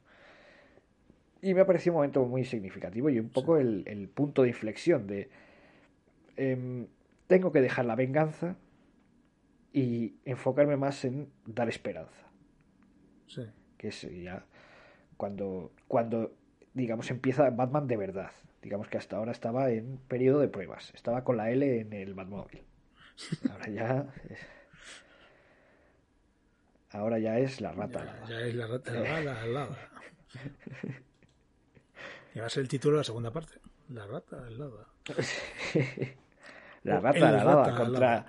[1.45, 4.49] Y me ha parecido un momento muy significativo y un poco el, el punto de
[4.49, 5.29] inflexión de
[6.37, 6.87] em,
[7.27, 8.55] tengo que dejar la venganza
[9.71, 12.25] y enfocarme más en dar esperanza
[13.27, 13.43] sí.
[13.77, 14.45] que es ya
[15.17, 16.33] cuando, cuando
[16.75, 18.31] digamos, empieza Batman de verdad.
[18.61, 20.91] Digamos que hasta ahora estaba en periodo de pruebas.
[20.93, 22.63] Estaba con la L en el Batmóvil.
[23.51, 24.07] Ahora ya...
[26.91, 28.19] Ahora ya es la rata.
[28.23, 29.77] Ya, ya es la rata alada, alada.
[32.35, 33.53] Y va a ser el título de la segunda parte.
[33.89, 34.87] La rata alada.
[36.83, 38.25] La rata el alada rata contra...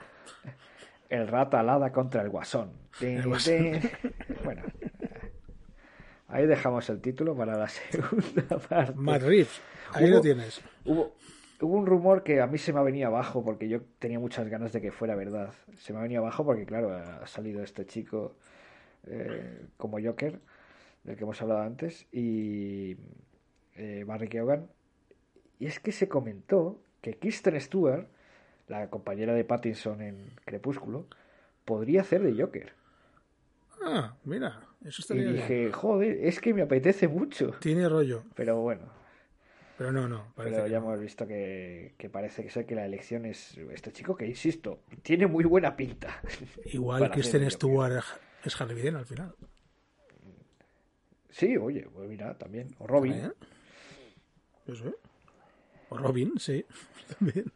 [1.09, 2.73] El rata alada contra el guasón.
[3.01, 3.81] El guasón.
[4.45, 4.63] Bueno.
[6.29, 8.95] Ahí dejamos el título para la segunda parte.
[9.19, 9.61] Reeves,
[9.93, 10.61] ahí Hubo- lo tienes.
[10.85, 11.15] Hubo,
[11.61, 14.49] hubo un rumor que a mí se me ha venido abajo porque yo tenía muchas
[14.49, 15.53] ganas de que fuera verdad.
[15.77, 18.35] Se me ha venido abajo porque, claro, ha salido este chico
[19.07, 20.41] eh, como Joker,
[21.05, 22.97] del que hemos hablado antes, y
[23.77, 24.69] eh, Barry Keoghan.
[25.59, 28.07] Y es que se comentó que Kristen Stewart,
[28.69, 31.07] la compañera de Pattinson en Crepúsculo,
[31.65, 32.73] podría hacer de Joker.
[33.83, 35.37] Ah, mira, eso Y estaría bien.
[35.37, 37.53] dije, joder, es que me apetece mucho.
[37.61, 38.85] Tiene rollo, Pero bueno,
[39.79, 40.33] pero no, no.
[40.35, 40.87] Parece Pero ya no.
[40.87, 44.81] hemos visto que, que parece que ser que la elección es este chico que, insisto,
[45.03, 46.21] tiene muy buena pinta.
[46.65, 47.49] Igual Kristen.
[47.51, 48.03] Stewart
[48.43, 49.35] es Harley Quinn al final.
[51.29, 52.75] Sí, oye, pues mira, también.
[52.79, 53.33] O Robin.
[54.69, 54.95] ¿Eh?
[55.91, 56.65] O Robin, sí.
[57.19, 57.53] También.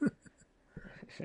[1.16, 1.24] Sí.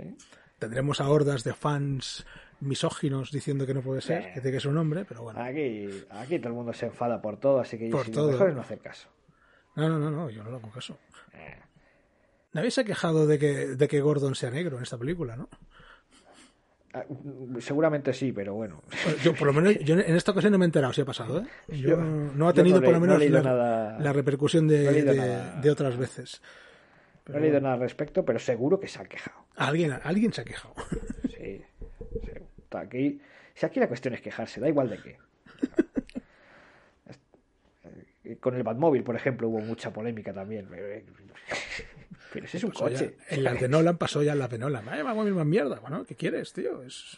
[0.59, 2.25] Tendremos a hordas de fans
[2.61, 5.41] misóginos diciendo que no puede ser, que tiene que ser un hombre, pero bueno.
[5.41, 8.27] Aquí, aquí todo el mundo se enfada por todo, así que Por si todo.
[8.27, 9.09] lo mejor es no hacer caso.
[9.75, 10.97] No, no, no, no, yo no le hago caso.
[11.33, 11.59] Eh,
[12.53, 15.49] Nadie se ha quejado de que, de que Gordon sea negro en esta película, ¿no?
[16.95, 18.81] Ah, mm, seguramente sí, pero bueno.
[19.23, 21.39] Yo, por lo menos, yo en esta ocasión no me he enterado si ha pasado,
[21.41, 21.45] ¿eh?
[21.69, 25.61] Yo, Yo- no, ha tenido no por lo menos la, nada- la repercusión de, no
[25.61, 26.41] de- otras veces.
[27.27, 29.45] No he leído nada al respecto, pero seguro que se ha quejado.
[29.55, 30.73] Alguien, alguien se ha quejado.
[31.37, 31.61] Sí.
[32.23, 32.31] sí.
[32.71, 33.21] Aquí,
[33.53, 35.17] si aquí la cuestión es quejarse, da igual de qué.
[38.39, 40.67] Con el Batmóvil, por ejemplo, hubo mucha polémica también.
[42.35, 43.17] Pero ese es un ya- coche.
[43.29, 44.85] en las de Nolan pasó ya en las de Nolan.
[44.85, 45.79] Vamos a misma mierda.
[45.79, 46.83] Bueno, ¿qué quieres, tío?
[46.83, 47.17] Es...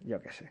[0.00, 0.50] Yo qué sé.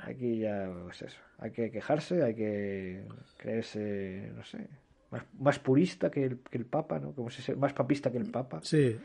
[0.00, 1.18] Aquí ya es eso.
[1.38, 3.04] Hay que quejarse, hay que
[3.36, 4.66] creerse, no sé,
[5.10, 7.12] más, más purista que el, que el Papa, ¿no?
[7.12, 8.60] Como se- más papista que el Papa.
[8.62, 8.98] Sí,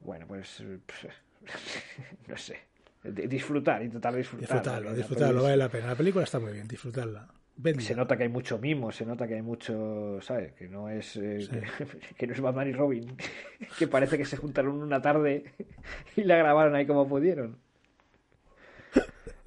[0.00, 1.14] Bueno, pues, pues,
[2.28, 2.58] no sé.
[3.02, 4.48] Disfrutar, intentar disfrutar.
[4.48, 5.86] disfrutarlo, disfrutarlo, vale la pena.
[5.88, 7.28] La película está muy bien, disfrutarla.
[7.80, 10.52] Se nota que hay mucho mimo, se nota que hay mucho, ¿sabes?
[10.52, 11.50] Que no es eh, Sí.
[11.50, 13.16] que, que no es Batman y Robin,
[13.78, 15.52] que parece que se juntaron una tarde
[16.16, 17.58] y la grabaron ahí como pudieron.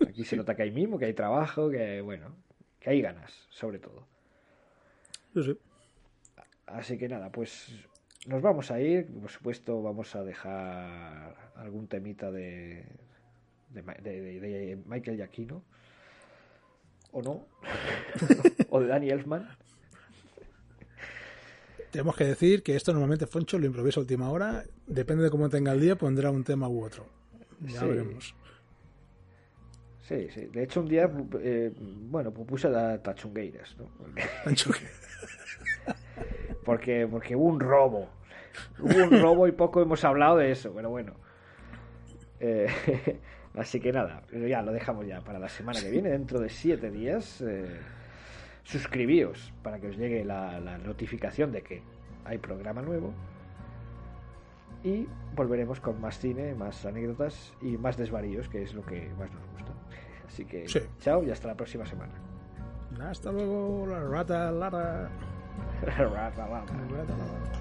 [0.07, 2.35] Aquí se nota que hay mimo, que hay trabajo, que bueno,
[2.79, 4.05] que hay ganas, sobre todo.
[5.33, 5.57] Sí, sí.
[6.65, 7.71] Así que nada, pues
[8.27, 12.85] nos vamos a ir, por supuesto vamos a dejar algún temita de
[13.69, 15.63] de, Ma- de- de- de Michael Giacchino
[17.11, 17.45] o no,
[18.69, 19.47] o de Danny Elfman.
[21.91, 24.63] Tenemos que decir que esto normalmente Foncho lo improvisa a última hora.
[24.87, 27.05] Depende de cómo tenga el día, pondrá un tema u otro.
[27.59, 27.85] Ya Sí.
[27.85, 28.35] veremos.
[30.07, 30.45] Sí, sí.
[30.47, 31.09] De hecho, un día,
[31.41, 33.75] eh, bueno, puse a Tachungueiras,
[36.65, 38.09] porque, porque hubo un robo.
[38.79, 41.13] Hubo un robo y poco hemos hablado de eso, pero bueno.
[42.39, 42.67] Eh,
[43.57, 46.89] así que nada, ya lo dejamos ya para la semana que viene, dentro de siete
[46.91, 47.41] días.
[47.41, 47.79] eh,
[48.63, 51.81] suscribíos para que os llegue la, la notificación de que
[52.25, 53.11] hay programa nuevo.
[54.83, 59.31] Y volveremos con más cine, más anécdotas y más desvaríos, que es lo que más
[59.31, 59.71] nos gusta.
[60.27, 60.79] Así que Sí.
[60.99, 62.13] chao y hasta la próxima semana.
[63.09, 65.09] Hasta luego, la rata, Lara.
[65.81, 66.47] Rata, rata.
[66.47, 67.60] Rata, Lara.